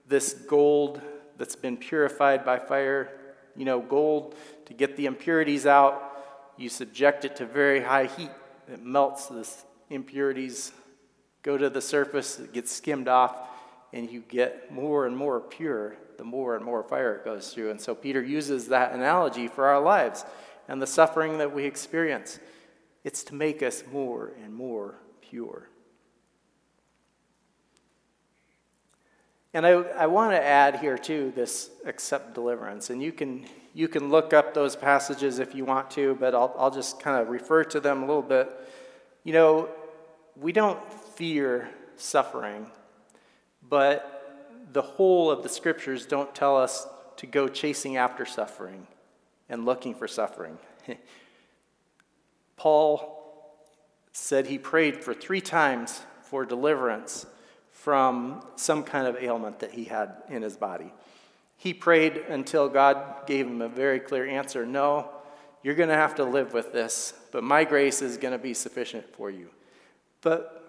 this 0.08 0.34
gold 0.34 1.02
that's 1.38 1.56
been 1.56 1.78
purified 1.78 2.44
by 2.46 2.58
fire. 2.58 3.12
You 3.56 3.66
know, 3.66 3.80
gold, 3.80 4.36
to 4.66 4.74
get 4.74 4.98
the 4.98 5.06
impurities 5.06 5.66
out, 5.66 6.12
you 6.58 6.70
subject 6.70 7.26
it 7.26 7.36
to 7.38 7.46
very 7.46 7.82
high 7.82 8.06
heat. 8.06 8.32
It 8.72 8.84
melts 8.84 9.28
the 9.28 9.48
impurities, 9.90 10.72
go 11.42 11.58
to 11.58 11.70
the 11.70 11.82
surface, 11.82 12.40
it 12.40 12.54
gets 12.54 12.72
skimmed 12.72 13.08
off, 13.08 13.36
and 13.92 14.10
you 14.10 14.22
get 14.22 14.72
more 14.72 15.06
and 15.06 15.16
more 15.16 15.40
pure 15.40 15.98
the 16.18 16.24
more 16.24 16.56
and 16.56 16.64
more 16.64 16.84
fire 16.84 17.16
it 17.16 17.26
goes 17.26 17.54
through. 17.54 17.72
And 17.72 17.80
so 17.80 17.96
Peter 17.96 18.22
uses 18.22 18.68
that 18.68 18.94
analogy 18.94 19.48
for 19.48 19.66
our 19.66 19.82
lives 19.82 20.26
and 20.68 20.82
the 20.82 20.88
suffering 20.88 21.38
that 21.40 21.54
we 21.54 21.66
experience. 21.66 22.40
It's 23.04 23.24
to 23.26 23.36
make 23.36 23.62
us 23.62 23.84
more 23.92 24.32
and 24.44 24.54
more 24.54 24.96
pure. 25.22 25.70
And 29.54 29.66
I, 29.66 29.72
I 29.72 30.08
want 30.08 30.32
to 30.32 30.44
add 30.44 30.80
here 30.80 30.98
too 30.98 31.32
this 31.36 31.70
accept 31.86 32.34
deliverance. 32.34 32.90
And 32.90 33.02
you 33.02 33.12
can, 33.12 33.46
you 33.74 33.88
can 33.88 34.10
look 34.10 34.34
up 34.34 34.54
those 34.54 34.76
passages 34.76 35.40
if 35.40 35.54
you 35.54 35.66
want 35.66 35.92
to, 35.92 36.16
but 36.16 36.34
I'll, 36.34 36.56
I'll 36.58 36.72
just 36.72 37.00
kind 37.00 37.22
of 37.22 37.30
refer 37.30 37.64
to 37.66 37.80
them 37.80 38.04
a 38.04 38.06
little 38.06 38.22
bit. 38.22 38.50
You 39.24 39.34
know, 39.34 39.70
we 40.36 40.52
don't 40.52 40.82
fear 40.94 41.70
suffering 41.98 42.68
but 43.70 44.68
the 44.72 44.82
whole 44.82 45.32
of 45.32 45.44
the 45.44 45.50
scriptures 45.50 46.06
don't 46.06 46.34
tell 46.36 46.58
us 46.58 46.88
to 47.18 47.28
go 47.28 47.48
chasing 47.48 47.98
after 47.98 48.26
suffering 48.26 48.88
and 49.50 49.66
looking 49.66 49.94
for 49.94 50.08
suffering. 50.08 50.58
Paul 52.58 53.58
said 54.12 54.48
he 54.48 54.58
prayed 54.58 55.04
for 55.04 55.14
three 55.14 55.42
times 55.42 56.02
for 56.22 56.46
deliverance 56.46 57.26
from 57.84 58.42
some 58.56 58.82
kind 58.82 59.06
of 59.06 59.18
ailment 59.22 59.60
that 59.60 59.74
he 59.74 59.84
had 59.84 60.14
in 60.30 60.42
his 60.42 60.56
body. 60.56 60.90
He 61.58 61.74
prayed 61.74 62.16
until 62.30 62.70
God 62.70 63.28
gave 63.28 63.46
him 63.46 63.62
a 63.62 63.68
very 63.68 64.00
clear 64.00 64.26
answer 64.26 64.66
no, 64.66 65.10
you're 65.64 65.76
going 65.76 65.90
to 65.90 65.96
have 65.96 66.16
to 66.16 66.24
live 66.24 66.54
with 66.54 66.72
this, 66.72 67.14
but 67.34 67.44
my 67.44 67.66
grace 67.66 68.02
is 68.02 68.16
going 68.16 68.32
to 68.32 68.38
be 68.38 68.54
sufficient 68.54 69.14
for 69.14 69.30
you. 69.30 69.50
But 70.22 70.66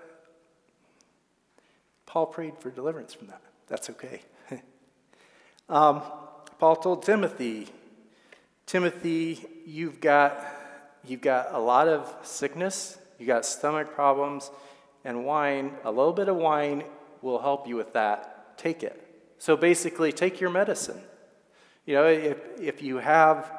Paul 2.04 2.26
prayed 2.26 2.58
for 2.58 2.70
deliverance 2.70 3.14
from 3.14 3.28
that. 3.28 3.42
That's 3.68 3.90
okay. 3.90 4.22
um, 5.68 6.02
Paul 6.58 6.74
told 6.74 7.04
Timothy, 7.04 7.68
Timothy, 8.66 9.46
you've 9.64 10.00
got, 10.00 10.44
you've 11.06 11.20
got 11.20 11.54
a 11.54 11.60
lot 11.60 11.86
of 11.86 12.12
sickness, 12.24 12.98
you've 13.20 13.28
got 13.28 13.46
stomach 13.46 13.94
problems, 13.94 14.50
and 15.04 15.24
wine, 15.24 15.74
a 15.84 15.92
little 15.92 16.12
bit 16.12 16.28
of 16.28 16.34
wine 16.34 16.82
will 17.24 17.40
help 17.40 17.66
you 17.66 17.74
with 17.74 17.94
that. 17.94 18.56
Take 18.58 18.82
it. 18.82 19.00
So 19.38 19.56
basically, 19.56 20.12
take 20.12 20.40
your 20.40 20.50
medicine. 20.50 21.00
You 21.86 21.94
know, 21.94 22.06
if, 22.06 22.38
if 22.60 22.82
you 22.82 22.98
have 22.98 23.50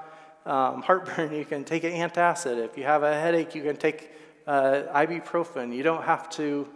um, 0.45 0.81
heartburn, 0.81 1.33
you 1.39 1.45
can 1.45 1.63
take 1.65 1.83
an 1.83 1.91
antacid. 1.91 2.63
If 2.63 2.77
you 2.77 2.83
have 2.83 3.03
a 3.03 3.13
headache, 3.13 3.55
you 3.55 3.63
can 3.63 3.75
take 3.75 4.11
uh, 4.47 4.83
ibuprofen. 4.93 5.75
You 5.75 5.83
don't 5.83 6.03
have 6.03 6.29
to 6.31 6.69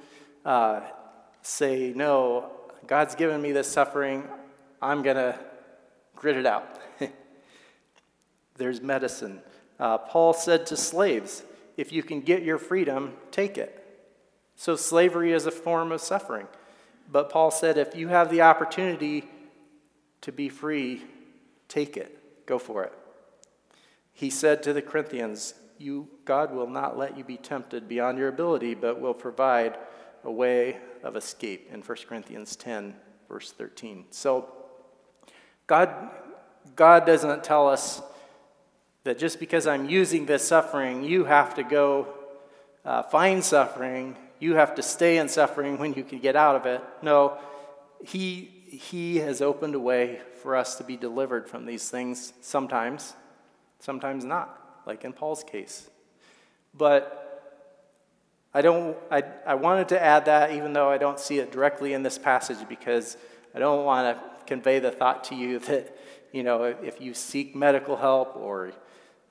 uh, 0.44 0.82
say, 1.42 1.94
No, 1.96 2.52
God's 2.88 3.16
given 3.16 3.42
me 3.42 3.52
this 3.52 3.72
suffering, 3.72 4.28
I'm 4.82 5.02
going 5.04 5.18
to 5.18 5.40
grit 6.16 6.38
it 6.38 6.46
out. 6.46 6.80
There's 8.58 8.82
medicine. 8.82 9.42
Uh, 9.80 9.98
Paul 9.98 10.34
said 10.34 10.66
to 10.68 10.78
slaves, 10.78 11.44
If 11.78 11.94
you 11.94 12.04
can 12.04 12.22
get 12.22 12.44
your 12.44 12.58
freedom, 12.58 13.14
take 13.32 13.58
it. 13.58 13.76
So 14.56 14.76
slavery 14.76 15.32
is 15.32 15.46
a 15.46 15.52
form 15.52 15.92
of 15.92 16.02
suffering. 16.02 16.48
But 17.12 17.30
Paul 17.30 17.51
said, 17.51 17.78
If 17.78 17.95
you 17.95 18.07
have 18.10 18.30
the 18.30 18.41
opportunity 18.41 19.24
to 20.22 20.32
be 20.32 20.49
free, 20.49 21.03
take 21.68 21.97
it, 21.97 22.45
go 22.45 22.60
for 22.60 22.84
it. 22.84 22.93
He 24.14 24.30
said 24.30 24.64
to 24.64 24.74
the 24.74 24.82
Corinthians, 24.82 25.53
you, 25.78 26.10
God 26.26 26.53
will 26.53 26.68
not 26.68 26.97
let 26.97 27.18
you 27.18 27.24
be 27.24 27.38
tempted 27.38 27.88
beyond 27.88 28.18
your 28.18 28.28
ability, 28.28 28.74
but 28.74 28.99
will 28.99 29.14
provide 29.14 29.78
a 30.26 30.32
way 30.32 30.78
of 31.03 31.16
escape 31.16 31.70
in 31.72 31.82
1 31.82 31.97
Corinthians 32.07 32.57
10, 32.57 32.93
verse 33.30 33.53
13. 33.53 34.05
So, 34.12 34.49
God, 35.68 35.89
God 36.76 37.05
doesn't 37.05 37.45
tell 37.45 37.70
us 37.70 38.01
that 39.05 39.18
just 39.18 39.39
because 39.39 39.66
I'm 39.66 39.88
using 39.89 40.26
this 40.26 40.45
suffering, 40.45 41.05
you 41.05 41.24
have 41.24 41.55
to 41.55 41.64
go 41.64 42.07
uh, 42.84 43.03
find 43.03 43.41
suffering, 43.41 44.18
you 44.40 44.56
have 44.56 44.76
to 44.76 44.82
stay 44.82 45.18
in 45.18 45.28
suffering 45.28 45.78
when 45.78 45.94
you 45.94 46.04
can 46.04 46.20
get 46.20 46.36
out 46.36 46.56
of 46.56 46.66
it. 46.66 46.82
No, 47.02 47.38
he, 48.04 48.50
he 48.68 49.18
has 49.18 49.42
opened 49.42 49.76
a 49.76 49.80
way 49.80 50.22
for 50.42 50.56
us 50.56 50.76
to 50.76 50.84
be 50.84 50.96
delivered 50.96 51.50
from 51.50 51.66
these 51.66 51.90
things 51.90 52.34
sometimes, 52.42 53.14
sometimes 53.80 54.24
not, 54.24 54.82
like 54.86 55.04
in 55.04 55.12
Paul's 55.12 55.44
case. 55.44 55.90
But 56.74 57.20
I, 58.54 58.62
don't, 58.62 58.98
I, 59.12 59.24
I 59.46 59.56
wanted 59.56 59.90
to 59.90 60.02
add 60.02 60.26
that 60.26 60.52
even 60.54 60.74
though 60.74 60.90
I 60.90 60.98
don't 60.98 61.20
see 61.20 61.40
it 61.40 61.52
directly 61.52 61.94
in 61.94 62.04
this 62.04 62.18
passage 62.18 62.68
because 62.68 63.18
I 63.54 63.60
don't 63.60 63.84
want 63.84 64.18
to 64.18 64.24
convey 64.46 64.80
the 64.80 64.92
thought 64.92 65.26
to 65.26 65.36
you 65.36 65.60
that, 65.70 65.96
you 66.32 66.44
know, 66.44 66.64
if 66.64 67.02
you 67.02 67.14
seek 67.14 67.56
medical 67.56 67.98
help 67.98 68.38
or, 68.38 68.72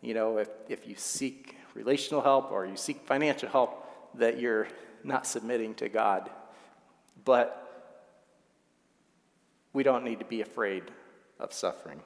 you 0.03 0.13
know, 0.13 0.39
if, 0.39 0.49
if 0.69 0.87
you 0.87 0.97
seek 0.97 1.57
relational 1.75 2.23
help 2.23 2.53
or 2.53 2.67
you 2.67 2.77
seek 2.77 3.07
financial 3.07 3.49
help, 3.49 3.85
that 4.15 4.41
you're 4.41 4.69
not 5.05 5.27
submitting 5.27 5.75
to 5.77 5.89
God. 5.89 6.31
But 7.25 7.65
we 9.73 9.83
don't 9.83 10.05
need 10.05 10.19
to 10.19 10.25
be 10.25 10.41
afraid 10.41 10.85
of 11.39 11.53
suffering. 11.53 12.01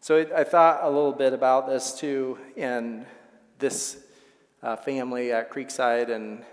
So 0.00 0.24
I 0.34 0.44
thought 0.44 0.84
a 0.84 0.88
little 0.88 1.12
bit 1.12 1.32
about 1.32 1.66
this 1.66 1.98
too, 1.98 2.38
and 2.56 3.06
this 3.58 3.98
uh, 4.62 4.76
family 4.76 5.32
at 5.32 5.50
Creekside, 5.50 6.10
and 6.10 6.44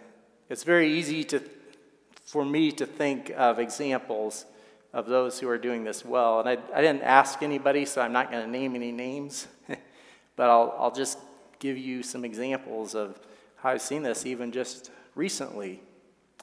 it's 0.50 0.64
very 0.64 0.92
easy 0.92 1.24
to, 1.26 1.42
for 2.24 2.46
me 2.46 2.72
to 2.72 2.86
think 2.86 3.32
of 3.36 3.60
examples 3.60 4.46
of 4.94 5.08
those 5.08 5.40
who 5.40 5.50
are 5.50 5.58
doing 5.58 5.84
this 5.84 6.06
well. 6.06 6.40
And 6.40 6.50
I, 6.50 6.58
I 6.74 6.82
didn't 6.82 7.02
ask 7.02 7.42
anybody, 7.44 7.86
so 7.86 8.02
I'm 8.02 8.14
not 8.14 8.32
going 8.32 8.44
to 8.44 8.50
name 8.50 8.76
any 8.76 8.92
names, 8.92 9.48
but 10.36 10.50
I'll, 10.50 10.76
I'll 10.80 10.92
just 10.92 11.18
give 11.60 11.78
you 11.78 12.04
some 12.04 12.24
examples 12.24 12.96
of 12.96 13.20
I've 13.64 13.82
seen 13.82 14.04
this 14.04 14.26
even 14.26 14.52
just 14.52 14.92
recently. 15.16 15.82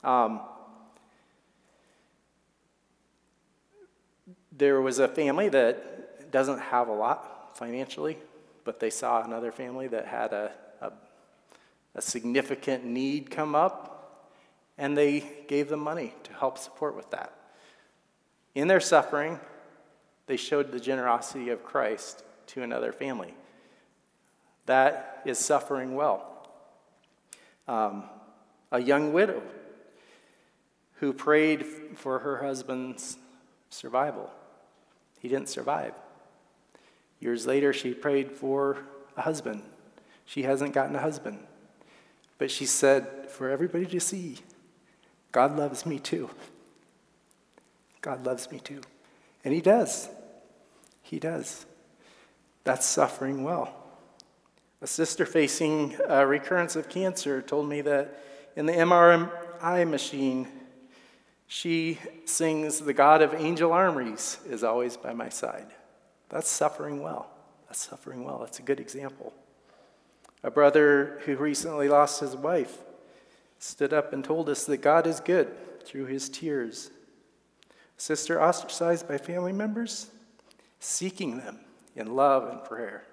Um, 0.02 0.40
there 4.56 4.80
was 4.80 4.98
a 4.98 5.08
family 5.08 5.48
that 5.50 6.30
doesn't 6.30 6.58
have 6.58 6.88
a 6.88 6.92
lot 6.92 7.56
financially, 7.56 8.18
but 8.64 8.80
they 8.80 8.90
saw 8.90 9.22
another 9.22 9.52
family 9.52 9.88
that 9.88 10.06
had 10.06 10.32
a, 10.32 10.52
a 10.80 10.92
a 11.94 12.02
significant 12.02 12.84
need 12.84 13.30
come 13.30 13.54
up, 13.54 14.30
and 14.78 14.96
they 14.96 15.44
gave 15.48 15.68
them 15.68 15.80
money 15.80 16.14
to 16.22 16.32
help 16.32 16.58
support 16.58 16.96
with 16.96 17.10
that. 17.10 17.32
In 18.54 18.68
their 18.68 18.80
suffering, 18.80 19.40
they 20.26 20.36
showed 20.36 20.72
the 20.72 20.80
generosity 20.80 21.50
of 21.50 21.64
Christ 21.64 22.22
to 22.48 22.62
another 22.62 22.92
family. 22.92 23.34
That 24.66 25.22
is 25.24 25.38
suffering 25.38 25.94
well. 25.94 26.30
Um, 27.70 28.02
a 28.72 28.80
young 28.80 29.12
widow 29.12 29.40
who 30.94 31.12
prayed 31.12 31.64
for 31.94 32.18
her 32.18 32.38
husband's 32.38 33.16
survival. 33.68 34.28
He 35.20 35.28
didn't 35.28 35.48
survive. 35.48 35.94
Years 37.20 37.46
later, 37.46 37.72
she 37.72 37.94
prayed 37.94 38.32
for 38.32 38.78
a 39.16 39.22
husband. 39.22 39.62
She 40.24 40.42
hasn't 40.42 40.74
gotten 40.74 40.96
a 40.96 41.00
husband. 41.00 41.38
But 42.38 42.50
she 42.50 42.66
said, 42.66 43.30
for 43.30 43.48
everybody 43.48 43.86
to 43.86 44.00
see, 44.00 44.38
God 45.30 45.56
loves 45.56 45.86
me 45.86 46.00
too. 46.00 46.28
God 48.00 48.26
loves 48.26 48.50
me 48.50 48.58
too. 48.58 48.80
And 49.44 49.54
He 49.54 49.60
does. 49.60 50.08
He 51.02 51.20
does. 51.20 51.66
That's 52.64 52.84
suffering 52.84 53.44
well. 53.44 53.80
A 54.83 54.87
sister 54.87 55.26
facing 55.26 55.97
a 56.09 56.26
recurrence 56.26 56.74
of 56.74 56.89
cancer 56.89 57.43
told 57.43 57.68
me 57.68 57.83
that 57.83 58.22
in 58.57 58.66
the 58.66 58.72
MRI 58.72 59.89
machine, 59.89 60.49
she 61.47 61.99
sings, 62.24 62.81
The 62.81 62.95
God 62.95 63.22
of 63.22 63.35
angel 63.35 63.72
armories 63.72 64.39
is 64.49 64.64
always 64.64 64.97
by 64.97 65.12
my 65.12 65.28
side. 65.28 65.66
That's 66.31 66.49
suffering 66.49 67.03
well. 67.03 67.28
That's 67.66 67.87
suffering 67.89 68.24
well. 68.24 68.39
That's 68.39 68.59
a 68.59 68.62
good 68.62 68.81
example. 68.81 69.35
A 70.43 70.51
brother 70.51 71.20
who 71.26 71.37
recently 71.37 71.89
lost 71.89 72.20
his 72.20 72.35
wife 72.35 72.78
stood 73.59 73.93
up 73.93 74.12
and 74.12 74.24
told 74.24 74.49
us 74.49 74.64
that 74.64 74.78
God 74.78 75.07
is 75.07 75.20
good 75.20 75.51
through 75.85 76.07
his 76.07 76.28
tears. 76.31 76.91
Sister 77.99 78.41
ostracized 78.41 79.07
by 79.07 79.18
family 79.18 79.53
members, 79.53 80.11
seeking 80.78 81.37
them 81.37 81.59
in 81.95 82.16
love 82.16 82.49
and 82.49 82.64
prayer. 82.64 83.05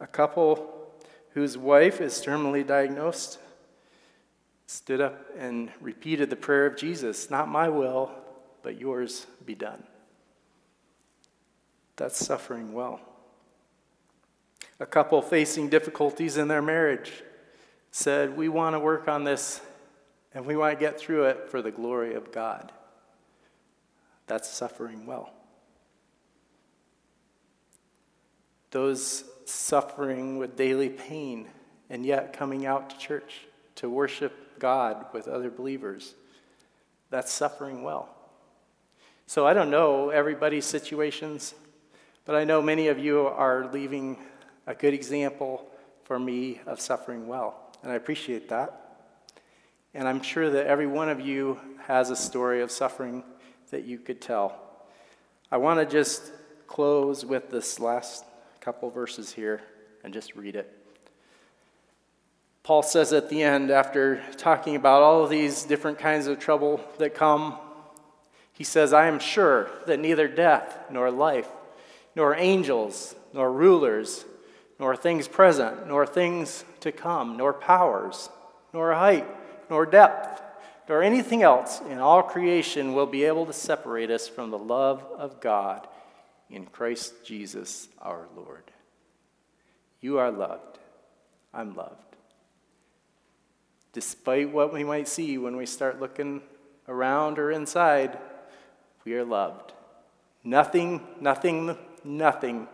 A 0.00 0.06
couple 0.06 0.92
whose 1.34 1.56
wife 1.56 2.00
is 2.00 2.14
terminally 2.14 2.66
diagnosed 2.66 3.38
stood 4.66 5.00
up 5.00 5.26
and 5.36 5.70
repeated 5.80 6.30
the 6.30 6.36
prayer 6.36 6.66
of 6.66 6.76
Jesus 6.76 7.30
Not 7.30 7.48
my 7.48 7.68
will, 7.68 8.10
but 8.62 8.80
yours 8.80 9.26
be 9.44 9.54
done. 9.54 9.82
That's 11.96 12.24
suffering 12.24 12.72
well. 12.72 13.00
A 14.78 14.86
couple 14.86 15.20
facing 15.20 15.68
difficulties 15.68 16.38
in 16.38 16.48
their 16.48 16.62
marriage 16.62 17.22
said, 17.90 18.36
We 18.36 18.48
want 18.48 18.74
to 18.74 18.80
work 18.80 19.08
on 19.08 19.24
this 19.24 19.60
and 20.32 20.46
we 20.46 20.56
want 20.56 20.78
to 20.78 20.80
get 20.80 20.98
through 20.98 21.24
it 21.24 21.48
for 21.48 21.60
the 21.60 21.70
glory 21.70 22.14
of 22.14 22.32
God. 22.32 22.72
That's 24.26 24.48
suffering 24.48 25.06
well. 25.06 25.32
Those 28.70 29.24
suffering 29.50 30.38
with 30.38 30.56
daily 30.56 30.88
pain 30.88 31.48
and 31.88 32.06
yet 32.06 32.32
coming 32.32 32.66
out 32.66 32.90
to 32.90 32.98
church 32.98 33.40
to 33.76 33.88
worship 33.88 34.58
God 34.58 35.06
with 35.12 35.26
other 35.26 35.50
believers, 35.50 36.14
that's 37.10 37.32
suffering 37.32 37.82
well. 37.82 38.08
So 39.26 39.46
I 39.46 39.54
don't 39.54 39.70
know 39.70 40.10
everybody's 40.10 40.64
situations, 40.64 41.54
but 42.24 42.34
I 42.34 42.44
know 42.44 42.62
many 42.62 42.88
of 42.88 42.98
you 42.98 43.26
are 43.26 43.70
leaving 43.72 44.18
a 44.66 44.74
good 44.74 44.94
example 44.94 45.66
for 46.04 46.18
me 46.18 46.60
of 46.66 46.80
suffering 46.80 47.26
well, 47.26 47.72
and 47.82 47.92
I 47.92 47.94
appreciate 47.94 48.48
that. 48.48 48.76
And 49.94 50.06
I'm 50.06 50.22
sure 50.22 50.50
that 50.50 50.66
every 50.66 50.86
one 50.86 51.08
of 51.08 51.20
you 51.20 51.58
has 51.86 52.10
a 52.10 52.16
story 52.16 52.62
of 52.62 52.70
suffering 52.70 53.24
that 53.70 53.84
you 53.84 53.98
could 53.98 54.20
tell. 54.20 54.58
I 55.50 55.56
want 55.56 55.80
to 55.80 55.86
just 55.86 56.32
close 56.66 57.24
with 57.24 57.50
this 57.50 57.80
last 57.80 58.24
couple 58.60 58.90
verses 58.90 59.32
here 59.32 59.62
and 60.04 60.12
just 60.12 60.36
read 60.36 60.54
it. 60.54 60.70
Paul 62.62 62.82
says 62.82 63.12
at 63.12 63.30
the 63.30 63.42
end, 63.42 63.70
after 63.70 64.22
talking 64.36 64.76
about 64.76 65.02
all 65.02 65.24
of 65.24 65.30
these 65.30 65.64
different 65.64 65.98
kinds 65.98 66.26
of 66.26 66.38
trouble 66.38 66.80
that 66.98 67.14
come, 67.14 67.56
he 68.52 68.64
says, 68.64 68.92
I 68.92 69.06
am 69.06 69.18
sure 69.18 69.70
that 69.86 69.98
neither 69.98 70.28
death, 70.28 70.78
nor 70.90 71.10
life, 71.10 71.48
nor 72.14 72.34
angels, 72.34 73.14
nor 73.32 73.50
rulers, 73.50 74.26
nor 74.78 74.94
things 74.94 75.26
present, 75.26 75.88
nor 75.88 76.06
things 76.06 76.64
to 76.80 76.92
come, 76.92 77.38
nor 77.38 77.54
powers, 77.54 78.28
nor 78.74 78.92
height, 78.92 79.26
nor 79.70 79.86
depth, 79.86 80.42
nor 80.86 81.02
anything 81.02 81.42
else 81.42 81.80
in 81.88 81.98
all 81.98 82.22
creation 82.22 82.92
will 82.92 83.06
be 83.06 83.24
able 83.24 83.46
to 83.46 83.52
separate 83.52 84.10
us 84.10 84.28
from 84.28 84.50
the 84.50 84.58
love 84.58 85.02
of 85.16 85.40
God 85.40 85.86
in 86.50 86.66
Christ 86.66 87.24
Jesus 87.24 87.88
our 88.00 88.28
Lord. 88.36 88.70
You 90.00 90.18
are 90.18 90.30
loved. 90.30 90.78
I'm 91.52 91.74
loved 91.74 92.10
despite 93.92 94.52
what 94.52 94.72
we 94.72 94.84
might 94.84 95.08
see 95.08 95.38
when 95.38 95.56
we 95.56 95.66
start 95.66 96.00
looking 96.00 96.42
around 96.88 97.38
or 97.38 97.50
inside, 97.50 98.18
we 99.04 99.14
are 99.14 99.24
loved. 99.24 99.72
Nothing, 100.44 101.06
nothing, 101.20 101.76
nothing 102.04 102.68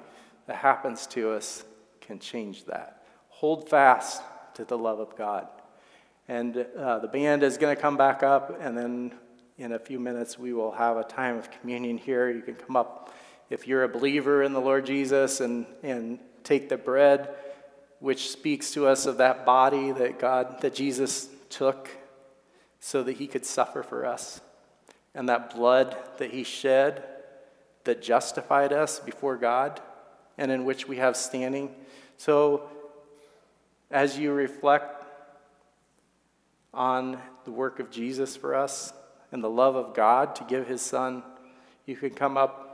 that 0.46 0.56
happens 0.56 1.06
to 1.08 1.30
us 1.30 1.64
can 2.00 2.18
change 2.18 2.64
that. 2.66 3.04
Hold 3.28 3.68
fast 3.68 4.22
to 4.54 4.64
the 4.64 4.78
love 4.78 5.00
of 5.00 5.16
God. 5.16 5.48
And 6.28 6.66
uh, 6.78 6.98
the 6.98 7.08
band 7.08 7.42
is 7.42 7.56
going 7.56 7.74
to 7.74 7.80
come 7.80 7.96
back 7.96 8.22
up, 8.22 8.58
and 8.60 8.76
then 8.76 9.14
in 9.58 9.72
a 9.72 9.78
few 9.78 9.98
minutes 9.98 10.38
we 10.38 10.52
will 10.52 10.72
have 10.72 10.96
a 10.96 11.04
time 11.04 11.38
of 11.38 11.50
communion 11.50 11.96
here. 11.96 12.30
You 12.30 12.42
can 12.42 12.54
come 12.54 12.76
up 12.76 13.14
if 13.50 13.66
you're 13.66 13.84
a 13.84 13.88
believer 13.88 14.42
in 14.42 14.52
the 14.52 14.60
Lord 14.60 14.86
Jesus 14.86 15.40
and, 15.40 15.66
and 15.82 16.18
take 16.44 16.68
the 16.68 16.76
bread 16.76 17.28
which 17.98 18.30
speaks 18.30 18.72
to 18.72 18.86
us 18.86 19.06
of 19.06 19.18
that 19.18 19.46
body 19.46 19.92
that 19.92 20.18
God, 20.18 20.60
that 20.60 20.74
Jesus 20.74 21.28
took 21.48 21.88
so 22.80 23.02
that 23.02 23.14
he 23.14 23.26
could 23.26 23.44
suffer 23.44 23.82
for 23.82 24.04
us, 24.04 24.40
and 25.14 25.28
that 25.28 25.54
blood 25.54 25.96
that 26.18 26.30
he 26.30 26.44
shed 26.44 27.02
that 27.84 28.02
justified 28.02 28.72
us 28.72 28.98
before 29.00 29.36
God 29.36 29.80
and 30.36 30.50
in 30.50 30.64
which 30.64 30.86
we 30.86 30.96
have 30.98 31.16
standing. 31.16 31.74
So, 32.18 32.68
as 33.90 34.18
you 34.18 34.32
reflect 34.32 35.04
on 36.74 37.18
the 37.44 37.52
work 37.52 37.78
of 37.78 37.90
Jesus 37.90 38.36
for 38.36 38.54
us 38.54 38.92
and 39.32 39.42
the 39.42 39.50
love 39.50 39.76
of 39.76 39.94
God 39.94 40.34
to 40.36 40.44
give 40.44 40.66
his 40.66 40.82
son, 40.82 41.22
you 41.86 41.96
can 41.96 42.10
come 42.10 42.36
up 42.36 42.65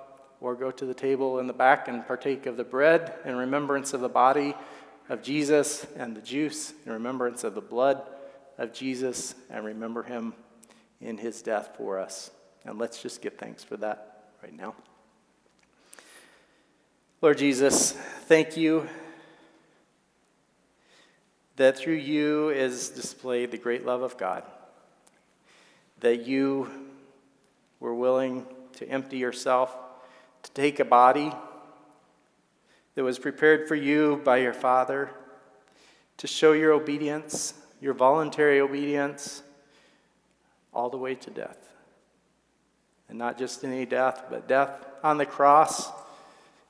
or 0.42 0.56
go 0.56 0.72
to 0.72 0.84
the 0.84 0.92
table 0.92 1.38
in 1.38 1.46
the 1.46 1.52
back 1.52 1.86
and 1.86 2.04
partake 2.04 2.46
of 2.46 2.56
the 2.56 2.64
bread 2.64 3.14
in 3.24 3.36
remembrance 3.36 3.94
of 3.94 4.00
the 4.00 4.08
body 4.08 4.54
of 5.08 5.22
Jesus 5.22 5.86
and 5.96 6.16
the 6.16 6.20
juice 6.20 6.74
in 6.84 6.92
remembrance 6.92 7.44
of 7.44 7.54
the 7.54 7.60
blood 7.60 8.02
of 8.58 8.72
Jesus 8.72 9.36
and 9.48 9.64
remember 9.64 10.02
him 10.02 10.34
in 11.00 11.16
his 11.16 11.42
death 11.42 11.70
for 11.76 12.00
us. 12.00 12.32
And 12.64 12.76
let's 12.76 13.00
just 13.00 13.22
give 13.22 13.34
thanks 13.34 13.62
for 13.62 13.76
that 13.78 14.24
right 14.42 14.54
now. 14.54 14.74
Lord 17.20 17.38
Jesus, 17.38 17.92
thank 17.92 18.56
you 18.56 18.88
that 21.54 21.78
through 21.78 21.94
you 21.94 22.48
is 22.48 22.88
displayed 22.88 23.52
the 23.52 23.58
great 23.58 23.86
love 23.86 24.02
of 24.02 24.16
God, 24.16 24.42
that 26.00 26.26
you 26.26 26.68
were 27.78 27.94
willing 27.94 28.44
to 28.74 28.88
empty 28.88 29.18
yourself, 29.18 29.76
to 30.42 30.50
take 30.52 30.80
a 30.80 30.84
body 30.84 31.32
that 32.94 33.04
was 33.04 33.18
prepared 33.18 33.68
for 33.68 33.74
you 33.74 34.20
by 34.24 34.38
your 34.38 34.52
Father 34.52 35.10
to 36.18 36.26
show 36.26 36.52
your 36.52 36.72
obedience, 36.72 37.54
your 37.80 37.94
voluntary 37.94 38.60
obedience, 38.60 39.42
all 40.72 40.90
the 40.90 40.96
way 40.96 41.14
to 41.14 41.30
death. 41.30 41.58
And 43.08 43.18
not 43.18 43.38
just 43.38 43.64
any 43.64 43.84
death, 43.86 44.24
but 44.30 44.48
death 44.48 44.84
on 45.02 45.18
the 45.18 45.26
cross, 45.26 45.90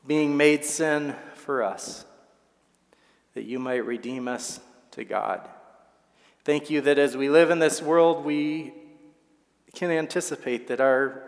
being 0.07 0.37
made 0.37 0.65
sin 0.65 1.15
for 1.35 1.63
us, 1.63 2.05
that 3.35 3.45
you 3.45 3.59
might 3.59 3.85
redeem 3.85 4.27
us 4.27 4.59
to 4.93 5.05
God. 5.05 5.49
Thank 6.45 6.71
you 6.71 6.81
that 6.81 6.99
as 6.99 7.17
we 7.17 7.29
live 7.29 7.51
in 7.51 7.61
this 7.61 7.81
world, 7.81 8.25
we 8.25 8.73
can 9.75 9.91
anticipate 9.91 10.69
that 10.69 10.81
our 10.81 11.23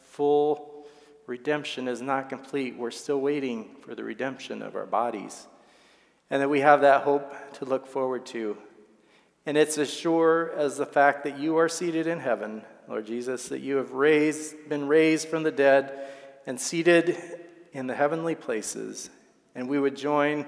full 0.00 0.65
redemption 1.26 1.88
is 1.88 2.00
not 2.00 2.28
complete. 2.28 2.76
We're 2.76 2.90
still 2.90 3.20
waiting 3.20 3.76
for 3.80 3.94
the 3.94 4.04
redemption 4.04 4.62
of 4.62 4.76
our 4.76 4.86
bodies. 4.86 5.46
And 6.30 6.42
that 6.42 6.48
we 6.48 6.60
have 6.60 6.80
that 6.80 7.02
hope 7.02 7.32
to 7.54 7.64
look 7.64 7.86
forward 7.86 8.26
to. 8.26 8.56
And 9.44 9.56
it's 9.56 9.78
as 9.78 9.92
sure 9.92 10.52
as 10.56 10.76
the 10.76 10.86
fact 10.86 11.24
that 11.24 11.38
you 11.38 11.56
are 11.56 11.68
seated 11.68 12.06
in 12.06 12.18
heaven, 12.18 12.62
Lord 12.88 13.06
Jesus, 13.06 13.48
that 13.48 13.60
you 13.60 13.76
have 13.76 13.92
raised, 13.92 14.68
been 14.68 14.88
raised 14.88 15.28
from 15.28 15.44
the 15.44 15.52
dead 15.52 16.08
and 16.46 16.60
seated 16.60 17.16
in 17.72 17.86
the 17.86 17.94
heavenly 17.94 18.34
places. 18.34 19.08
And 19.54 19.68
we 19.68 19.78
would 19.78 19.96
join 19.96 20.46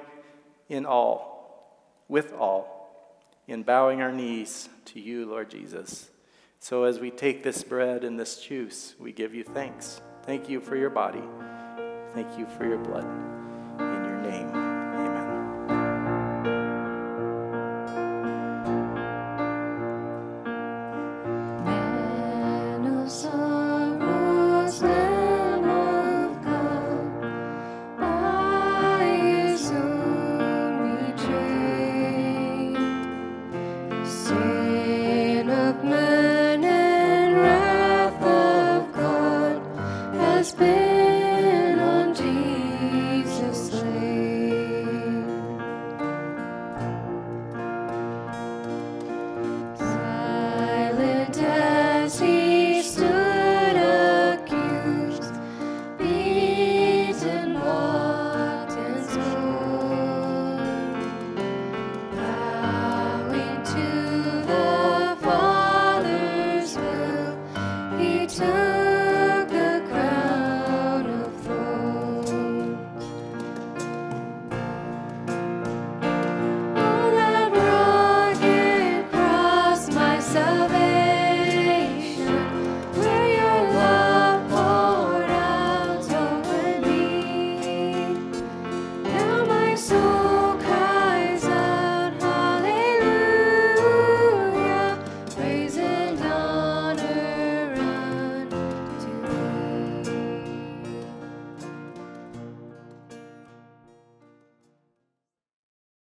in 0.69 0.85
all, 0.85 2.03
with 2.09 2.33
all, 2.33 3.15
in 3.47 3.63
bowing 3.63 4.03
our 4.03 4.13
knees 4.13 4.69
to 4.87 5.01
you, 5.01 5.27
Lord 5.27 5.51
Jesus. 5.51 6.11
So 6.61 6.85
as 6.85 6.99
we 6.99 7.11
take 7.11 7.45
this 7.45 7.63
bread 7.63 8.03
and 8.03 8.19
this 8.19 8.43
juice, 8.43 8.95
we 8.99 9.13
give 9.13 9.33
you 9.33 9.45
thanks. 9.45 10.01
Thank 10.29 10.51
you 10.51 10.61
for 10.61 10.77
your 10.77 10.91
body. 10.91 11.23
Thank 12.13 12.39
you 12.39 12.45
for 12.59 12.67
your 12.67 12.77
blood. 12.77 13.38